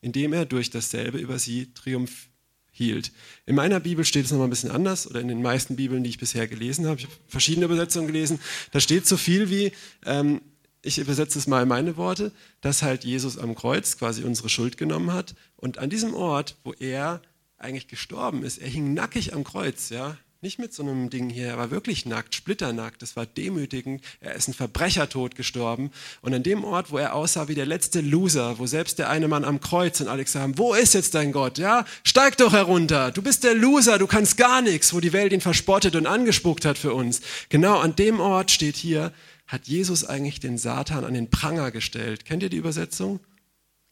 indem 0.00 0.32
er 0.32 0.44
durch 0.44 0.70
dasselbe 0.70 1.18
über 1.18 1.38
sie 1.38 1.72
Triumph 1.74 2.28
hielt. 2.70 3.12
In 3.46 3.54
meiner 3.54 3.80
Bibel 3.80 4.04
steht 4.04 4.24
es 4.24 4.30
nochmal 4.30 4.46
ein 4.46 4.50
bisschen 4.50 4.70
anders, 4.70 5.06
oder 5.06 5.20
in 5.20 5.28
den 5.28 5.42
meisten 5.42 5.76
Bibeln, 5.76 6.02
die 6.02 6.10
ich 6.10 6.18
bisher 6.18 6.48
gelesen 6.48 6.86
habe, 6.86 6.98
ich 6.98 7.06
habe 7.06 7.14
verschiedene 7.28 7.66
Übersetzungen 7.66 8.06
gelesen, 8.06 8.40
da 8.70 8.80
steht 8.80 9.06
so 9.06 9.16
viel 9.16 9.50
wie, 9.50 9.72
ähm, 10.04 10.40
ich 10.82 10.98
übersetze 10.98 11.38
es 11.38 11.46
mal 11.46 11.62
in 11.62 11.68
meine 11.68 11.96
Worte, 11.96 12.32
dass 12.60 12.82
halt 12.82 13.04
Jesus 13.04 13.38
am 13.38 13.54
Kreuz 13.54 13.98
quasi 13.98 14.24
unsere 14.24 14.48
Schuld 14.48 14.76
genommen 14.76 15.12
hat 15.12 15.34
und 15.56 15.78
an 15.78 15.90
diesem 15.90 16.14
Ort, 16.14 16.56
wo 16.64 16.72
er 16.72 17.22
eigentlich 17.56 17.88
gestorben 17.88 18.42
ist, 18.42 18.58
er 18.58 18.68
hing 18.68 18.94
nackig 18.94 19.34
am 19.34 19.44
Kreuz, 19.44 19.90
ja, 19.90 20.16
nicht 20.42 20.58
mit 20.58 20.74
so 20.74 20.82
einem 20.82 21.08
Ding 21.08 21.30
hier, 21.30 21.46
er 21.46 21.56
war 21.56 21.70
wirklich 21.70 22.04
nackt, 22.04 22.34
splitternackt, 22.34 23.00
das 23.00 23.14
war 23.14 23.26
demütigend. 23.26 24.02
Er 24.20 24.34
ist 24.34 24.48
ein 24.48 24.54
Verbrechertod 24.54 25.36
gestorben. 25.36 25.92
Und 26.20 26.34
an 26.34 26.42
dem 26.42 26.64
Ort, 26.64 26.90
wo 26.90 26.98
er 26.98 27.14
aussah 27.14 27.46
wie 27.46 27.54
der 27.54 27.64
letzte 27.64 28.00
Loser, 28.00 28.58
wo 28.58 28.66
selbst 28.66 28.98
der 28.98 29.08
eine 29.08 29.28
Mann 29.28 29.44
am 29.44 29.60
Kreuz 29.60 30.00
und 30.00 30.08
Alex 30.08 30.32
sagen, 30.32 30.58
wo 30.58 30.74
ist 30.74 30.94
jetzt 30.94 31.14
dein 31.14 31.30
Gott? 31.30 31.58
Ja, 31.58 31.84
steig 32.02 32.38
doch 32.38 32.52
herunter, 32.52 33.12
du 33.12 33.22
bist 33.22 33.44
der 33.44 33.54
Loser, 33.54 33.98
du 33.98 34.08
kannst 34.08 34.36
gar 34.36 34.62
nichts, 34.62 34.92
wo 34.92 34.98
die 34.98 35.12
Welt 35.12 35.32
ihn 35.32 35.40
verspottet 35.40 35.94
und 35.94 36.08
angespuckt 36.08 36.64
hat 36.64 36.76
für 36.76 36.92
uns. 36.92 37.20
Genau 37.48 37.78
an 37.78 37.94
dem 37.94 38.18
Ort 38.18 38.50
steht 38.50 38.74
hier, 38.74 39.12
hat 39.46 39.68
Jesus 39.68 40.04
eigentlich 40.04 40.40
den 40.40 40.58
Satan 40.58 41.04
an 41.04 41.14
den 41.14 41.30
Pranger 41.30 41.70
gestellt. 41.70 42.24
Kennt 42.24 42.42
ihr 42.42 42.50
die 42.50 42.56
Übersetzung? 42.56 43.20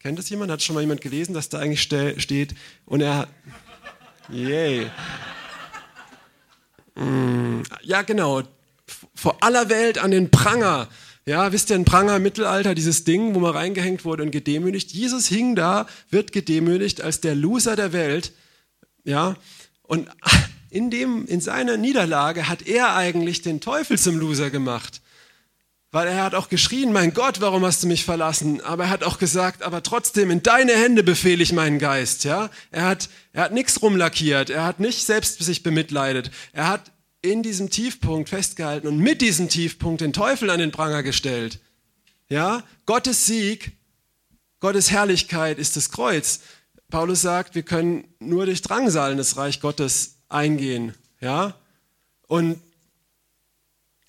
Kennt 0.00 0.18
das 0.18 0.28
jemand? 0.30 0.50
Hat 0.50 0.64
schon 0.64 0.74
mal 0.74 0.80
jemand 0.80 1.00
gelesen, 1.00 1.32
dass 1.32 1.48
da 1.48 1.60
eigentlich 1.60 1.82
steht 1.82 2.54
und 2.86 3.02
er, 3.02 3.28
yay. 4.30 4.90
Ja, 7.82 8.02
genau. 8.02 8.42
Vor 9.14 9.42
aller 9.42 9.68
Welt 9.68 9.98
an 9.98 10.10
den 10.10 10.30
Pranger. 10.30 10.88
Ja, 11.26 11.52
wisst 11.52 11.70
ihr, 11.70 11.76
ein 11.76 11.84
Pranger 11.84 12.16
im 12.16 12.22
Mittelalter, 12.22 12.74
dieses 12.74 13.04
Ding, 13.04 13.34
wo 13.34 13.40
man 13.40 13.52
reingehängt 13.52 14.04
wurde 14.04 14.22
und 14.22 14.30
gedemütigt. 14.30 14.92
Jesus 14.92 15.26
hing 15.26 15.54
da, 15.54 15.86
wird 16.10 16.32
gedemütigt 16.32 17.02
als 17.02 17.20
der 17.20 17.34
Loser 17.34 17.76
der 17.76 17.92
Welt. 17.92 18.32
Ja, 19.04 19.36
und 19.82 20.08
in, 20.70 20.90
dem, 20.90 21.26
in 21.26 21.40
seiner 21.40 21.76
Niederlage 21.76 22.48
hat 22.48 22.66
er 22.66 22.96
eigentlich 22.96 23.42
den 23.42 23.60
Teufel 23.60 23.98
zum 23.98 24.18
Loser 24.18 24.50
gemacht. 24.50 25.00
Weil 25.92 26.06
er 26.06 26.22
hat 26.22 26.36
auch 26.36 26.48
geschrien, 26.48 26.92
mein 26.92 27.12
Gott, 27.14 27.40
warum 27.40 27.64
hast 27.64 27.82
du 27.82 27.88
mich 27.88 28.04
verlassen? 28.04 28.60
Aber 28.60 28.84
er 28.84 28.90
hat 28.90 29.02
auch 29.02 29.18
gesagt, 29.18 29.62
aber 29.62 29.82
trotzdem, 29.82 30.30
in 30.30 30.42
deine 30.42 30.72
Hände 30.72 31.02
befehle 31.02 31.42
ich 31.42 31.52
meinen 31.52 31.80
Geist. 31.80 32.22
Ja? 32.22 32.48
Er 32.70 32.84
hat, 32.84 33.08
er 33.32 33.42
hat 33.42 33.52
nichts 33.52 33.82
rumlackiert, 33.82 34.50
er 34.50 34.64
hat 34.64 34.78
nicht 34.78 35.04
selbst 35.04 35.42
sich 35.42 35.64
bemitleidet. 35.64 36.30
Er 36.52 36.68
hat 36.68 36.92
in 37.22 37.42
diesem 37.42 37.70
Tiefpunkt 37.70 38.28
festgehalten 38.28 38.86
und 38.86 38.98
mit 38.98 39.20
diesem 39.20 39.48
Tiefpunkt 39.48 40.00
den 40.00 40.12
Teufel 40.12 40.50
an 40.50 40.60
den 40.60 40.70
Pranger 40.70 41.02
gestellt. 41.02 41.58
Ja? 42.28 42.62
Gottes 42.86 43.26
Sieg, 43.26 43.72
Gottes 44.60 44.92
Herrlichkeit 44.92 45.58
ist 45.58 45.76
das 45.76 45.90
Kreuz. 45.90 46.40
Paulus 46.88 47.20
sagt, 47.20 47.56
wir 47.56 47.62
können 47.62 48.04
nur 48.20 48.46
durch 48.46 48.62
Drangsal 48.62 49.10
in 49.10 49.18
das 49.18 49.36
Reich 49.36 49.60
Gottes 49.60 50.18
eingehen. 50.28 50.94
Ja? 51.20 51.56
Und 52.28 52.60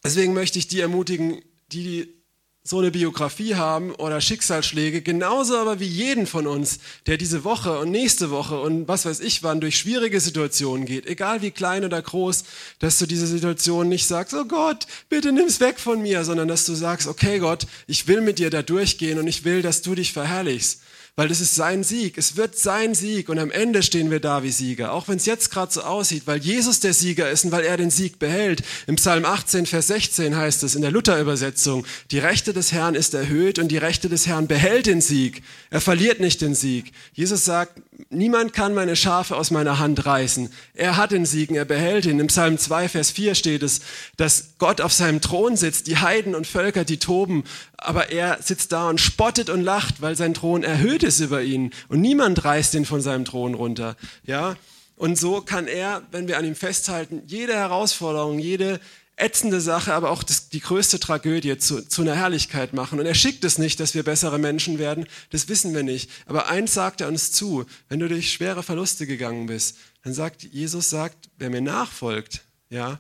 deswegen 0.03 0.33
möchte 0.33 0.59
ich 0.59 0.67
die 0.67 0.79
ermutigen, 0.79 1.41
die 1.73 2.21
so 2.63 2.77
eine 2.77 2.91
Biografie 2.91 3.55
haben 3.55 3.91
oder 3.95 4.21
Schicksalsschläge, 4.21 5.01
genauso 5.01 5.57
aber 5.57 5.79
wie 5.79 5.87
jeden 5.87 6.27
von 6.27 6.45
uns, 6.45 6.77
der 7.07 7.17
diese 7.17 7.43
Woche 7.43 7.79
und 7.79 7.89
nächste 7.89 8.29
Woche 8.29 8.59
und 8.59 8.87
was 8.87 9.05
weiß 9.05 9.19
ich 9.19 9.41
wann 9.41 9.61
durch 9.61 9.77
schwierige 9.77 10.19
Situationen 10.19 10.85
geht, 10.85 11.07
egal 11.07 11.41
wie 11.41 11.49
klein 11.49 11.83
oder 11.83 11.99
groß, 11.99 12.43
dass 12.77 12.99
du 12.99 13.07
diese 13.07 13.25
Situation 13.25 13.89
nicht 13.89 14.05
sagst, 14.05 14.35
oh 14.35 14.45
Gott, 14.45 14.85
bitte 15.09 15.31
nimm 15.31 15.45
es 15.45 15.59
weg 15.59 15.79
von 15.79 16.03
mir, 16.03 16.23
sondern 16.23 16.47
dass 16.47 16.65
du 16.67 16.75
sagst, 16.75 17.07
okay 17.07 17.39
Gott, 17.39 17.65
ich 17.87 18.07
will 18.07 18.21
mit 18.21 18.37
dir 18.37 18.51
da 18.51 18.61
durchgehen 18.61 19.17
und 19.17 19.25
ich 19.25 19.43
will, 19.43 19.63
dass 19.63 19.81
du 19.81 19.95
dich 19.95 20.13
verherrlichst 20.13 20.81
weil 21.15 21.27
das 21.27 21.41
ist 21.41 21.55
sein 21.55 21.83
Sieg. 21.83 22.17
Es 22.17 22.37
wird 22.37 22.57
sein 22.57 22.95
Sieg 22.95 23.29
und 23.29 23.37
am 23.37 23.51
Ende 23.51 23.83
stehen 23.83 24.11
wir 24.11 24.19
da 24.19 24.43
wie 24.43 24.51
Sieger. 24.51 24.93
Auch 24.93 25.07
wenn 25.07 25.17
es 25.17 25.25
jetzt 25.25 25.51
gerade 25.51 25.71
so 25.71 25.81
aussieht, 25.81 26.23
weil 26.25 26.39
Jesus 26.39 26.79
der 26.79 26.93
Sieger 26.93 27.29
ist 27.29 27.43
und 27.45 27.51
weil 27.51 27.63
er 27.63 27.77
den 27.77 27.89
Sieg 27.89 28.17
behält. 28.17 28.63
Im 28.87 28.95
Psalm 28.95 29.25
18, 29.25 29.65
Vers 29.65 29.87
16 29.87 30.35
heißt 30.35 30.63
es 30.63 30.75
in 30.75 30.81
der 30.81 30.91
Luther-Übersetzung, 30.91 31.85
die 32.11 32.19
Rechte 32.19 32.53
des 32.53 32.71
Herrn 32.71 32.95
ist 32.95 33.13
erhöht 33.13 33.59
und 33.59 33.69
die 33.69 33.77
Rechte 33.77 34.07
des 34.07 34.25
Herrn 34.25 34.47
behält 34.47 34.85
den 34.85 35.01
Sieg. 35.01 35.43
Er 35.69 35.81
verliert 35.81 36.21
nicht 36.21 36.41
den 36.41 36.55
Sieg. 36.55 36.93
Jesus 37.13 37.43
sagt, 37.43 37.81
Niemand 38.09 38.53
kann 38.53 38.73
meine 38.73 38.95
Schafe 38.95 39.37
aus 39.37 39.51
meiner 39.51 39.79
Hand 39.79 40.05
reißen. 40.05 40.51
Er 40.73 40.97
hat 40.97 41.11
den 41.11 41.25
Siegen, 41.25 41.55
er 41.55 41.65
behält 41.65 42.05
ihn. 42.05 42.19
Im 42.19 42.27
Psalm 42.27 42.57
2, 42.57 42.89
Vers 42.89 43.11
4 43.11 43.35
steht 43.35 43.63
es, 43.63 43.81
dass 44.17 44.55
Gott 44.57 44.81
auf 44.81 44.91
seinem 44.91 45.21
Thron 45.21 45.55
sitzt, 45.55 45.87
die 45.87 45.97
Heiden 45.97 46.35
und 46.35 46.47
Völker, 46.47 46.83
die 46.83 46.97
toben, 46.97 47.43
aber 47.77 48.11
er 48.11 48.39
sitzt 48.41 48.71
da 48.71 48.89
und 48.89 48.99
spottet 48.99 49.49
und 49.49 49.61
lacht, 49.61 50.01
weil 50.01 50.15
sein 50.15 50.33
Thron 50.33 50.63
erhöht 50.63 51.00
ist 51.03 51.19
über 51.19 51.41
ihn 51.41 51.71
und 51.87 52.01
niemand 52.01 52.43
reißt 52.43 52.73
ihn 52.75 52.85
von 52.85 53.01
seinem 53.01 53.25
Thron 53.25 53.53
runter. 53.53 53.95
Ja? 54.23 54.55
Und 54.95 55.17
so 55.17 55.41
kann 55.41 55.67
er, 55.67 56.03
wenn 56.11 56.27
wir 56.27 56.37
an 56.37 56.45
ihm 56.45 56.55
festhalten, 56.55 57.23
jede 57.25 57.53
Herausforderung, 57.53 58.39
jede 58.39 58.79
ätzende 59.15 59.61
Sache, 59.61 59.93
aber 59.93 60.09
auch 60.09 60.23
das, 60.23 60.49
die 60.49 60.59
größte 60.59 60.99
Tragödie 60.99 61.57
zu, 61.57 61.87
zu 61.87 62.01
einer 62.01 62.15
Herrlichkeit 62.15 62.73
machen. 62.73 62.99
Und 62.99 63.05
er 63.05 63.13
schickt 63.13 63.43
es 63.43 63.57
nicht, 63.57 63.79
dass 63.79 63.93
wir 63.93 64.03
bessere 64.03 64.39
Menschen 64.39 64.79
werden, 64.79 65.05
das 65.29 65.47
wissen 65.47 65.73
wir 65.73 65.83
nicht. 65.83 66.09
Aber 66.25 66.49
eins 66.49 66.73
sagt 66.73 67.01
er 67.01 67.07
uns 67.07 67.31
zu, 67.31 67.65
wenn 67.89 67.99
du 67.99 68.07
durch 68.07 68.31
schwere 68.31 68.63
Verluste 68.63 69.05
gegangen 69.05 69.45
bist, 69.45 69.77
dann 70.03 70.13
sagt 70.13 70.43
Jesus, 70.43 70.89
sagt, 70.89 71.29
wer 71.37 71.49
mir 71.49 71.61
nachfolgt, 71.61 72.41
ja, 72.69 72.99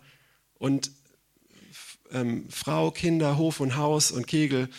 und 0.59 0.91
ähm, 2.11 2.45
Frau, 2.49 2.91
Kinder, 2.91 3.37
Hof 3.37 3.59
und 3.59 3.75
Haus 3.75 4.11
und 4.11 4.27
Kegel 4.27 4.69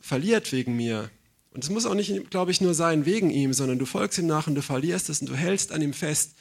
verliert 0.00 0.50
wegen 0.50 0.76
mir. 0.76 1.10
Und 1.50 1.64
es 1.64 1.70
muss 1.70 1.86
auch 1.86 1.94
nicht, 1.94 2.30
glaube 2.30 2.50
ich, 2.50 2.60
nur 2.60 2.74
sein 2.74 3.06
wegen 3.06 3.30
ihm, 3.30 3.52
sondern 3.52 3.78
du 3.78 3.86
folgst 3.86 4.18
ihm 4.18 4.26
nach 4.26 4.46
und 4.46 4.54
du 4.54 4.62
verlierst 4.62 5.08
es 5.08 5.20
und 5.20 5.28
du 5.28 5.34
hältst 5.34 5.72
an 5.72 5.82
ihm 5.82 5.92
fest. 5.92 6.34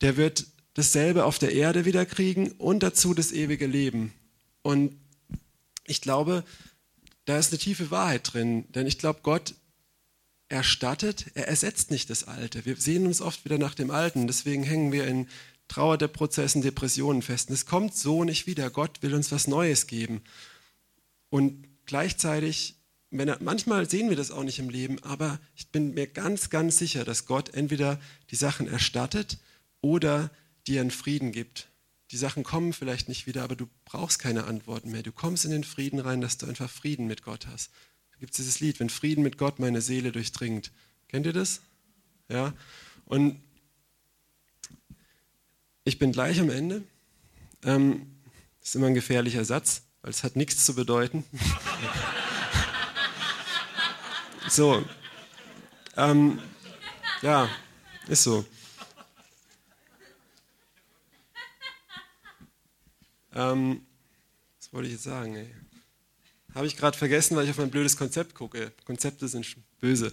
Der 0.00 0.16
wird 0.16 0.46
dasselbe 0.74 1.24
auf 1.24 1.38
der 1.38 1.52
Erde 1.52 1.84
wieder 1.84 2.06
kriegen 2.06 2.52
und 2.52 2.82
dazu 2.82 3.14
das 3.14 3.32
ewige 3.32 3.66
Leben. 3.66 4.12
Und 4.62 4.96
ich 5.86 6.00
glaube, 6.00 6.44
da 7.24 7.38
ist 7.38 7.50
eine 7.52 7.58
tiefe 7.58 7.90
Wahrheit 7.90 8.32
drin, 8.32 8.66
denn 8.72 8.86
ich 8.86 8.98
glaube, 8.98 9.20
Gott 9.22 9.54
erstattet, 10.48 11.26
er 11.34 11.48
ersetzt 11.48 11.90
nicht 11.90 12.08
das 12.10 12.24
Alte. 12.24 12.64
Wir 12.64 12.76
sehen 12.76 13.06
uns 13.06 13.20
oft 13.20 13.44
wieder 13.44 13.58
nach 13.58 13.74
dem 13.74 13.90
Alten, 13.90 14.26
deswegen 14.26 14.62
hängen 14.62 14.92
wir 14.92 15.06
in 15.06 15.28
Trauerprozessen, 15.68 16.62
Depressionen 16.62 17.22
fest. 17.22 17.48
Und 17.48 17.54
es 17.54 17.66
kommt 17.66 17.94
so 17.96 18.22
nicht 18.22 18.46
wieder. 18.46 18.70
Gott 18.70 19.02
will 19.02 19.14
uns 19.14 19.32
was 19.32 19.48
Neues 19.48 19.86
geben. 19.86 20.22
Und 21.28 21.66
gleichzeitig, 21.86 22.75
wenn 23.10 23.28
er, 23.28 23.38
manchmal 23.40 23.88
sehen 23.88 24.08
wir 24.08 24.16
das 24.16 24.30
auch 24.30 24.42
nicht 24.42 24.58
im 24.58 24.68
Leben, 24.68 25.02
aber 25.02 25.38
ich 25.54 25.68
bin 25.68 25.94
mir 25.94 26.06
ganz, 26.06 26.50
ganz 26.50 26.78
sicher, 26.78 27.04
dass 27.04 27.26
Gott 27.26 27.54
entweder 27.54 28.00
die 28.30 28.36
Sachen 28.36 28.66
erstattet 28.66 29.38
oder 29.80 30.30
dir 30.66 30.80
einen 30.80 30.90
Frieden 30.90 31.32
gibt. 31.32 31.68
Die 32.10 32.16
Sachen 32.16 32.44
kommen 32.44 32.72
vielleicht 32.72 33.08
nicht 33.08 33.26
wieder, 33.26 33.42
aber 33.42 33.56
du 33.56 33.68
brauchst 33.84 34.18
keine 34.18 34.44
Antworten 34.44 34.90
mehr. 34.90 35.02
Du 35.02 35.12
kommst 35.12 35.44
in 35.44 35.50
den 35.50 35.64
Frieden 35.64 35.98
rein, 35.98 36.20
dass 36.20 36.38
du 36.38 36.46
einfach 36.46 36.70
Frieden 36.70 37.06
mit 37.06 37.22
Gott 37.22 37.46
hast. 37.46 37.70
Da 38.12 38.18
gibt 38.18 38.32
es 38.32 38.36
dieses 38.36 38.60
Lied, 38.60 38.80
wenn 38.80 38.90
Frieden 38.90 39.22
mit 39.22 39.38
Gott 39.38 39.58
meine 39.58 39.80
Seele 39.80 40.12
durchdringt. 40.12 40.72
Kennt 41.08 41.26
ihr 41.26 41.32
das? 41.32 41.62
Ja. 42.28 42.54
Und 43.04 43.40
ich 45.84 45.98
bin 45.98 46.12
gleich 46.12 46.40
am 46.40 46.50
Ende. 46.50 46.82
Ähm, 47.64 48.06
das 48.60 48.70
ist 48.70 48.74
immer 48.76 48.88
ein 48.88 48.94
gefährlicher 48.94 49.44
Satz, 49.44 49.82
weil 50.02 50.10
es 50.10 50.24
hat 50.24 50.36
nichts 50.36 50.64
zu 50.64 50.74
bedeuten. 50.74 51.24
so. 54.48 54.84
Ähm, 55.96 56.38
ja, 57.22 57.48
ist 58.08 58.22
so. 58.22 58.44
Ähm, 63.34 63.86
was 64.58 64.72
wollte 64.72 64.88
ich 64.88 64.94
jetzt 64.94 65.04
sagen? 65.04 65.50
Habe 66.54 66.66
ich 66.66 66.76
gerade 66.76 66.96
vergessen, 66.96 67.36
weil 67.36 67.44
ich 67.44 67.50
auf 67.50 67.58
mein 67.58 67.70
blödes 67.70 67.96
Konzept 67.96 68.34
gucke. 68.34 68.72
Konzepte 68.84 69.28
sind 69.28 69.46
böse. 69.80 70.10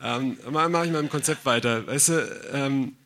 Ähm, 0.00 0.38
mache 0.50 0.86
ich 0.86 0.92
mal 0.92 1.00
im 1.00 1.08
Konzept 1.08 1.44
weiter. 1.44 1.86
Weißt 1.86 2.08
du, 2.08 2.50
ähm, 2.52 2.96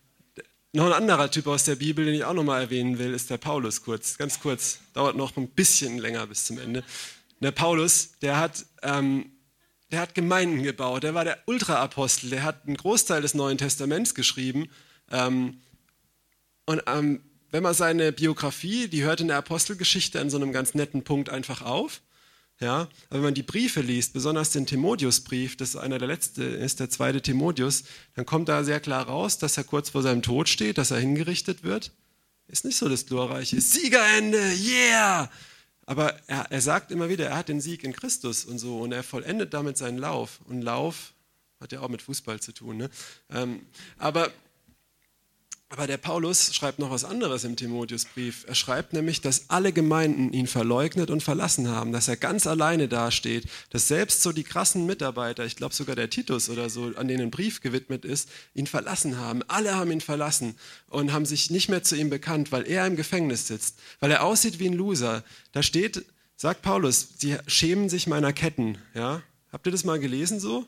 noch 0.73 0.87
ein 0.87 0.93
anderer 0.93 1.31
Typ 1.31 1.47
aus 1.49 1.65
der 1.65 1.77
Bibel, 1.77 2.07
den 2.07 2.15
ich 2.15 2.25
auch 2.25 2.33
nochmal 2.33 2.63
erwähnen 2.63 2.99
will, 2.99 3.13
ist 3.13 3.29
der 3.29 3.37
Paulus. 3.37 3.83
Kurz, 3.83 4.17
ganz 4.17 4.41
kurz. 4.41 4.79
Dauert 4.95 5.17
noch 5.17 5.37
ein 5.37 5.49
bisschen 5.49 5.99
länger 5.99 6.27
bis 6.27 6.47
zum 6.47 6.59
Ende. 6.59 6.83
Der 7.41 7.51
Paulus, 7.51 8.13
der 8.23 8.39
hat, 8.39 8.65
ähm, 8.83 9.33
der 9.93 10.01
hat 10.01 10.15
Gemeinden 10.15 10.63
gebaut. 10.63 11.03
Der 11.03 11.15
war 11.15 11.25
der 11.25 11.39
Ultraapostel. 11.47 12.31
Der 12.31 12.43
hat 12.43 12.67
einen 12.67 12.77
Großteil 12.77 13.21
des 13.23 13.35
Neuen 13.35 13.59
Testaments 13.59 14.15
geschrieben. 14.15 14.69
Ähm, 15.11 15.61
und 16.65 16.83
ähm, 16.87 17.21
wenn 17.51 17.63
man 17.63 17.75
seine 17.75 18.11
Biografie, 18.11 18.89
die 18.89 19.03
hört 19.03 19.21
in 19.21 19.29
der 19.29 19.37
Apostelgeschichte 19.37 20.19
an 20.19 20.31
so 20.31 20.39
einem 20.39 20.53
ganz 20.53 20.75
netten 20.75 21.05
Punkt 21.05 21.29
einfach 21.29 21.61
auf. 21.61 22.01
Ja, 22.59 22.89
aber 23.09 23.19
wenn 23.19 23.23
man 23.23 23.35
die 23.35 23.43
Briefe 23.43 23.81
liest, 23.81 24.13
besonders 24.13 24.51
den 24.51 24.67
Timotheusbrief, 24.67 25.57
das 25.57 25.71
ist 25.71 25.77
einer 25.77 25.99
der 25.99 26.09
letzte, 26.09 26.45
ist 26.45 26.81
der 26.81 26.89
zweite 26.89 27.21
Timotheus, 27.21 27.83
dann 28.15 28.25
kommt 28.25 28.49
da 28.49 28.63
sehr 28.63 28.79
klar 28.79 29.07
raus, 29.07 29.39
dass 29.39 29.57
er 29.57 29.65
kurz 29.65 29.91
vor 29.91 30.03
seinem 30.03 30.23
Tod 30.23 30.49
steht, 30.49 30.79
dass 30.79 30.93
er 30.93 31.01
hingerichtet 31.01 31.65
wird. 31.65 31.91
Ist 32.47 32.65
nicht 32.65 32.77
so 32.77 32.89
das 32.89 33.07
glorreiche 33.07 33.61
Siegerende, 33.61 34.39
yeah! 34.39 35.31
Aber 35.87 36.15
er, 36.27 36.47
er 36.51 36.61
sagt 36.61 36.91
immer 36.91 37.09
wieder, 37.09 37.27
er 37.27 37.37
hat 37.37 37.49
den 37.49 37.61
Sieg 37.61 37.85
in 37.85 37.93
Christus 37.93 38.45
und 38.45 38.59
so 38.59 38.81
und 38.81 38.93
er 38.93 39.03
vollendet 39.03 39.53
damit 39.53 39.77
seinen 39.77 39.99
Lauf. 39.99 40.41
Und 40.47 40.63
Lauf 40.63 41.15
hat 41.61 41.73
ja 41.73 41.81
auch 41.81 41.89
mit 41.89 42.03
Fußball 42.03 42.41
zu 42.41 42.53
tun. 42.53 42.77
Ne? 42.77 42.91
Ähm, 43.31 43.67
aber 43.99 44.31
aber 45.73 45.87
der 45.87 45.97
Paulus 45.97 46.55
schreibt 46.55 46.79
noch 46.79 46.91
was 46.91 47.03
anderes 47.03 47.45
im 47.45 47.57
Timotheusbrief. 47.57 48.45
Er 48.47 48.55
schreibt 48.55 48.93
nämlich, 48.93 49.23
dass 49.23 49.49
alle 49.49 49.73
Gemeinden 49.73 50.31
ihn 50.31 50.47
verleugnet 50.47 51.11
und 51.11 51.23
verlassen 51.23 51.67
haben, 51.67 51.93
dass 51.93 52.09
er 52.09 52.19
ganz 52.19 52.47
alleine 52.47 52.89
dasteht, 52.89 53.47
dass 53.71 53.89
selbst 53.89 54.21
so 54.21 54.33
die 54.33 54.45
krassen 54.45 54.85
Mitarbeiter, 54.85 55.47
ich 55.47 55.57
glaube 55.57 55.75
sogar 55.75 55.97
der 55.97 56.11
Titus 56.11 56.51
oder 56.51 56.69
so, 56.69 56.93
an 56.97 57.09
denen 57.09 57.23
ein 57.23 57.31
Brief 57.31 57.63
gewidmet 57.63 58.05
ist, 58.05 58.29
ihn 58.53 58.67
verlassen 58.67 59.17
haben. 59.17 59.43
Alle 59.49 59.75
haben 59.75 59.91
ihn 59.91 60.03
verlassen 60.03 60.57
und 60.91 61.11
haben 61.15 61.25
sich 61.25 61.51
nicht 61.51 61.71
mehr 61.71 61.83
zu 61.83 61.97
ihm 61.97 62.11
bekannt, 62.11 62.53
weil 62.53 62.69
er 62.69 62.87
im 62.87 62.95
Gefängnis 62.95 63.47
sitzt, 63.47 63.79
weil 63.99 64.11
er 64.11 64.25
aussieht 64.25 64.59
wie 64.59 64.69
ein 64.69 64.75
Loser. 64.75 65.25
Da 65.53 65.63
steht, 65.63 66.05
sagt 66.37 66.61
Paulus, 66.61 67.15
sie 67.17 67.39
schämen 67.47 67.89
sich 67.89 68.07
meiner 68.07 68.35
Ketten. 68.35 68.77
Ja? 68.93 69.23
Habt 69.51 69.67
ihr 69.67 69.73
das 69.73 69.85
mal 69.85 69.99
gelesen 69.99 70.39
so? 70.39 70.67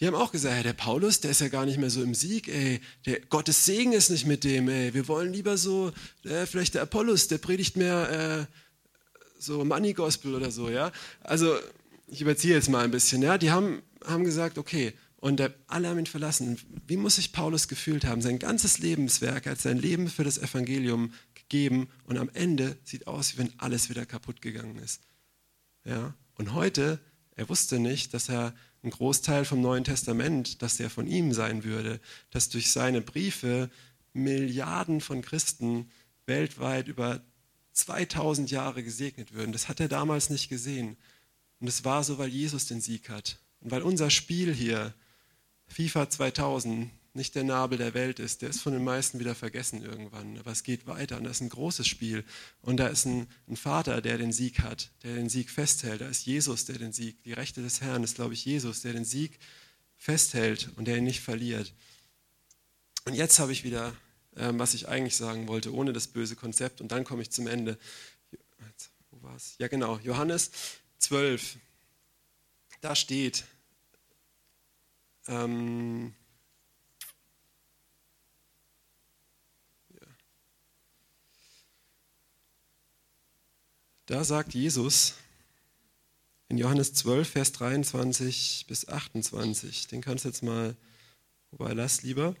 Die 0.00 0.06
haben 0.06 0.14
auch 0.14 0.32
gesagt, 0.32 0.56
ja, 0.56 0.62
der 0.62 0.72
Paulus, 0.72 1.20
der 1.20 1.30
ist 1.30 1.42
ja 1.42 1.48
gar 1.48 1.66
nicht 1.66 1.78
mehr 1.78 1.90
so 1.90 2.02
im 2.02 2.14
Sieg, 2.14 2.48
ey, 2.48 2.80
der 3.04 3.20
Gottes 3.20 3.66
Segen 3.66 3.92
ist 3.92 4.08
nicht 4.08 4.26
mit 4.26 4.44
dem, 4.44 4.68
ey, 4.68 4.94
wir 4.94 5.06
wollen 5.08 5.32
lieber 5.32 5.58
so, 5.58 5.92
äh, 6.24 6.46
vielleicht 6.46 6.74
der 6.74 6.82
Apollos, 6.82 7.28
der 7.28 7.36
predigt 7.36 7.76
mehr 7.76 8.48
äh, 8.48 8.54
so 9.38 9.62
Money 9.62 9.92
Gospel 9.92 10.34
oder 10.34 10.50
so, 10.50 10.70
ja. 10.70 10.90
Also 11.22 11.54
ich 12.06 12.22
überziehe 12.22 12.54
jetzt 12.54 12.70
mal 12.70 12.82
ein 12.82 12.90
bisschen, 12.90 13.20
ja. 13.22 13.36
Die 13.36 13.50
haben, 13.50 13.82
haben 14.06 14.24
gesagt, 14.24 14.56
okay, 14.56 14.94
und 15.16 15.38
der, 15.38 15.52
alle 15.66 15.88
haben 15.88 15.98
ihn 15.98 16.06
verlassen. 16.06 16.58
Wie 16.86 16.96
muss 16.96 17.16
sich 17.16 17.32
Paulus 17.32 17.68
gefühlt 17.68 18.06
haben? 18.06 18.22
Sein 18.22 18.38
ganzes 18.38 18.78
Lebenswerk, 18.78 19.44
er 19.44 19.52
hat 19.52 19.60
sein 19.60 19.78
Leben 19.78 20.08
für 20.08 20.24
das 20.24 20.38
Evangelium 20.38 21.12
gegeben 21.34 21.90
und 22.04 22.16
am 22.16 22.30
Ende 22.32 22.78
sieht 22.84 23.06
aus, 23.06 23.34
wie 23.34 23.38
wenn 23.38 23.52
alles 23.58 23.90
wieder 23.90 24.06
kaputt 24.06 24.40
gegangen 24.40 24.78
ist. 24.78 25.02
Ja. 25.84 26.14
Und 26.36 26.54
heute, 26.54 27.00
er 27.36 27.50
wusste 27.50 27.78
nicht, 27.78 28.14
dass 28.14 28.30
er 28.30 28.54
ein 28.82 28.90
Großteil 28.90 29.44
vom 29.44 29.60
Neuen 29.60 29.84
Testament, 29.84 30.62
dass 30.62 30.76
der 30.76 30.90
von 30.90 31.06
ihm 31.06 31.32
sein 31.32 31.64
würde, 31.64 32.00
dass 32.30 32.48
durch 32.48 32.70
seine 32.70 33.00
Briefe 33.00 33.70
Milliarden 34.12 35.00
von 35.00 35.22
Christen 35.22 35.90
weltweit 36.26 36.88
über 36.88 37.20
2000 37.72 38.50
Jahre 38.50 38.82
gesegnet 38.82 39.32
würden. 39.32 39.52
Das 39.52 39.68
hat 39.68 39.80
er 39.80 39.88
damals 39.88 40.30
nicht 40.30 40.48
gesehen. 40.48 40.96
Und 41.60 41.68
es 41.68 41.84
war 41.84 42.02
so, 42.04 42.18
weil 42.18 42.28
Jesus 42.28 42.66
den 42.66 42.80
Sieg 42.80 43.10
hat. 43.10 43.38
Und 43.60 43.70
weil 43.70 43.82
unser 43.82 44.10
Spiel 44.10 44.52
hier, 44.52 44.94
FIFA 45.66 46.08
2000, 46.10 46.90
nicht 47.12 47.34
der 47.34 47.44
Nabel 47.44 47.78
der 47.78 47.94
Welt 47.94 48.18
ist. 48.18 48.42
Der 48.42 48.50
ist 48.50 48.60
von 48.60 48.72
den 48.72 48.84
meisten 48.84 49.18
wieder 49.18 49.34
vergessen 49.34 49.82
irgendwann. 49.82 50.38
Aber 50.38 50.52
es 50.52 50.62
geht 50.62 50.86
weiter 50.86 51.16
und 51.16 51.24
das 51.24 51.36
ist 51.36 51.40
ein 51.42 51.48
großes 51.48 51.86
Spiel. 51.86 52.24
Und 52.62 52.76
da 52.78 52.86
ist 52.86 53.04
ein, 53.04 53.26
ein, 53.48 53.56
Vater, 53.56 54.00
der 54.00 54.18
den 54.18 54.32
Sieg 54.32 54.60
hat, 54.60 54.90
der 55.02 55.14
den 55.14 55.28
Sieg 55.28 55.50
festhält. 55.50 56.00
Da 56.00 56.08
ist 56.08 56.24
Jesus, 56.24 56.64
der 56.66 56.78
den 56.78 56.92
Sieg, 56.92 57.22
die 57.24 57.32
Rechte 57.32 57.62
des 57.62 57.80
Herrn 57.80 58.04
ist, 58.04 58.16
glaube 58.16 58.34
ich, 58.34 58.44
Jesus, 58.44 58.82
der 58.82 58.92
den 58.92 59.04
Sieg 59.04 59.38
festhält 59.96 60.70
und 60.76 60.86
der 60.86 60.98
ihn 60.98 61.04
nicht 61.04 61.20
verliert. 61.20 61.74
Und 63.06 63.14
jetzt 63.14 63.38
habe 63.38 63.52
ich 63.52 63.64
wieder, 63.64 63.92
ähm, 64.36 64.58
was 64.58 64.74
ich 64.74 64.88
eigentlich 64.88 65.16
sagen 65.16 65.48
wollte, 65.48 65.74
ohne 65.74 65.92
das 65.92 66.06
böse 66.06 66.36
Konzept. 66.36 66.80
Und 66.80 66.92
dann 66.92 67.04
komme 67.04 67.22
ich 67.22 67.30
zum 67.30 67.46
Ende. 67.46 67.78
Wo 69.10 69.22
war 69.22 69.36
es? 69.36 69.56
Ja, 69.58 69.68
genau. 69.68 69.98
Johannes 69.98 70.50
12. 70.98 71.56
Da 72.80 72.94
steht, 72.94 73.44
ähm, 75.26 76.14
Da 84.10 84.24
sagt 84.24 84.54
Jesus 84.54 85.14
in 86.48 86.58
Johannes 86.58 86.94
12, 86.94 87.28
Vers 87.28 87.52
23 87.52 88.64
bis 88.66 88.88
28, 88.88 89.86
den 89.86 90.00
kannst 90.00 90.24
du 90.24 90.30
jetzt 90.30 90.42
mal, 90.42 90.74
wobei 91.52 91.74
lass 91.74 92.02
lieber. 92.02 92.34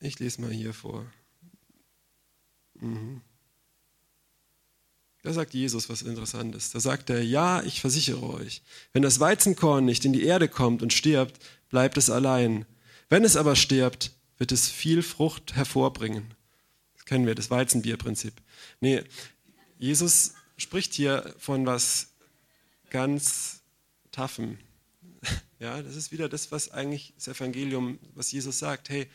Ich 0.00 0.18
lese 0.18 0.40
mal 0.40 0.50
hier 0.50 0.74
vor. 0.74 1.06
Mhm. 2.74 3.20
Da 5.22 5.32
sagt 5.32 5.54
Jesus 5.54 5.88
was 5.88 6.02
Interessantes. 6.02 6.72
Da 6.72 6.80
sagt 6.80 7.08
er, 7.08 7.22
ja, 7.22 7.62
ich 7.62 7.80
versichere 7.80 8.28
euch, 8.28 8.62
wenn 8.92 9.02
das 9.02 9.20
Weizenkorn 9.20 9.84
nicht 9.84 10.04
in 10.04 10.12
die 10.12 10.24
Erde 10.24 10.48
kommt 10.48 10.82
und 10.82 10.92
stirbt, 10.92 11.38
bleibt 11.68 11.98
es 11.98 12.10
allein. 12.10 12.66
Wenn 13.08 13.22
es 13.22 13.36
aber 13.36 13.54
stirbt, 13.54 14.10
wird 14.38 14.50
es 14.50 14.68
viel 14.68 15.04
Frucht 15.04 15.54
hervorbringen. 15.54 16.34
Kennen 17.08 17.26
wir, 17.26 17.34
das 17.34 17.50
Weizenbierprinzip. 17.50 18.34
Nee, 18.82 19.02
Jesus 19.78 20.34
spricht 20.58 20.92
hier 20.92 21.34
von 21.38 21.64
was 21.64 22.08
ganz 22.90 23.62
Taffem. 24.12 24.58
Ja, 25.58 25.82
das 25.82 25.96
ist 25.96 26.12
wieder 26.12 26.28
das, 26.28 26.52
was 26.52 26.70
eigentlich 26.70 27.14
das 27.16 27.26
Evangelium, 27.26 27.98
was 28.14 28.30
Jesus 28.30 28.60
sagt. 28.60 28.90
Hey, 28.90 29.08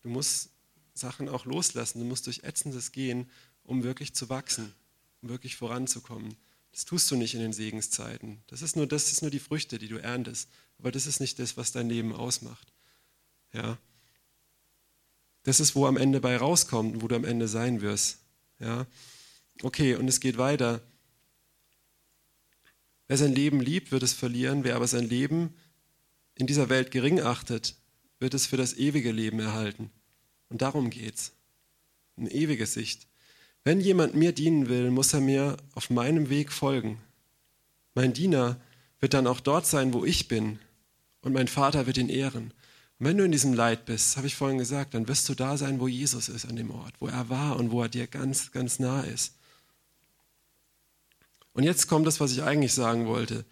du 0.00 0.08
musst 0.08 0.50
Sachen 0.94 1.28
auch 1.28 1.44
loslassen, 1.44 1.98
du 1.98 2.06
musst 2.06 2.26
durch 2.26 2.44
Ätzendes 2.44 2.92
gehen, 2.92 3.28
um 3.62 3.82
wirklich 3.82 4.14
zu 4.14 4.30
wachsen, 4.30 4.72
um 5.20 5.28
wirklich 5.28 5.56
voranzukommen. 5.56 6.36
Das 6.70 6.86
tust 6.86 7.10
du 7.10 7.16
nicht 7.16 7.34
in 7.34 7.40
den 7.40 7.52
Segenszeiten. 7.52 8.42
Das 8.46 8.62
ist 8.62 8.76
nur, 8.76 8.86
das 8.86 9.12
ist 9.12 9.20
nur 9.20 9.30
die 9.30 9.40
Früchte, 9.40 9.78
die 9.78 9.88
du 9.88 9.96
erntest. 9.96 10.48
Aber 10.78 10.92
das 10.92 11.06
ist 11.06 11.20
nicht 11.20 11.38
das, 11.40 11.58
was 11.58 11.72
dein 11.72 11.90
Leben 11.90 12.14
ausmacht. 12.14 12.72
Ja. 13.52 13.76
Das 15.44 15.60
ist, 15.60 15.74
wo 15.74 15.86
am 15.86 15.96
Ende 15.96 16.20
bei 16.20 16.36
rauskommt 16.36 17.02
wo 17.02 17.08
du 17.08 17.16
am 17.16 17.24
Ende 17.24 17.48
sein 17.48 17.80
wirst. 17.80 18.18
Ja. 18.58 18.86
Okay, 19.62 19.94
und 19.96 20.08
es 20.08 20.20
geht 20.20 20.38
weiter. 20.38 20.80
Wer 23.08 23.18
sein 23.18 23.34
Leben 23.34 23.60
liebt, 23.60 23.92
wird 23.92 24.02
es 24.02 24.12
verlieren. 24.12 24.64
Wer 24.64 24.76
aber 24.76 24.86
sein 24.86 25.08
Leben 25.08 25.54
in 26.34 26.46
dieser 26.46 26.68
Welt 26.68 26.90
gering 26.90 27.20
achtet, 27.20 27.74
wird 28.20 28.34
es 28.34 28.46
für 28.46 28.56
das 28.56 28.74
ewige 28.74 29.12
Leben 29.12 29.40
erhalten. 29.40 29.90
Und 30.48 30.62
darum 30.62 30.90
geht's. 30.90 31.32
Eine 32.16 32.30
ewige 32.30 32.66
Sicht. 32.66 33.06
Wenn 33.64 33.80
jemand 33.80 34.14
mir 34.14 34.32
dienen 34.32 34.68
will, 34.68 34.90
muss 34.90 35.12
er 35.12 35.20
mir 35.20 35.56
auf 35.74 35.90
meinem 35.90 36.30
Weg 36.30 36.52
folgen. 36.52 37.00
Mein 37.94 38.12
Diener 38.12 38.60
wird 39.00 39.14
dann 39.14 39.26
auch 39.26 39.40
dort 39.40 39.66
sein, 39.66 39.92
wo 39.92 40.04
ich 40.04 40.28
bin, 40.28 40.58
und 41.20 41.32
mein 41.32 41.48
Vater 41.48 41.86
wird 41.86 41.98
ihn 41.98 42.08
ehren. 42.08 42.52
Und 43.02 43.08
wenn 43.08 43.18
du 43.18 43.24
in 43.24 43.32
diesem 43.32 43.52
Leid 43.52 43.84
bist, 43.84 44.16
habe 44.16 44.28
ich 44.28 44.36
vorhin 44.36 44.58
gesagt, 44.58 44.94
dann 44.94 45.08
wirst 45.08 45.28
du 45.28 45.34
da 45.34 45.56
sein, 45.56 45.80
wo 45.80 45.88
Jesus 45.88 46.28
ist 46.28 46.44
an 46.44 46.54
dem 46.54 46.70
Ort, 46.70 46.94
wo 47.00 47.08
er 47.08 47.28
war 47.28 47.56
und 47.56 47.72
wo 47.72 47.82
er 47.82 47.88
dir 47.88 48.06
ganz, 48.06 48.52
ganz 48.52 48.78
nah 48.78 49.00
ist. 49.00 49.34
Und 51.52 51.64
jetzt 51.64 51.88
kommt 51.88 52.06
das, 52.06 52.20
was 52.20 52.30
ich 52.30 52.44
eigentlich 52.44 52.72
sagen 52.72 53.08
wollte. 53.08 53.44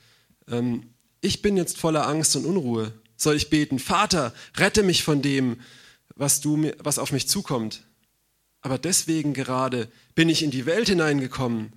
Ähm, 0.46 0.90
ich 1.20 1.42
bin 1.42 1.57
jetzt 1.57 1.78
voller 1.78 2.07
Angst 2.07 2.36
und 2.36 2.46
Unruhe. 2.46 2.92
Soll 3.16 3.34
ich 3.34 3.51
beten, 3.51 3.80
Vater, 3.80 4.32
rette 4.57 4.84
mich 4.84 5.03
von 5.03 5.20
dem, 5.20 5.61
was, 6.14 6.40
du 6.40 6.57
mir, 6.57 6.76
was 6.78 7.01
auf 7.01 7.11
mich 7.11 7.26
zukommt? 7.26 7.82
Aber 8.61 8.78
deswegen 8.78 9.34
gerade 9.34 9.90
bin 10.14 10.28
ich 10.28 10.44
in 10.44 10.53
die 10.53 10.64
Welt 10.64 10.88
hineingekommen. 10.88 11.72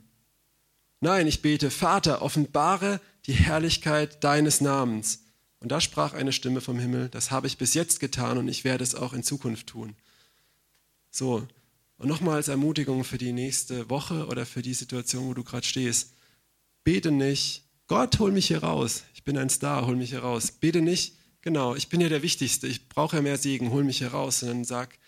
Nein, 1.00 1.26
ich 1.26 1.42
bete, 1.42 1.72
Vater, 1.72 2.22
offenbare 2.22 3.02
die 3.26 3.34
Herrlichkeit 3.34 4.24
deines 4.24 4.62
Namens 4.62 5.23
und 5.64 5.70
da 5.70 5.80
sprach 5.80 6.14
eine 6.14 6.34
Stimme 6.34 6.60
vom 6.60 6.78
Himmel, 6.78 7.08
das 7.08 7.32
habe 7.32 7.48
ich 7.48 7.58
bis 7.58 7.74
jetzt 7.74 8.02
getan 8.02 8.38
und 8.38 8.50
ich 8.50 8.66
werde 8.66 8.84
es 8.84 8.96
auch 8.96 9.14
in 9.14 9.24
Zukunft 9.24 9.68
tun. 9.68 9.96
So, 11.10 11.48
und 11.98 12.10
nochmal 12.10 12.36
als 12.36 12.50
Ermutigung 12.50 13.06
für 13.06 13.18
die 13.18 13.32
nächste 13.32 13.90
Woche 13.90 14.28
oder 14.28 14.46
für 14.46 14.62
die 14.62 14.74
Situation, 14.74 15.26
wo 15.26 15.34
du 15.34 15.46
gerade 15.46 15.66
stehst. 15.66 16.16
Bete 16.84 17.12
nicht, 17.12 17.64
Gott, 17.88 18.20
hol 18.20 18.34
mich 18.34 18.48
hier 18.48 18.62
raus. 18.62 19.04
Ich 19.14 19.24
bin 19.24 19.38
ein 19.38 19.50
Star, 19.50 19.88
hol 19.88 19.96
mich 19.96 20.10
hier 20.10 20.20
raus. 20.20 20.52
Bete 20.52 20.82
nicht, 20.82 21.16
genau, 21.40 21.76
ich 21.76 21.88
bin 21.88 22.02
ja 22.02 22.10
der 22.10 22.24
Wichtigste, 22.24 22.68
ich 22.68 22.90
brauche 22.90 23.16
ja 23.16 23.22
mehr 23.22 23.38
Segen, 23.38 23.72
hol 23.72 23.86
mich 23.86 24.00
hier 24.00 24.10
raus. 24.10 24.42
Sondern 24.42 24.66
sag, 24.66 25.00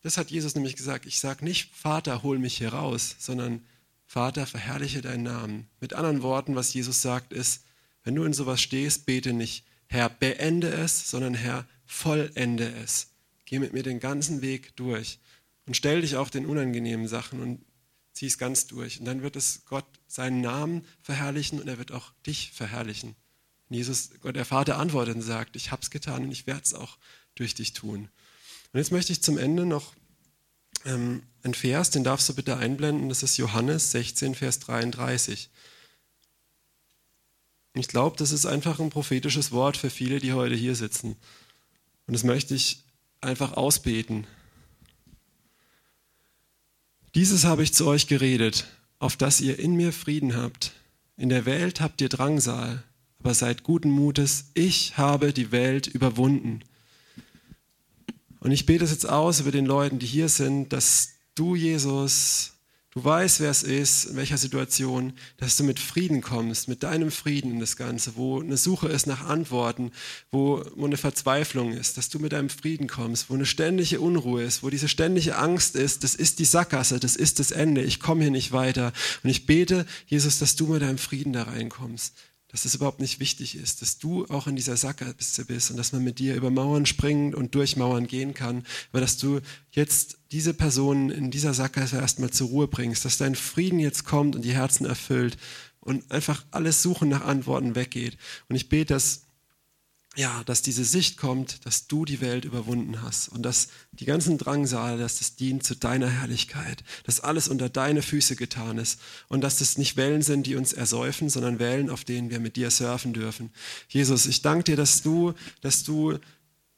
das 0.00 0.18
hat 0.18 0.32
Jesus 0.32 0.56
nämlich 0.56 0.74
gesagt, 0.74 1.06
ich 1.06 1.20
sage 1.20 1.44
nicht, 1.44 1.70
Vater, 1.72 2.24
hol 2.24 2.40
mich 2.40 2.56
hier 2.56 2.74
raus, 2.74 3.14
sondern 3.20 3.64
Vater, 4.04 4.48
verherrliche 4.48 5.00
deinen 5.00 5.22
Namen. 5.22 5.68
Mit 5.78 5.92
anderen 5.92 6.22
Worten, 6.22 6.56
was 6.56 6.74
Jesus 6.74 7.02
sagt, 7.02 7.32
ist, 7.32 7.62
wenn 8.04 8.14
du 8.14 8.24
in 8.24 8.32
sowas 8.32 8.60
stehst, 8.60 9.06
bete 9.06 9.32
nicht, 9.32 9.64
Herr, 9.86 10.08
beende 10.08 10.68
es, 10.68 11.10
sondern 11.10 11.34
Herr, 11.34 11.66
vollende 11.86 12.72
es. 12.82 13.08
Geh 13.46 13.58
mit 13.58 13.72
mir 13.72 13.82
den 13.82 14.00
ganzen 14.00 14.42
Weg 14.42 14.76
durch 14.76 15.18
und 15.66 15.76
stell 15.76 16.02
dich 16.02 16.16
auch 16.16 16.30
den 16.30 16.46
unangenehmen 16.46 17.08
Sachen 17.08 17.40
und 17.40 17.64
zieh 18.12 18.26
es 18.26 18.38
ganz 18.38 18.66
durch. 18.66 19.00
Und 19.00 19.06
dann 19.06 19.22
wird 19.22 19.36
es 19.36 19.64
Gott 19.66 19.86
seinen 20.06 20.40
Namen 20.40 20.86
verherrlichen 21.02 21.60
und 21.60 21.68
er 21.68 21.78
wird 21.78 21.92
auch 21.92 22.12
dich 22.26 22.52
verherrlichen. 22.52 23.16
Und 23.68 23.76
Jesus, 23.76 24.10
Gott, 24.20 24.36
der 24.36 24.44
Vater 24.44 24.78
antwortet 24.78 25.16
und 25.16 25.22
sagt, 25.22 25.56
ich 25.56 25.70
habe 25.72 25.82
es 25.82 25.90
getan 25.90 26.24
und 26.24 26.32
ich 26.32 26.46
werde 26.46 26.62
es 26.64 26.74
auch 26.74 26.98
durch 27.34 27.54
dich 27.54 27.72
tun. 27.72 28.08
Und 28.72 28.78
jetzt 28.78 28.92
möchte 28.92 29.12
ich 29.12 29.22
zum 29.22 29.38
Ende 29.38 29.66
noch 29.66 29.94
ähm, 30.84 31.22
einen 31.42 31.54
Vers, 31.54 31.90
den 31.90 32.04
darfst 32.04 32.28
du 32.28 32.34
bitte 32.34 32.56
einblenden, 32.56 33.08
das 33.08 33.22
ist 33.22 33.36
Johannes 33.36 33.90
16, 33.92 34.34
Vers 34.34 34.58
33. 34.60 35.50
Ich 37.74 37.88
glaube, 37.88 38.16
das 38.16 38.30
ist 38.30 38.46
einfach 38.46 38.78
ein 38.78 38.90
prophetisches 38.90 39.50
Wort 39.50 39.76
für 39.76 39.90
viele, 39.90 40.20
die 40.20 40.32
heute 40.32 40.54
hier 40.54 40.76
sitzen. 40.76 41.16
Und 42.06 42.14
das 42.14 42.22
möchte 42.22 42.54
ich 42.54 42.84
einfach 43.20 43.54
ausbeten. 43.54 44.26
Dieses 47.14 47.44
habe 47.44 47.64
ich 47.64 47.74
zu 47.74 47.86
euch 47.86 48.06
geredet, 48.06 48.66
auf 48.98 49.16
dass 49.16 49.40
ihr 49.40 49.58
in 49.58 49.74
mir 49.74 49.92
Frieden 49.92 50.36
habt. 50.36 50.72
In 51.16 51.28
der 51.28 51.46
Welt 51.46 51.80
habt 51.80 52.00
ihr 52.00 52.08
Drangsal, 52.08 52.84
aber 53.18 53.34
seid 53.34 53.64
guten 53.64 53.90
Mutes, 53.90 54.46
ich 54.54 54.96
habe 54.96 55.32
die 55.32 55.50
Welt 55.50 55.86
überwunden. 55.86 56.60
Und 58.40 58.50
ich 58.50 58.66
bete 58.66 58.84
es 58.84 58.90
jetzt 58.90 59.08
aus 59.08 59.40
über 59.40 59.52
den 59.52 59.66
Leuten, 59.66 59.98
die 59.98 60.06
hier 60.06 60.28
sind, 60.28 60.72
dass 60.72 61.14
du, 61.34 61.56
Jesus, 61.56 62.53
Du 62.96 63.02
weißt, 63.02 63.40
wer 63.40 63.50
es 63.50 63.64
ist, 63.64 64.04
in 64.04 64.16
welcher 64.16 64.38
Situation, 64.38 65.14
dass 65.38 65.56
du 65.56 65.64
mit 65.64 65.80
Frieden 65.80 66.20
kommst, 66.20 66.68
mit 66.68 66.84
deinem 66.84 67.10
Frieden 67.10 67.50
in 67.50 67.58
das 67.58 67.76
Ganze, 67.76 68.14
wo 68.14 68.40
eine 68.40 68.56
Suche 68.56 68.86
ist 68.86 69.08
nach 69.08 69.24
Antworten, 69.26 69.90
wo, 70.30 70.64
wo 70.76 70.86
eine 70.86 70.96
Verzweiflung 70.96 71.72
ist, 71.72 71.98
dass 71.98 72.08
du 72.08 72.20
mit 72.20 72.32
deinem 72.32 72.50
Frieden 72.50 72.86
kommst, 72.86 73.30
wo 73.30 73.34
eine 73.34 73.46
ständige 73.46 74.00
Unruhe 74.00 74.44
ist, 74.44 74.62
wo 74.62 74.70
diese 74.70 74.86
ständige 74.86 75.36
Angst 75.36 75.74
ist, 75.74 76.04
das 76.04 76.14
ist 76.14 76.38
die 76.38 76.44
Sackgasse, 76.44 77.00
das 77.00 77.16
ist 77.16 77.40
das 77.40 77.50
Ende, 77.50 77.82
ich 77.82 77.98
komme 77.98 78.22
hier 78.22 78.30
nicht 78.30 78.52
weiter. 78.52 78.92
Und 79.24 79.30
ich 79.30 79.44
bete, 79.44 79.86
Jesus, 80.06 80.38
dass 80.38 80.54
du 80.54 80.68
mit 80.68 80.82
deinem 80.82 80.98
Frieden 80.98 81.32
da 81.32 81.42
reinkommst, 81.42 82.14
dass 82.54 82.64
es 82.64 82.76
überhaupt 82.76 83.00
nicht 83.00 83.18
wichtig 83.18 83.56
ist, 83.56 83.82
dass 83.82 83.98
du 83.98 84.26
auch 84.26 84.46
in 84.46 84.54
dieser 84.54 84.76
Sackgasse 84.76 85.44
bist 85.44 85.72
und 85.72 85.76
dass 85.76 85.90
man 85.90 86.04
mit 86.04 86.20
dir 86.20 86.36
über 86.36 86.50
Mauern 86.50 86.86
springen 86.86 87.34
und 87.34 87.56
durch 87.56 87.76
Mauern 87.76 88.06
gehen 88.06 88.32
kann, 88.32 88.62
aber 88.92 89.00
dass 89.00 89.16
du 89.16 89.40
jetzt 89.72 90.18
diese 90.30 90.54
Personen 90.54 91.10
in 91.10 91.32
dieser 91.32 91.52
Sackgasse 91.52 91.96
erstmal 91.96 92.30
zur 92.30 92.50
Ruhe 92.50 92.68
bringst, 92.68 93.04
dass 93.04 93.18
dein 93.18 93.34
Frieden 93.34 93.80
jetzt 93.80 94.04
kommt 94.04 94.36
und 94.36 94.42
die 94.42 94.54
Herzen 94.54 94.86
erfüllt 94.86 95.36
und 95.80 96.08
einfach 96.12 96.44
alles 96.52 96.80
Suchen 96.80 97.08
nach 97.08 97.24
Antworten 97.24 97.74
weggeht. 97.74 98.18
Und 98.48 98.54
ich 98.54 98.68
bete, 98.68 98.94
dass 98.94 99.22
ja, 100.16 100.42
dass 100.44 100.62
diese 100.62 100.84
Sicht 100.84 101.16
kommt, 101.16 101.66
dass 101.66 101.86
du 101.86 102.04
die 102.04 102.20
Welt 102.20 102.44
überwunden 102.44 103.02
hast 103.02 103.28
und 103.28 103.42
dass 103.42 103.68
die 103.92 104.04
ganzen 104.04 104.38
Drangsale, 104.38 104.98
dass 104.98 105.18
das 105.18 105.36
dient 105.36 105.64
zu 105.64 105.74
deiner 105.74 106.08
Herrlichkeit, 106.08 106.84
dass 107.04 107.20
alles 107.20 107.48
unter 107.48 107.68
deine 107.68 108.02
Füße 108.02 108.36
getan 108.36 108.78
ist 108.78 109.00
und 109.28 109.40
dass 109.40 109.58
das 109.58 109.76
nicht 109.76 109.96
Wellen 109.96 110.22
sind, 110.22 110.46
die 110.46 110.54
uns 110.54 110.72
ersäufen, 110.72 111.28
sondern 111.28 111.58
Wellen, 111.58 111.90
auf 111.90 112.04
denen 112.04 112.30
wir 112.30 112.40
mit 112.40 112.56
dir 112.56 112.70
surfen 112.70 113.12
dürfen. 113.12 113.50
Jesus, 113.88 114.26
ich 114.26 114.42
danke 114.42 114.64
dir, 114.64 114.76
dass 114.76 115.02
du, 115.02 115.34
dass 115.60 115.82
du 115.82 116.18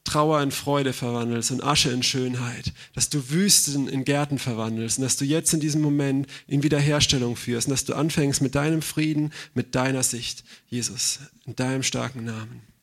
Trauer 0.03 0.41
in 0.41 0.51
Freude 0.51 0.93
verwandelst 0.93 1.51
und 1.51 1.61
Asche 1.61 1.91
in 1.91 2.01
Schönheit, 2.01 2.71
dass 2.93 3.09
du 3.09 3.29
Wüsten 3.29 3.89
in 3.89 4.05
Gärten 4.05 4.39
verwandelst 4.39 4.97
und 4.97 5.03
dass 5.03 5.17
du 5.17 5.25
jetzt 5.25 5.53
in 5.53 5.59
diesem 5.59 5.81
Moment 5.81 6.27
in 6.47 6.63
Wiederherstellung 6.63 7.35
führst 7.35 7.67
und 7.67 7.71
dass 7.71 7.83
du 7.83 7.93
anfängst 7.93 8.41
mit 8.41 8.55
deinem 8.55 8.81
Frieden, 8.81 9.33
mit 9.53 9.75
deiner 9.75 10.03
Sicht, 10.03 10.45
Jesus, 10.69 11.19
in 11.45 11.57
deinem 11.57 11.83
starken 11.83 12.23
Namen. 12.23 12.76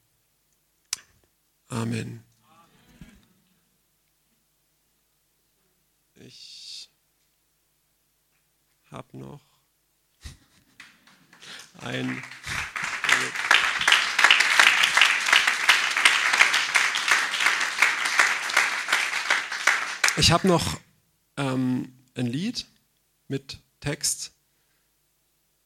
Amen. 1.74 2.22
Ich 6.14 6.88
habe 8.92 9.18
noch 9.18 9.40
ein. 11.80 12.22
Ich 20.16 20.30
habe 20.30 20.46
noch 20.46 20.78
ähm, 21.36 21.92
ein 22.14 22.26
Lied 22.26 22.66
mit 23.26 23.58
Text. 23.80 24.32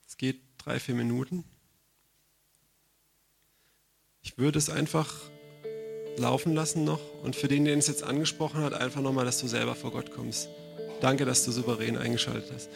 Es 0.07 0.17
geht 0.17 0.41
drei, 0.57 0.81
vier 0.81 0.95
Minuten. 0.95 1.45
Ich 4.23 4.39
würde 4.39 4.59
es 4.59 4.71
einfach 4.71 5.13
laufen 6.19 6.55
lassen 6.55 6.85
noch. 6.85 7.01
Und 7.23 7.37
für 7.37 7.49
den, 7.49 7.65
den 7.65 7.79
es 7.79 7.87
jetzt 7.87 8.03
angesprochen 8.03 8.63
hat, 8.63 8.75
einfach 8.75 9.01
nochmal, 9.01 9.25
dass 9.25 9.41
du 9.41 9.49
selber 9.49 9.75
vor 9.75 9.93
Gott 9.93 10.11
kommst. 10.11 10.49
Danke, 11.01 11.25
dass 11.25 11.45
du 11.45 11.53
souverän 11.53 11.97
eingeschaltet 11.97 12.51
hast. 12.55 12.69